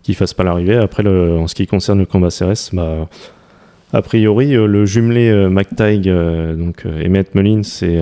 qu'il 0.08 0.16
fasse 0.16 0.34
pas 0.34 0.46
l'arrivée. 0.46 0.78
Après, 0.78 1.06
en 1.06 1.48
ce 1.48 1.54
qui 1.54 1.68
concerne 1.68 2.00
le 2.00 2.06
combat 2.06 2.30
CRS, 2.30 2.70
bah, 2.72 3.10
a 3.92 4.02
priori, 4.02 4.56
euh, 4.56 4.66
le 4.66 4.86
jumelé 4.86 5.28
euh, 5.28 5.50
euh, 5.50 6.56
donc 6.56 6.86
euh, 6.86 7.06
Emmett 7.06 7.36
Mullins 7.36 7.62
et 7.82 8.02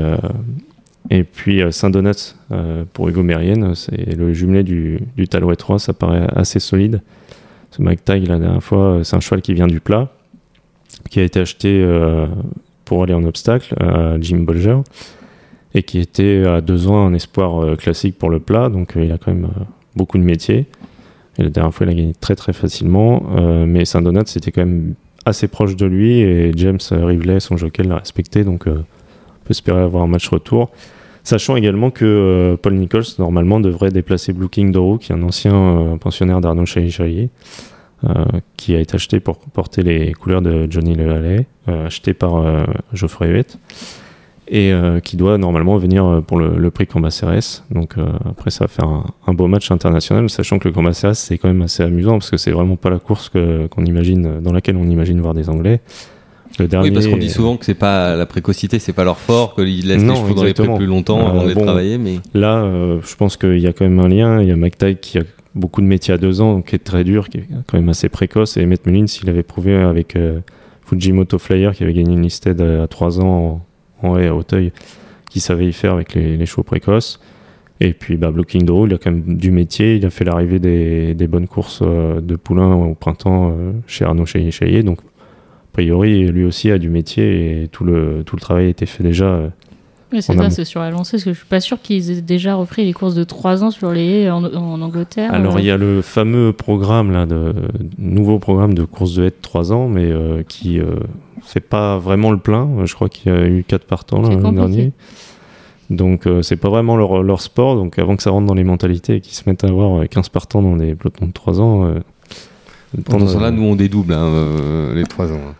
et 1.12 1.24
puis 1.24 1.62
Saint-Donat 1.72 2.36
pour 2.94 3.10
Hugo 3.10 3.22
Mérienne, 3.22 3.76
c'est 3.76 4.16
le 4.16 4.34
jumelé 4.34 4.64
du, 4.64 5.00
du 5.16 5.28
Talouet 5.28 5.56
3, 5.56 5.78
ça 5.78 5.94
paraît 5.94 6.28
assez 6.36 6.60
solide. 6.60 7.02
Ce 7.70 7.80
McTighe, 7.80 8.28
la 8.28 8.40
dernière 8.40 8.64
fois, 8.64 9.02
c'est 9.04 9.16
un 9.16 9.20
cheval 9.20 9.44
qui 9.44 9.54
vient 9.54 9.68
du 9.68 9.80
plat, 9.80 10.10
qui 11.12 11.20
a 11.20 11.24
été 11.24 11.40
acheté 11.40 11.88
pour 12.86 13.04
aller 13.04 13.14
en 13.14 13.24
obstacle 13.24 13.76
à 13.80 14.20
Jim 14.20 14.38
Bolger, 14.40 14.78
et 15.76 15.84
qui 15.84 16.00
était 16.00 16.44
à 16.48 16.62
deux 16.62 16.88
ans 16.88 17.06
un 17.06 17.14
espoir 17.14 17.78
classique 17.78 18.18
pour 18.18 18.32
le 18.32 18.40
plat, 18.40 18.70
donc 18.70 18.94
il 18.96 19.12
a 19.12 19.20
quand 19.20 19.32
même 19.32 19.50
beaucoup 19.96 20.18
de 20.18 20.24
métiers. 20.24 20.66
La 21.38 21.50
dernière 21.50 21.74
fois, 21.74 21.86
il 21.86 21.90
a 21.90 21.94
gagné 21.94 22.14
très 22.20 22.36
très 22.36 22.54
facilement, 22.54 23.24
euh, 23.36 23.66
mais 23.66 23.86
Saint-Donat, 23.86 24.24
c'était 24.26 24.52
quand 24.52 24.66
même 24.66 24.96
assez 25.26 25.48
proche 25.48 25.76
de 25.76 25.86
lui, 25.86 26.20
et 26.20 26.52
James 26.56 26.80
Rivley, 26.92 27.40
son 27.40 27.58
jockey, 27.58 27.84
l'a 27.84 27.98
respecté, 27.98 28.44
donc 28.44 28.68
euh, 28.68 28.78
on 28.78 29.46
peut 29.46 29.52
espérer 29.52 29.82
avoir 29.82 30.04
un 30.04 30.08
match 30.08 30.28
retour. 30.30 30.72
Sachant 31.26 31.56
également 31.56 31.90
que 31.90 32.06
euh, 32.06 32.56
Paul 32.56 32.76
Nichols, 32.76 33.04
normalement, 33.18 33.60
devrait 33.60 33.90
déplacer 33.90 34.32
Blue 34.32 34.48
King 34.48 34.72
Doro, 34.72 35.00
qui 35.00 35.12
est 35.12 35.16
un 35.16 35.24
ancien 35.24 35.98
pensionnaire 36.00 36.40
d'Arnaud 36.40 36.68
Chailly 36.68 37.30
euh, 38.04 38.26
qui 38.58 38.76
a 38.76 38.80
été 38.80 38.94
acheté 38.94 39.20
pour 39.20 39.40
porter 39.40 39.82
les 39.82 40.14
couleurs 40.14 40.44
de 40.44 40.68
Johnny 40.70 40.94
Le 40.94 41.12
Hallet, 41.12 41.48
euh, 41.68 41.88
acheté 41.88 42.14
par 42.14 42.68
Geoffrey 42.94 43.30
Huet, 43.30 43.58
et 44.48 44.72
euh, 44.72 45.00
qui 45.00 45.18
doit 45.18 45.38
normalement 45.38 45.78
venir 45.78 46.06
euh, 46.06 46.22
pour 46.22 46.38
le, 46.38 46.56
le 46.58 46.72
prix 46.72 46.86
Cambacérès. 46.86 47.64
Donc 47.72 47.98
euh, 47.98 48.06
après, 48.30 48.52
ça 48.52 48.66
va 48.66 48.68
faire 48.68 48.86
un, 48.88 49.06
un 49.26 49.34
beau 49.34 49.48
match 49.48 49.72
international, 49.72 50.30
sachant 50.30 50.60
que 50.60 50.68
le 50.68 50.74
Cambacérès, 50.74 51.18
c'est 51.18 51.38
quand 51.38 51.48
même 51.48 51.64
assez 51.64 51.84
amusant, 51.84 52.14
parce 52.14 52.30
que 52.30 52.38
c'est 52.38 52.52
vraiment 52.52 52.76
pas 52.76 52.90
la 52.90 53.00
course 53.00 53.30
qu'on 53.30 53.86
imagine, 53.86 54.40
dans 54.42 54.54
laquelle 54.54 54.78
on 54.78 54.88
imagine 54.88 55.20
voir 55.20 55.34
des 55.34 55.50
Anglais. 55.50 55.82
Le 56.60 56.68
dernier, 56.68 56.88
Oui, 56.90 56.94
parce 56.94 57.08
qu'on 57.08 57.18
dit 57.18 57.30
souvent 57.30 57.58
que 57.58 57.66
c'est 57.66 57.74
pas 57.74 58.16
la 58.16 58.26
précocité, 58.26 58.80
c'est 58.80 58.94
pas 58.94 59.04
leur 59.04 59.18
fort, 59.20 59.56
qu'ils 59.56 59.88
laissent 59.88 60.04
Non, 60.04 60.14
les 60.14 60.20
chevaux 60.22 60.34
dans 60.36 60.44
les 60.44 60.54
prés 60.54 60.76
plus 60.76 60.86
longtemps 60.86 61.28
avant 61.28 61.44
de 61.44 61.50
les 61.50 61.54
bon. 61.56 61.64
travailler. 61.64 61.98
Mais 61.98 62.20
Là, 62.34 62.64
euh, 62.64 63.00
je 63.04 63.16
pense 63.16 63.36
qu'il 63.36 63.60
y 63.60 63.68
a 63.68 63.74
quand 63.74 63.84
même 63.84 64.00
un 64.00 64.08
lien. 64.08 64.42
Il 64.42 64.48
y 64.48 64.52
a 64.52 64.56
McTighe 64.56 65.00
qui 65.02 65.18
a 65.18 65.24
beaucoup 65.54 65.82
de 65.82 65.86
métiers 65.88 66.14
à 66.14 66.18
deux 66.18 66.40
ans, 66.40 66.62
qui 66.62 66.76
est 66.76 66.84
très 66.84 67.04
dur, 67.04 67.28
qui 67.28 67.40
est 67.40 67.48
quand 67.68 67.78
même 67.78 67.90
assez 67.90 68.08
précoce. 68.08 68.56
Et 68.56 68.64
Emmett 68.64 68.86
Mullins, 68.86 69.06
il 69.22 69.30
avait 69.30 69.44
prouvé 69.44 69.76
avec 69.76 70.18
Fujimoto 70.86 71.40
Flyer, 71.40 71.74
qui 71.74 71.84
avait 71.84 71.94
gagné 71.94 72.14
une 72.14 72.22
listed 72.22 72.62
à 72.62 72.88
trois 72.88 73.20
ans 73.20 73.28
en, 73.28 73.62
haie 74.18 74.28
à 74.28 74.36
Auteuil, 74.36 74.72
qui 75.30 75.40
savait 75.40 75.68
y 75.68 75.74
faire 75.74 75.94
avec 75.94 76.14
les, 76.14 76.46
chevaux 76.46 76.64
précoces. 76.64 77.20
Et 77.82 77.94
puis, 77.94 78.16
bah, 78.16 78.32
Blue 78.32 78.46
King 78.46 78.64
Doro, 78.64 78.88
il 78.88 78.94
a 78.94 78.98
quand 78.98 79.12
même 79.12 79.38
du 79.38 79.52
métier. 79.52 79.96
Il 79.96 80.06
a 80.06 80.10
fait 80.10 80.24
l'arrivée 80.24 80.60
des, 80.60 81.28
bonnes 81.28 81.48
courses 81.48 81.82
euh, 81.82 82.22
de 82.22 82.36
poulain 82.36 82.74
au 82.74 82.96
printemps 82.96 83.52
euh, 83.52 83.72
chez 83.88 84.06
Arnaud 84.06 84.26
Chaillet. 84.26 84.84
Donc, 84.84 85.00
a 85.00 85.74
priori, 85.74 86.28
lui 86.28 86.46
aussi 86.46 86.72
a 86.72 86.78
du 86.78 86.90
métier 86.90 87.64
et 87.64 87.68
tout 87.68 87.84
le, 87.84 88.24
tout 88.26 88.38
le 88.38 88.42
travail 88.42 88.68
a 88.68 88.70
été 88.70 88.86
fait 88.86 89.04
déjà 89.04 89.52
euh, 90.12 90.16
Oui, 90.16 90.22
c'est 90.22 90.36
ça, 90.36 90.50
c'est 90.50 90.66
sur 90.66 90.80
la 90.82 90.92
lancée, 90.92 91.14
parce 91.18 91.24
que 91.24 91.34
je 91.34 91.38
suis 91.38 91.48
pas 91.48 91.60
sûr 91.60 91.82
qu'ils 91.82 92.12
aient 92.12 92.22
déjà 92.22 92.56
repris 92.56 92.86
les 92.86 92.94
courses 92.94 93.16
de 93.16 93.24
3 93.24 93.64
ans 93.64 93.72
sur 93.72 93.92
les 93.92 94.06
haies 94.06 94.30
en, 94.30 94.44
en 94.44 94.82
Angleterre. 94.82 95.34
Alors 95.34 95.56
euh. 95.58 95.60
il 95.60 95.66
y 95.66 95.72
a 95.72 95.78
le 95.78 96.02
fameux 96.02 96.54
programme 96.54 97.12
là, 97.12 97.26
de 97.26 97.54
nouveau 97.98 98.40
programme 98.40 98.74
de 98.74 98.84
course 98.84 99.16
de 99.16 99.24
haie 99.26 99.30
de 99.30 99.36
3 99.42 99.74
ans, 99.74 99.88
mais 99.88 100.06
euh, 100.12 100.44
qui 100.48 100.80
euh, 100.80 100.96
fait 101.42 101.60
pas 101.60 101.98
vraiment 101.98 102.32
le 102.32 102.38
plein. 102.38 102.68
Euh, 102.80 102.86
Je 102.86 102.96
crois 102.96 103.10
qu'il 103.10 103.32
y 103.32 103.36
a 103.36 103.46
eu 103.48 103.64
4 103.68 103.86
partants 103.86 104.22
là, 104.22 104.30
l'an 104.36 104.52
dernier. 104.52 104.92
Donc 105.92 106.26
euh, 106.26 106.42
c'est 106.42 106.56
pas 106.56 106.70
vraiment 106.70 106.98
leur, 106.98 107.22
leur 107.22 107.42
sport. 107.42 107.76
Donc 107.76 108.00
avant 108.00 108.16
que 108.16 108.24
ça 108.24 108.32
rentre 108.32 108.48
dans 108.48 108.56
les 108.56 108.64
mentalités 108.64 109.18
et 109.18 109.22
qu'ils 109.22 109.36
se 109.36 109.44
mettent 109.48 109.64
à 109.64 109.68
avoir 109.68 110.02
euh, 110.02 110.06
15 110.06 110.30
partants 110.30 110.62
dans 110.64 110.76
des 110.78 110.96
pelotons 110.96 111.28
de 111.28 111.32
3 111.32 111.62
ans. 111.62 111.86
euh, 111.86 112.00
pendant 113.06 113.28
ce 113.28 113.34
temps-là, 113.34 113.52
nous 113.52 113.64
on 113.64 113.76
dédouble 113.76 114.14
hein, 114.14 114.24
euh, 114.24 114.96
les 114.96 115.04
trois 115.04 115.32
ans. 115.32 115.36
hein. 115.50 115.54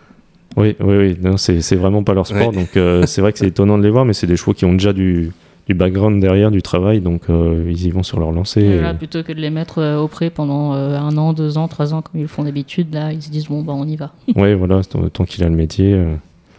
Oui, 0.58 0.76
oui, 0.80 0.98
oui. 0.98 1.18
Non, 1.22 1.38
c'est 1.38 1.62
c'est 1.62 1.76
vraiment 1.76 2.04
pas 2.04 2.14
leur 2.14 2.28
sport. 2.28 2.50
Ouais. 2.50 2.56
Donc 2.56 2.78
euh, 2.78 3.06
c'est 3.06 3.22
vrai 3.22 3.34
que 3.34 3.40
c'est 3.40 3.48
étonnant 3.48 3.78
de 3.78 3.84
les 3.84 3.90
voir, 3.90 4.06
mais 4.06 4.14
c'est 4.14 4.28
des 4.28 4.38
chevaux 4.38 4.54
qui 4.54 4.66
ont 4.66 4.74
déjà 4.74 4.94
du, 4.94 5.32
du 5.68 5.74
background 5.74 6.22
derrière, 6.22 6.52
du 6.52 6.62
travail. 6.62 7.02
Donc 7.02 7.24
euh, 7.30 7.66
ils 7.70 7.86
y 7.88 7.92
vont 7.92 8.04
sur 8.04 8.20
leur 8.20 8.32
lancée. 8.32 8.62
Et 8.62 8.76
et- 8.76 8.82
là, 8.82 8.94
plutôt 8.94 9.22
que 9.24 9.34
de 9.34 9.40
les 9.42 9.50
mettre 9.50 9.80
euh, 9.80 9.98
au 10.00 10.08
pré 10.08 10.30
pendant 10.30 10.74
euh, 10.74 10.98
un 10.98 11.18
an, 11.18 11.34
deux 11.34 11.58
ans, 11.58 11.68
trois 11.68 11.94
ans, 11.94 12.02
comme 12.02 12.20
ils 12.20 12.24
le 12.24 12.28
font 12.30 12.44
d'habitude, 12.44 12.94
là, 12.94 13.12
ils 13.12 13.22
se 13.22 13.30
disent 13.30 13.48
bon, 13.48 13.64
bah, 13.64 13.74
on 13.76 13.86
y 13.88 13.96
va. 13.96 14.12
Ouais, 14.36 14.54
voilà, 14.56 14.82
tant, 14.84 15.26
qu'il 15.26 15.44
a 15.44 15.50
le 15.50 15.56
métier, 15.56 15.94
euh, 15.94 16.16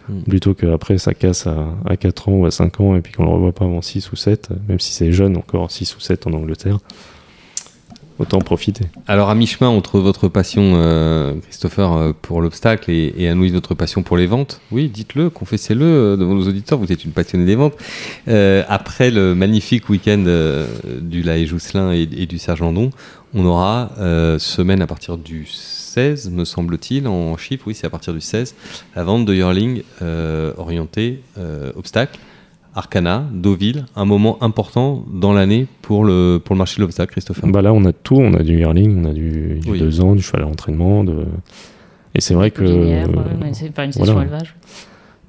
Mm. 0.09 0.21
plutôt 0.23 0.55
qu'après 0.55 0.99
ça 0.99 1.15
casse 1.15 1.49
à, 1.49 1.67
à 1.85 1.97
4 1.97 2.29
ans 2.29 2.33
ou 2.35 2.47
à 2.47 2.53
5 2.53 2.81
ans 2.81 2.95
et 2.95 3.01
puis 3.01 3.13
qu'on 3.13 3.25
le 3.25 3.31
revoit 3.31 3.51
pas 3.51 3.65
avant 3.65 3.83
6 3.83 4.13
ou 4.13 4.15
7, 4.15 4.51
euh, 4.53 4.55
même 4.69 4.79
si 4.79 4.93
c'est 4.93 5.11
jeune 5.11 5.37
encore, 5.37 5.69
6 5.73 5.97
ou 5.97 6.01
7 6.01 6.29
en 6.29 6.33
Angleterre. 6.35 6.79
Autant 8.19 8.39
profiter. 8.39 8.87
Alors 9.07 9.29
à 9.29 9.35
mi-chemin 9.35 9.69
entre 9.69 10.01
votre 10.01 10.29
passion, 10.29 10.73
euh, 10.77 11.35
Christopher, 11.43 11.93
euh, 11.93 12.13
pour 12.21 12.41
l'obstacle 12.41 12.91
et, 12.91 13.13
et 13.19 13.29
Anouilh, 13.29 13.51
votre 13.51 13.75
passion 13.75 14.03
pour 14.03 14.17
les 14.17 14.27
ventes, 14.27 14.63
oui, 14.73 14.89
dites-le, 14.89 15.29
confessez-le 15.29 15.85
euh, 15.85 16.17
devant 16.17 16.35
nos 16.35 16.49
auditeurs, 16.49 16.79
vous 16.79 16.91
êtes 16.91 17.05
une 17.05 17.11
passionnée 17.11 17.45
des 17.45 17.57
ventes. 17.57 17.75
Après 18.27 19.11
le 19.11 19.35
magnifique 19.35 19.91
week-end 19.91 20.25
du 21.01 21.23
Laë 21.23 21.45
Jousselin 21.45 21.93
et, 21.93 22.09
et 22.17 22.27
du 22.27 22.39
Sergendon, 22.39 22.91
on 23.35 23.45
aura 23.45 23.91
semaine 24.39 24.81
à 24.81 24.87
partir 24.87 25.19
du 25.19 25.47
16, 25.47 26.31
me 26.31 26.45
semble-t-il, 26.45 27.07
en 27.07 27.37
chiffres, 27.37 27.65
oui, 27.67 27.75
c'est 27.75 27.87
à 27.87 27.91
partir 27.91 28.15
du 28.15 28.21
16, 28.21 28.55
la 28.95 29.05
vente 29.05 29.27
de 29.27 29.35
Yearling 29.35 29.83
orientée 30.57 31.21
obstacle. 31.77 32.19
Arcana, 32.77 33.25
Deauville, 33.33 33.87
un 33.97 34.05
moment 34.05 34.37
important 34.43 35.05
dans 35.11 35.33
l'année 35.33 35.67
pour 35.81 36.05
le, 36.05 36.39
pour 36.45 36.55
le 36.55 36.59
marché 36.59 36.77
de 36.77 36.83
l'obstacle, 36.83 37.13
Christopher. 37.13 37.51
Bah 37.51 37.63
là, 37.63 37.73
on 37.73 37.85
a 37.87 37.93
tout, 37.93 38.17
on 38.17 38.35
a 38.35 38.43
du 38.43 38.59
yearling, 38.59 39.03
on 39.03 39.09
a 39.09 39.13
du, 39.13 39.61
du 39.61 39.71
Oui. 39.71 39.79
2 39.79 40.03
ans, 40.03 40.15
du 40.15 40.23
cheval 40.23 40.43
à 40.43 40.45
l'entraînement. 40.45 41.03
De... 41.03 41.25
Et 42.15 42.21
c'est 42.21 42.35
vrai 42.35 42.51
que. 42.51 42.63
Euh, 42.63 43.05
c'est 43.53 43.73
pas 43.73 43.85
une 43.85 43.93
session 43.93 44.13
voilà. 44.13 44.29
élevage. 44.29 44.55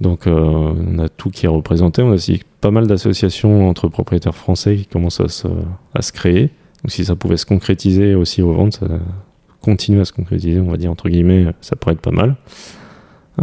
Donc 0.01 0.27
on 0.27 0.99
a 0.99 1.09
tout 1.09 1.29
qui 1.29 1.45
est 1.45 1.49
représenté. 1.49 2.03
On 2.03 2.11
a 2.11 2.15
aussi 2.15 2.41
pas 2.61 2.69
mal 2.69 2.85
d'associations 2.85 3.67
entre 3.67 3.87
propriétaires 3.87 4.35
français 4.35 4.75
qui 4.75 4.85
commencent 4.85 5.21
à 5.21 5.29
se, 5.29 5.47
à 5.95 6.01
se 6.01 6.11
créer. 6.11 6.51
Donc 6.83 6.91
si 6.91 7.05
ça 7.05 7.15
pouvait 7.15 7.37
se 7.37 7.45
concrétiser 7.45 8.13
aussi 8.13 8.41
aux 8.41 8.53
ventes, 8.53 8.75
ça 8.75 8.87
continue 9.61 9.99
à 10.01 10.05
se 10.05 10.13
concrétiser, 10.13 10.59
on 10.59 10.69
va 10.69 10.77
dire 10.77 10.91
entre 10.91 11.09
guillemets, 11.09 11.47
ça 11.61 11.75
pourrait 11.75 11.93
être 11.93 12.01
pas 12.01 12.11
mal. 12.11 12.35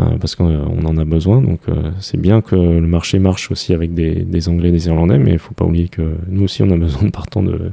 Euh, 0.00 0.18
parce 0.18 0.34
qu'on 0.34 0.86
en 0.86 0.96
a 0.96 1.04
besoin. 1.04 1.40
Donc 1.40 1.60
euh, 1.68 1.92
c'est 2.00 2.20
bien 2.20 2.40
que 2.40 2.56
le 2.56 2.86
marché 2.86 3.20
marche 3.20 3.52
aussi 3.52 3.72
avec 3.72 3.94
des, 3.94 4.24
des 4.24 4.48
Anglais, 4.48 4.72
des 4.72 4.88
Irlandais, 4.88 5.18
mais 5.18 5.32
il 5.32 5.38
faut 5.38 5.54
pas 5.54 5.64
oublier 5.64 5.88
que 5.88 6.16
nous 6.28 6.42
aussi 6.42 6.64
on 6.64 6.70
a 6.70 6.76
besoin 6.76 7.04
de 7.04 7.10
partants 7.10 7.44
de 7.44 7.70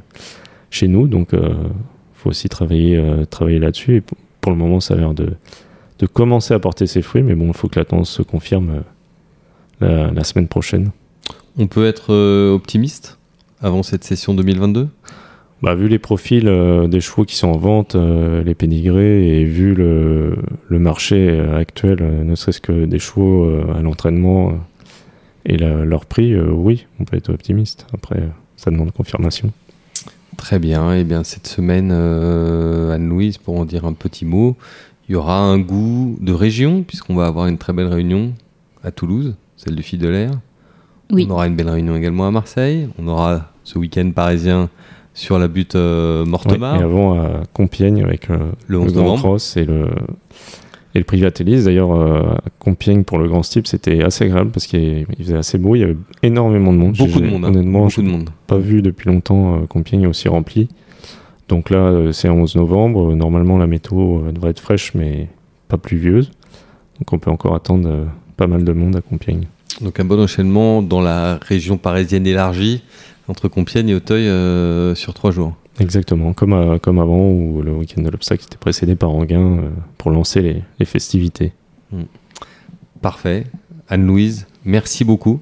chez 0.70 0.88
nous. 0.88 1.08
Donc 1.08 1.30
il 1.34 1.40
euh, 1.40 1.54
faut 2.14 2.30
aussi 2.30 2.48
travailler, 2.48 3.04
travailler 3.32 3.58
là-dessus. 3.58 3.98
Et 3.98 4.04
pour 4.40 4.52
le 4.52 4.58
moment, 4.58 4.80
ça 4.80 4.94
a 4.94 4.98
l'air 4.98 5.16
de, 5.16 5.34
de 5.98 6.06
commencer 6.06 6.54
à 6.54 6.60
porter 6.60 6.86
ses 6.86 7.02
fruits, 7.02 7.24
mais 7.24 7.34
bon, 7.34 7.48
il 7.48 7.54
faut 7.54 7.68
que 7.68 7.80
la 7.80 7.86
tendance 7.86 8.12
se 8.12 8.22
confirme 8.22 8.84
la, 9.80 10.12
la 10.12 10.24
semaine 10.24 10.48
prochaine. 10.48 10.92
On 11.58 11.66
peut 11.66 11.88
être 11.88 12.14
optimiste 12.54 13.18
avant 13.62 13.82
cette 13.82 14.04
session 14.04 14.36
2022 14.36 14.90
bah, 15.62 15.76
vu 15.76 15.88
les 15.88 16.00
profils 16.00 16.48
euh, 16.48 16.88
des 16.88 17.02
chevaux 17.02 17.24
qui 17.24 17.36
sont 17.36 17.50
en 17.50 17.58
vente, 17.58 17.96
euh, 17.96 18.44
les 18.44 18.56
pénigrés, 18.56 19.42
et 19.42 19.46
vu 19.46 19.76
le, 19.76 20.36
le 20.68 20.80
marché 20.80 21.40
actuel, 21.40 22.00
euh, 22.02 22.24
ne 22.24 22.36
serait-ce 22.36 22.62
que 22.62 22.86
des 22.86 23.00
chevaux 23.00 23.48
à 23.74 23.82
l'entraînement 23.82 24.54
et 25.46 25.58
leur 25.58 26.06
prix, 26.06 26.40
oui, 26.40 26.86
on 27.00 27.04
peut 27.04 27.18
être 27.18 27.34
optimiste. 27.34 27.88
Après, 27.96 28.22
ça 28.58 28.70
demande 28.70 28.92
confirmation. 28.92 29.52
Très 30.38 30.60
bien. 30.60 30.94
Et 30.94 31.00
eh 31.00 31.04
bien 31.04 31.24
cette 31.24 31.48
semaine, 31.48 31.92
Anne-Louise, 31.92 33.40
pour 33.40 33.58
en 33.60 33.66
dire 33.66 33.86
un 33.86 33.94
petit 33.94 34.24
mot, 34.24 34.56
il 35.10 35.14
y 35.14 35.16
aura 35.16 35.40
un 35.40 35.58
goût 35.58 36.16
de 36.22 36.32
région, 36.32 36.84
puisqu'on 36.84 37.16
va 37.16 37.26
avoir 37.26 37.48
une 37.48 37.58
très 37.58 37.74
belle 37.74 37.88
réunion 37.88 38.34
à 38.84 38.92
Toulouse, 38.92 39.36
celle 39.58 39.74
du 39.74 39.82
Fil 39.82 39.98
de 39.98 40.10
l'air. 40.10 40.32
Oui. 41.12 41.26
On 41.28 41.34
aura 41.34 41.48
une 41.48 41.56
belle 41.56 41.70
réunion 41.70 41.96
également 41.96 42.28
à 42.28 42.32
Marseille. 42.32 42.88
On 43.00 43.08
aura 43.08 43.52
ce 43.64 43.80
week-end 43.80 44.12
parisien 44.12 44.70
sur 45.14 45.40
la 45.40 45.48
butte 45.48 45.76
euh, 45.76 46.26
Mortemar. 46.26 46.80
et 46.80 46.84
avant 46.84 47.20
à 47.20 47.44
Compiègne 47.54 48.04
avec 48.04 48.30
euh, 48.30 48.52
le, 48.68 48.80
11 48.80 48.94
Grand 48.94 49.16
Cross 49.18 49.58
et 49.58 49.66
le, 49.66 49.88
et 50.96 51.00
le 51.00 51.04
prix 51.04 51.22
D'ailleurs, 51.22 51.92
euh, 51.92 52.22
à 52.36 52.50
Compiègne 52.60 53.04
pour 53.04 53.18
le 53.18 53.28
Grand 53.28 53.44
Steep, 53.44 53.68
c'était 53.68 54.04
assez 54.04 54.26
agréable 54.26 54.52
parce 54.52 54.68
qu'il 54.68 55.06
faisait 55.18 55.38
assez 55.38 55.58
beau. 55.58 55.76
Il 55.76 55.80
y 55.80 55.84
avait 55.84 55.98
énormément 56.24 56.74
de 56.74 56.78
monde. 56.78 56.96
Beaucoup 56.98 57.20
de 57.20 57.28
monde. 57.28 57.46
Hein. 57.46 57.50
Honnêtement, 57.50 57.86
Beaucoup 57.86 58.02
de 58.02 58.08
monde. 58.08 58.30
Pas 58.48 58.58
vu 58.58 58.82
depuis 58.82 59.10
longtemps 59.10 59.62
Compiègne 59.68 60.08
aussi 60.08 60.28
rempli. 60.28 60.70
Donc 61.50 61.70
là, 61.70 62.12
c'est 62.14 62.30
11 62.30 62.56
novembre. 62.56 63.14
Normalement, 63.14 63.58
la 63.58 63.68
météo 63.68 64.32
devrait 64.32 64.52
être 64.52 64.62
fraîche, 64.62 64.94
mais 64.94 65.28
pas 65.68 65.78
pluvieuse. 65.78 66.32
Donc 67.00 67.12
on 67.12 67.20
peut 67.20 67.32
encore 67.32 67.56
attendre 67.56 68.08
pas 68.38 68.48
mal 68.48 68.64
de 68.64 68.72
monde 68.72 68.96
à 68.96 69.02
Compiègne. 69.02 69.48
Donc 69.82 70.00
un 70.00 70.06
bon 70.06 70.20
enchaînement 70.22 70.82
dans 70.82 71.02
la 71.02 71.40
région 71.42 71.78
parisienne 71.78 72.28
élargie 72.28 72.84
entre 73.28 73.48
Compiègne 73.48 73.90
et 73.90 73.96
Auteuil 73.96 74.28
euh, 74.28 74.96
sur 74.96 75.14
trois 75.14 75.32
jours. 75.32 75.56
Exactement, 75.80 76.34
comme, 76.34 76.80
comme 76.80 77.00
avant 77.00 77.30
où 77.30 77.62
le 77.62 77.74
week-end 77.74 78.02
de 78.02 78.10
l'obstacle 78.10 78.44
était 78.46 78.58
précédé 78.58 78.96
par 78.96 79.12
Anguin 79.12 79.60
euh, 79.60 79.70
pour 79.98 80.12
lancer 80.12 80.64
les, 80.78 80.86
festivités. 80.86 81.54
Hmm. 81.92 82.04
Parfait. 83.02 83.46
Anne-Louise, 83.88 84.48
merci 84.66 85.04
beaucoup. 85.04 85.40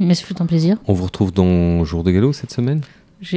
Mais 0.00 0.14
c'est 0.14 0.40
un 0.40 0.46
plaisir. 0.46 0.78
On 0.86 0.94
vous 0.94 1.04
retrouve 1.04 1.32
dans 1.32 1.84
Jour 1.84 2.02
de 2.02 2.10
Galop 2.10 2.32
cette 2.32 2.50
semaine? 2.50 2.80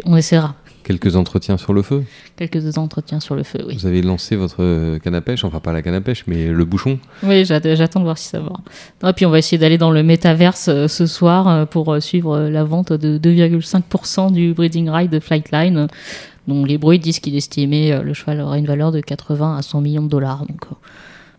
On 0.06 0.17
essaiera. 0.17 0.56
Quelques 0.86 1.15
entretiens 1.15 1.58
sur 1.58 1.74
le 1.74 1.82
feu 1.82 2.04
Quelques 2.38 2.78
entretiens 2.78 3.19
sur 3.19 3.36
le 3.36 3.41
feu, 3.41 3.58
oui. 3.67 3.76
Vous 3.76 3.88
avez 3.88 4.04
lancé 4.04 4.36
votre 4.36 5.00
canne 5.00 5.15
à 5.15 5.21
pêche, 5.21 5.43
enfin 5.43 5.60
pas 5.60 5.74
la 5.74 5.82
canne 5.82 5.95
à 5.95 6.02
pêche, 6.02 6.26
mais 6.28 6.50
le 6.50 6.63
bouchon 6.63 7.00
Oui, 7.24 7.43
j'attends 7.43 8.00
de 8.00 8.04
voir 8.04 8.19
si 8.19 8.28
ça 8.28 8.39
va. 8.39 9.10
Et 9.10 9.13
puis 9.13 9.26
on 9.26 9.32
va 9.32 9.39
essayer 9.39 9.58
d'aller 9.58 9.80
dans 9.80 9.89
le 9.89 10.04
métaverse 10.04 10.67
euh, 10.67 10.88
ce 10.88 11.08
soir 11.08 11.48
euh, 11.48 11.65
pour 11.65 11.91
euh, 11.91 12.00
suivre 12.00 12.38
la 12.38 12.63
vente 12.63 12.93
de 12.93 13.17
2,5% 13.17 14.32
du 14.32 14.54
breeding 14.54 14.88
ride 14.88 15.10
de 15.10 15.19
Flightline. 15.19 15.88
Donc 16.48 16.67
les 16.67 16.78
bruits 16.78 17.00
disent 17.00 17.19
qu'il 17.19 17.36
estimait 17.36 18.04
le 18.04 18.13
cheval 18.13 18.39
aura 18.39 18.60
une 18.60 18.67
valeur 18.67 18.91
de 18.91 19.02
80 19.02 19.58
à 19.58 19.63
100 19.63 19.82
millions 19.82 20.04
de 20.04 20.10
dollars. 20.10 20.45
Donc 20.45 20.65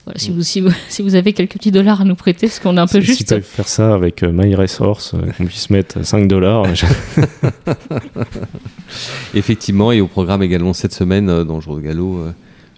voilà, 0.06 0.20
si, 0.20 0.30
vous, 0.30 0.42
si, 0.42 0.60
vous, 0.60 0.70
si 0.88 1.02
vous 1.02 1.16
avez 1.16 1.32
quelques 1.32 1.54
petits 1.54 1.72
dollars 1.72 2.00
à 2.00 2.04
nous 2.04 2.14
prêter, 2.14 2.46
parce 2.46 2.60
qu'on 2.60 2.76
est 2.76 2.80
un 2.80 2.86
peu 2.86 3.00
juste. 3.00 3.18
Si 3.18 3.24
tu 3.24 3.42
faire 3.42 3.68
ça 3.68 3.92
avec 3.92 4.22
euh, 4.22 4.30
My 4.32 4.54
Resource, 4.54 5.14
euh, 5.14 5.32
qu'on 5.36 5.46
puisse 5.46 5.68
mettre 5.68 6.06
5 6.06 6.28
dollars. 6.28 6.64
Effectivement, 9.34 9.90
et 9.90 10.00
au 10.00 10.06
programme 10.06 10.44
également 10.44 10.72
cette 10.72 10.94
semaine 10.94 11.28
euh, 11.28 11.42
dans 11.42 11.56
le 11.56 11.60
Jour 11.60 11.74
de 11.76 11.80
Galop, 11.80 12.20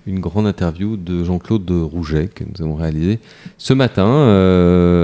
une 0.06 0.20
grande 0.20 0.46
interview 0.46 0.96
de 0.96 1.22
Jean-Claude 1.22 1.70
Rouget 1.70 2.28
que 2.28 2.44
nous 2.44 2.64
avons 2.64 2.76
réalisé 2.76 3.18
ce 3.58 3.74
matin 3.74 4.26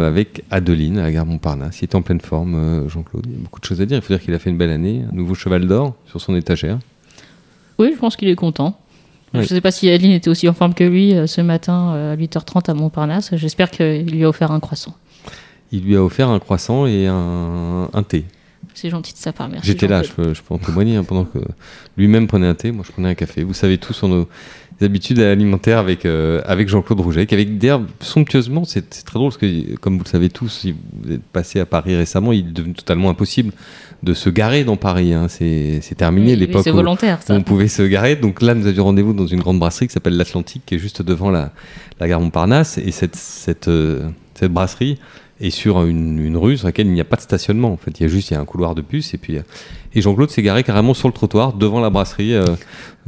avec 0.08 0.44
Adeline 0.50 0.98
à 0.98 1.12
Gare 1.12 1.26
Montparnasse. 1.26 1.82
Il 1.82 1.84
est 1.84 1.94
en 1.94 2.00
pleine 2.00 2.22
forme, 2.22 2.88
Jean-Claude. 2.88 3.26
Il 3.26 3.32
y 3.32 3.37
a 3.37 3.38
beaucoup 3.40 3.60
de 3.60 3.66
choses 3.66 3.82
à 3.82 3.84
dire. 3.87 3.98
Il 3.98 4.00
faut 4.00 4.14
dire 4.14 4.22
qu'il 4.22 4.32
a 4.32 4.38
fait 4.38 4.48
une 4.48 4.56
belle 4.56 4.70
année, 4.70 5.02
un 5.12 5.14
nouveau 5.14 5.34
cheval 5.34 5.66
d'or 5.66 5.94
sur 6.06 6.22
son 6.22 6.34
étagère. 6.34 6.78
Oui, 7.78 7.90
je 7.92 7.98
pense 7.98 8.16
qu'il 8.16 8.28
est 8.28 8.34
content. 8.34 8.80
Je 9.35 9.40
ne 9.40 9.44
sais 9.47 9.61
pas 9.61 9.73
si 9.73 9.90
Adeline 9.90 10.12
était 10.12 10.31
aussi 10.31 10.49
en 10.49 10.53
forme 10.53 10.75
que 10.75 10.85
lui 10.85 11.14
euh, 11.14 11.27
ce 11.27 11.40
matin 11.40 11.92
euh, 11.94 12.12
à 12.12 12.16
8h30 12.16 12.70
à 12.70 12.75
Montparnasse. 12.75 13.35
J'espère 13.35 13.70
qu'il 13.70 14.07
lui 14.07 14.25
a 14.25 14.29
offert 14.29 14.53
un 14.53 14.61
croissant. 14.61 14.94
Il 15.73 15.83
lui 15.83 15.97
a 15.97 16.05
offert 16.05 16.29
un 16.29 16.38
croissant 16.38 16.87
et 16.87 17.09
un, 17.09 17.88
thé. 18.07 18.25
C'est 18.74 18.90
gentil 18.90 19.12
de 19.12 19.18
sa 19.18 19.32
part, 19.32 19.48
merci. 19.48 19.68
J'étais 19.68 19.87
là, 19.87 20.02
je 20.02 20.10
peux, 20.10 20.32
en 20.50 20.58
témoigner. 20.58 20.96
Hein, 20.96 21.04
pendant 21.04 21.24
que 21.24 21.38
lui-même 21.96 22.26
prenait 22.26 22.48
un 22.48 22.54
thé, 22.54 22.72
moi 22.72 22.84
je 22.87 22.92
prenais 22.92 23.08
un 23.08 23.14
café. 23.14 23.44
Vous 23.44 23.54
savez 23.54 23.78
tout 23.78 23.92
sur 23.92 24.08
nos 24.08 24.28
habitudes 24.80 25.20
alimentaires 25.20 25.78
avec, 25.78 26.04
euh, 26.04 26.42
avec 26.44 26.68
Jean-Claude 26.68 27.00
Rouget, 27.00 27.32
avec 27.32 27.58
d'ailleurs 27.58 27.82
somptueusement, 28.00 28.64
c'est 28.64 28.90
très 29.04 29.14
drôle 29.14 29.30
parce 29.30 29.38
que, 29.38 29.76
comme 29.76 29.96
vous 29.96 30.04
le 30.04 30.08
savez 30.08 30.28
tous, 30.28 30.48
si 30.48 30.72
vous 30.72 31.12
êtes 31.12 31.22
passé 31.22 31.60
à 31.60 31.66
Paris 31.66 31.94
récemment, 31.94 32.32
il 32.32 32.40
est 32.40 32.52
devenu 32.52 32.74
totalement 32.74 33.10
impossible 33.10 33.52
de 34.02 34.12
se 34.12 34.28
garer 34.28 34.64
dans 34.64 34.76
Paris. 34.76 35.14
Hein. 35.14 35.28
C'est 35.28 35.94
terminé 35.96 36.34
l'époque 36.34 36.66
où, 36.66 37.32
on 37.32 37.42
pouvait 37.42 37.68
se 37.68 37.82
garer. 37.82 38.16
Donc 38.16 38.42
là, 38.42 38.54
nous 38.54 38.66
avions 38.66 38.84
rendez-vous 38.84 39.14
dans 39.14 39.26
une 39.26 39.40
grande 39.40 39.58
brasserie 39.58 39.87
qui 39.87 39.94
s'appelle 39.94 40.16
l'Atlantique, 40.16 40.62
qui 40.66 40.74
est 40.74 40.78
juste 40.78 41.00
devant 41.00 41.30
la, 41.30 41.52
la 42.00 42.08
gare 42.08 42.20
Montparnasse. 42.20 42.78
Et 42.78 42.90
cette, 42.90 43.16
cette, 43.16 43.68
euh, 43.68 44.10
cette 44.34 44.52
brasserie 44.52 44.98
est 45.40 45.51
sur 45.51 45.85
une, 45.85 46.37
rue 46.37 46.57
sur 46.57 46.66
laquelle 46.66 46.87
il 46.87 46.92
n'y 46.92 47.01
a 47.01 47.05
pas 47.05 47.16
de 47.16 47.20
stationnement. 47.20 47.73
En 47.73 47.77
fait, 47.77 47.99
il 47.99 48.03
y 48.05 48.07
a 48.07 48.09
juste 48.09 48.31
il 48.31 48.35
y 48.35 48.37
a 48.37 48.40
un 48.40 48.44
couloir 48.44 48.75
de 48.75 48.83
bus 48.83 49.14
et 49.14 49.18
puis 49.18 49.37
euh, 49.37 49.42
et 49.94 50.01
Jean-Claude 50.01 50.31
s'est 50.31 50.42
garé 50.42 50.62
carrément 50.62 50.94
sur 50.94 51.09
le 51.09 51.14
trottoir 51.14 51.53
devant 51.53 51.81
la 51.81 51.90
brasserie 51.90 52.35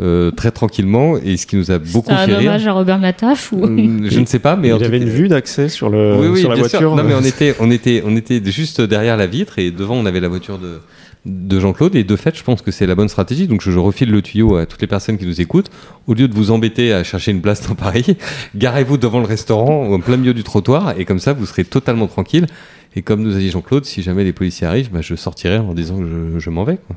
euh, 0.00 0.30
très 0.32 0.50
tranquillement 0.50 1.16
et 1.16 1.36
ce 1.36 1.46
qui 1.46 1.56
nous 1.56 1.70
a 1.70 1.78
beaucoup 1.78 2.10
fait 2.10 2.24
rire. 2.24 2.38
un 2.38 2.40
hommage 2.40 2.66
à 2.66 2.72
Robert 2.72 2.98
Nataf 2.98 3.52
ou 3.52 3.66
je 3.66 4.20
ne 4.20 4.26
sais 4.26 4.38
pas 4.38 4.56
mais 4.56 4.68
il 4.68 4.80
y 4.80 4.84
avait 4.84 4.98
une 4.98 5.08
vue 5.08 5.28
d'accès 5.28 5.68
sur 5.68 5.88
le 5.88 6.36
sur 6.36 6.50
la 6.50 6.56
voiture. 6.56 6.94
Non 6.94 7.02
mais 7.02 7.14
on 7.14 7.24
était 7.24 7.54
on 7.60 7.70
était 7.70 8.02
on 8.04 8.16
était 8.16 8.40
juste 8.44 8.80
derrière 8.80 9.16
la 9.16 9.26
vitre 9.26 9.58
et 9.58 9.70
devant 9.70 9.96
on 9.96 10.06
avait 10.06 10.20
la 10.20 10.28
voiture 10.28 10.58
de 10.58 10.80
de 11.26 11.60
Jean-Claude. 11.60 11.94
Et 11.96 12.04
de 12.04 12.16
fait, 12.16 12.36
je 12.36 12.42
pense 12.42 12.62
que 12.62 12.70
c'est 12.70 12.86
la 12.86 12.94
bonne 12.94 13.08
stratégie. 13.08 13.46
Donc, 13.46 13.60
je, 13.60 13.76
refile 13.78 14.10
le 14.10 14.22
tuyau 14.22 14.56
à 14.56 14.64
toutes 14.64 14.80
les 14.80 14.86
personnes 14.86 15.18
qui 15.18 15.26
nous 15.26 15.40
écoutent. 15.40 15.70
Au 16.06 16.14
lieu 16.14 16.28
de 16.28 16.34
vous 16.34 16.50
embêter 16.50 16.92
à 16.92 17.04
chercher 17.04 17.32
une 17.32 17.42
place 17.42 17.60
dans 17.68 17.74
Paris, 17.74 18.16
garez-vous 18.54 18.96
devant 18.96 19.20
le 19.20 19.26
restaurant, 19.26 19.92
en 19.92 20.00
plein 20.00 20.16
milieu 20.16 20.34
du 20.34 20.44
trottoir. 20.44 20.98
Et 20.98 21.04
comme 21.04 21.18
ça, 21.18 21.32
vous 21.32 21.44
serez 21.44 21.64
totalement 21.64 22.06
tranquille. 22.06 22.46
Et 22.94 23.02
comme 23.02 23.22
nous 23.22 23.36
a 23.36 23.38
dit 23.38 23.50
Jean-Claude, 23.50 23.84
si 23.84 24.02
jamais 24.02 24.24
les 24.24 24.32
policiers 24.32 24.66
arrivent, 24.66 24.90
bah, 24.90 25.02
je 25.02 25.14
sortirai 25.14 25.58
en 25.58 25.74
disant 25.74 25.98
que 25.98 26.06
je, 26.06 26.38
je 26.38 26.50
m'en 26.50 26.64
vais. 26.64 26.78
Quoi. 26.78 26.96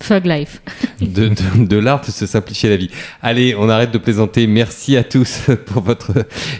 Fug 0.00 0.26
life. 0.26 0.60
de, 1.00 1.30
de, 1.64 1.76
l'art 1.78 2.00
de 2.02 2.10
se 2.10 2.26
simplifier 2.26 2.68
la 2.68 2.76
vie. 2.76 2.90
Allez, 3.22 3.54
on 3.58 3.68
arrête 3.68 3.90
de 3.90 3.98
plaisanter. 3.98 4.46
Merci 4.46 4.96
à 4.96 5.04
tous 5.04 5.48
pour 5.66 5.82
votre 5.82 6.12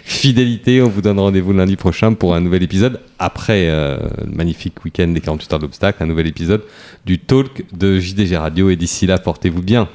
fidélité. 0.03 0.81
On 0.81 0.89
vous 0.89 1.01
donne 1.01 1.19
rendez-vous 1.19 1.53
lundi 1.53 1.75
prochain 1.75 2.13
pour 2.13 2.35
un 2.35 2.41
nouvel 2.41 2.63
épisode. 2.63 2.99
Après 3.19 3.67
euh, 3.69 3.97
le 4.25 4.31
magnifique 4.35 4.83
week-end 4.83 5.07
des 5.09 5.21
48 5.21 5.53
heures 5.53 5.59
d'obstacle, 5.59 6.03
un 6.03 6.07
nouvel 6.07 6.27
épisode 6.27 6.63
du 7.05 7.19
talk 7.19 7.65
de 7.73 7.99
JDG 7.99 8.37
Radio. 8.37 8.69
Et 8.69 8.75
d'ici 8.75 9.05
là, 9.05 9.17
portez-vous 9.17 9.61
bien. 9.61 9.87